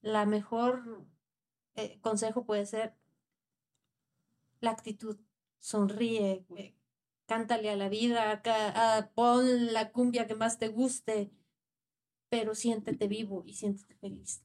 La 0.00 0.24
mejor 0.24 1.04
eh, 1.74 2.00
consejo 2.00 2.46
puede 2.46 2.64
ser 2.64 2.94
la 4.60 4.70
actitud. 4.70 5.18
Sonríe, 5.58 6.46
cántale 7.26 7.68
a 7.68 7.76
la 7.76 7.90
vida, 7.90 8.42
pon 9.14 9.74
la 9.74 9.92
cumbia 9.92 10.26
que 10.26 10.34
más 10.34 10.58
te 10.58 10.68
guste, 10.68 11.30
pero 12.30 12.54
siéntete 12.54 13.08
vivo 13.08 13.42
y 13.44 13.54
siéntete 13.54 13.94
feliz. 13.96 14.40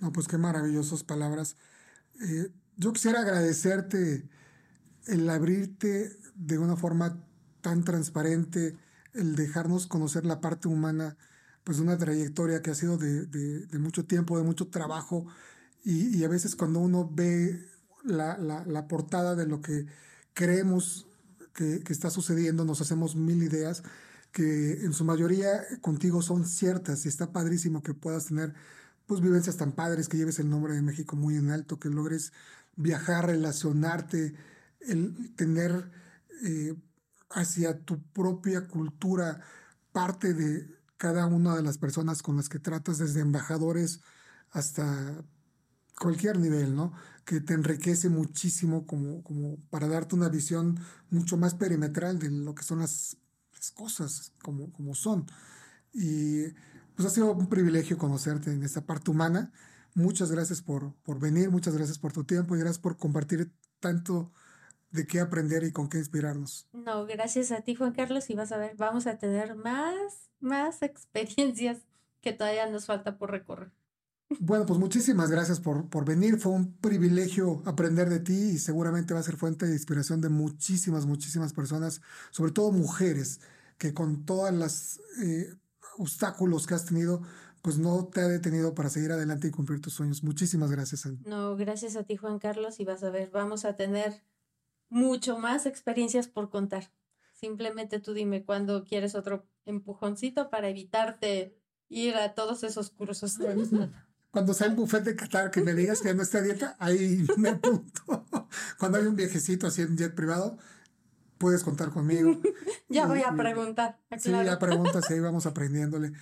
No, 0.00 0.10
pues 0.12 0.26
qué 0.26 0.38
maravillosas 0.38 1.04
palabras. 1.04 1.56
Eh, 2.20 2.50
yo 2.76 2.92
quisiera 2.92 3.20
agradecerte 3.20 4.28
el 5.06 5.28
abrirte 5.30 6.16
de 6.34 6.58
una 6.58 6.76
forma 6.76 7.24
tan 7.60 7.84
transparente, 7.84 8.76
el 9.14 9.36
dejarnos 9.36 9.86
conocer 9.86 10.24
la 10.24 10.40
parte 10.40 10.68
humana, 10.68 11.16
pues 11.64 11.76
de 11.76 11.84
una 11.84 11.98
trayectoria 11.98 12.62
que 12.62 12.70
ha 12.70 12.74
sido 12.74 12.98
de, 12.98 13.68
mucho 13.78 14.04
tiempo, 14.04 14.36
de 14.36 14.44
mucho 14.44 14.68
trabajo, 14.68 15.26
y, 15.84 16.22
a 16.24 16.28
veces 16.28 16.54
cuando 16.56 16.78
uno 16.80 17.08
ve 17.12 17.64
la, 18.04 18.86
portada 18.88 19.34
de 19.34 19.46
lo 19.46 19.60
que 19.60 19.86
creemos 20.32 21.06
que, 21.54 21.82
está 21.88 22.10
sucediendo, 22.10 22.64
nos 22.64 22.80
hacemos 22.80 23.16
mil 23.16 23.42
ideas 23.42 23.82
que 24.32 24.84
en 24.84 24.92
su 24.92 25.04
mayoría 25.04 25.64
contigo 25.80 26.22
son 26.22 26.46
ciertas 26.46 27.04
y 27.04 27.08
está 27.08 27.32
padrísimo 27.32 27.82
que 27.82 27.94
puedas 27.94 28.26
tener 28.26 28.54
pues 29.06 29.20
vivencias 29.20 29.56
tan 29.56 29.72
padres, 29.72 30.08
que 30.08 30.16
lleves 30.16 30.38
el 30.38 30.48
nombre 30.48 30.74
de 30.74 30.82
México 30.82 31.16
muy 31.16 31.36
en 31.36 31.50
alto, 31.50 31.78
que 31.78 31.90
logres 31.90 32.32
viajar, 32.76 33.26
relacionarte, 33.26 34.34
el 34.80 35.34
tener 35.36 35.90
eh, 36.44 36.74
hacia 37.30 37.78
tu 37.84 38.02
propia 38.12 38.68
cultura 38.68 39.42
parte 39.92 40.34
de 40.34 40.68
cada 40.96 41.26
una 41.26 41.56
de 41.56 41.62
las 41.62 41.78
personas 41.78 42.22
con 42.22 42.36
las 42.36 42.48
que 42.48 42.58
tratas, 42.58 42.98
desde 42.98 43.20
embajadores 43.20 44.00
hasta 44.50 45.24
cualquier 45.98 46.38
nivel, 46.38 46.74
¿no? 46.74 46.92
Que 47.24 47.40
te 47.40 47.54
enriquece 47.54 48.08
muchísimo 48.08 48.86
como, 48.86 49.22
como 49.22 49.56
para 49.70 49.88
darte 49.88 50.14
una 50.14 50.28
visión 50.28 50.78
mucho 51.10 51.36
más 51.36 51.54
perimetral 51.54 52.18
de 52.18 52.30
lo 52.30 52.54
que 52.54 52.62
son 52.62 52.80
las, 52.80 53.16
cosas 53.70 54.32
como, 54.42 54.72
como 54.72 54.94
son. 54.94 55.26
Y 55.92 56.48
pues 56.94 57.06
ha 57.06 57.10
sido 57.10 57.32
un 57.32 57.48
privilegio 57.48 57.98
conocerte 57.98 58.50
en 58.50 58.62
esta 58.62 58.84
parte 58.84 59.10
humana. 59.10 59.52
Muchas 59.94 60.30
gracias 60.32 60.62
por, 60.62 60.94
por 61.02 61.20
venir, 61.20 61.50
muchas 61.50 61.76
gracias 61.76 61.98
por 61.98 62.12
tu 62.12 62.24
tiempo 62.24 62.56
y 62.56 62.60
gracias 62.60 62.78
por 62.78 62.96
compartir 62.96 63.52
tanto 63.80 64.32
de 64.90 65.06
qué 65.06 65.20
aprender 65.20 65.64
y 65.64 65.72
con 65.72 65.88
qué 65.88 65.98
inspirarnos. 65.98 66.68
No, 66.72 67.06
gracias 67.06 67.50
a 67.50 67.62
ti, 67.62 67.74
Juan 67.74 67.92
Carlos, 67.92 68.28
y 68.30 68.34
vas 68.34 68.52
a 68.52 68.58
ver, 68.58 68.76
vamos 68.76 69.06
a 69.06 69.18
tener 69.18 69.54
más, 69.56 70.30
más 70.40 70.82
experiencias 70.82 71.78
que 72.20 72.32
todavía 72.32 72.70
nos 72.70 72.86
falta 72.86 73.18
por 73.18 73.30
recorrer. 73.30 73.72
Bueno, 74.40 74.66
pues 74.66 74.78
muchísimas 74.78 75.30
gracias 75.30 75.60
por, 75.60 75.88
por, 75.88 76.04
venir. 76.04 76.38
Fue 76.38 76.52
un 76.52 76.74
privilegio 76.74 77.62
aprender 77.64 78.08
de 78.08 78.20
ti 78.20 78.32
y 78.32 78.58
seguramente 78.58 79.14
va 79.14 79.20
a 79.20 79.22
ser 79.24 79.36
fuente 79.36 79.66
de 79.66 79.72
inspiración 79.72 80.20
de 80.20 80.28
muchísimas, 80.28 81.06
muchísimas 81.06 81.52
personas, 81.52 82.00
sobre 82.30 82.52
todo 82.52 82.72
mujeres, 82.72 83.40
que 83.78 83.94
con 83.94 84.24
todos 84.24 84.52
los 84.52 85.00
eh, 85.22 85.54
obstáculos 85.98 86.66
que 86.66 86.74
has 86.74 86.84
tenido, 86.84 87.22
pues 87.62 87.78
no 87.78 88.06
te 88.06 88.20
ha 88.20 88.28
detenido 88.28 88.74
para 88.74 88.90
seguir 88.90 89.12
adelante 89.12 89.48
y 89.48 89.50
cumplir 89.50 89.80
tus 89.80 89.94
sueños. 89.94 90.22
Muchísimas 90.22 90.70
gracias, 90.70 91.06
No, 91.24 91.56
gracias 91.56 91.96
a 91.96 92.04
ti, 92.04 92.16
Juan 92.16 92.38
Carlos, 92.38 92.80
y 92.80 92.84
vas 92.84 93.02
a 93.02 93.10
ver, 93.10 93.30
vamos 93.30 93.64
a 93.64 93.76
tener 93.76 94.22
mucho 94.88 95.38
más 95.38 95.66
experiencias 95.66 96.28
por 96.28 96.50
contar. 96.50 96.92
Simplemente 97.32 97.98
tú 97.98 98.12
dime 98.14 98.44
cuándo 98.44 98.84
quieres 98.84 99.14
otro 99.14 99.48
empujoncito 99.64 100.50
para 100.50 100.68
evitarte 100.68 101.56
ir 101.88 102.14
a 102.14 102.34
todos 102.34 102.62
esos 102.62 102.90
cursos 102.90 103.38
cuando 104.32 104.54
sea 104.54 104.66
el 104.66 104.74
buffet 104.74 105.04
de 105.04 105.14
Qatar 105.14 105.50
que 105.50 105.60
me 105.60 105.74
digas 105.74 106.00
que 106.00 106.12
no 106.14 106.22
está 106.22 106.40
dieta, 106.40 106.74
ahí 106.80 107.24
me 107.36 107.50
apunto. 107.50 108.26
Cuando 108.78 108.98
hay 108.98 109.06
un 109.06 109.14
viejecito 109.14 109.66
así 109.66 109.82
en 109.82 109.96
jet 109.96 110.14
privado, 110.14 110.58
puedes 111.36 111.62
contar 111.62 111.90
conmigo. 111.90 112.40
ya 112.88 113.06
voy 113.06 113.22
a 113.22 113.36
preguntar. 113.36 114.00
Sí, 114.18 114.30
ya 114.30 114.58
preguntas 114.58 115.04
y 115.10 115.14
ahí 115.14 115.20
vamos 115.20 115.44
aprendiéndole. 115.44 116.12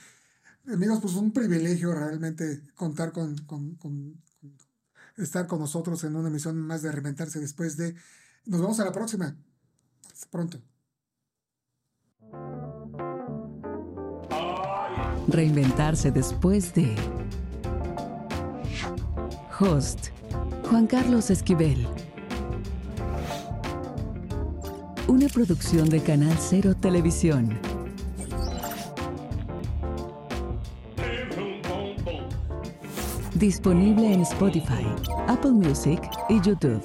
Amigos, 0.67 0.99
pues 1.01 1.15
un 1.15 1.33
privilegio 1.33 1.95
realmente 1.95 2.63
contar 2.75 3.13
con, 3.13 3.39
con, 3.45 3.77
con, 3.77 4.21
estar 5.17 5.47
con 5.47 5.61
nosotros 5.61 6.03
en 6.03 6.17
una 6.17 6.29
emisión 6.29 6.59
más 6.59 6.83
de 6.83 6.91
Reinventarse 6.91 7.39
después 7.39 7.77
de... 7.77 7.95
Nos 8.45 8.61
vemos 8.61 8.81
a 8.81 8.85
la 8.85 8.93
próxima. 8.93 9.37
Hasta 10.13 10.29
pronto. 10.31 10.61
Reinventarse 15.29 16.11
después 16.11 16.75
de 16.75 16.97
Host, 19.61 20.09
Juan 20.71 20.87
Carlos 20.87 21.31
Esquivel. 21.31 21.87
Una 25.07 25.29
producción 25.29 25.91
de 25.91 26.01
Canal 26.01 26.35
Cero 26.39 26.75
Televisión. 26.75 27.59
Disponible 33.35 34.15
en 34.15 34.23
Spotify, 34.23 34.87
Apple 35.29 35.53
Music 35.53 36.01
y 36.31 36.41
YouTube. 36.41 36.83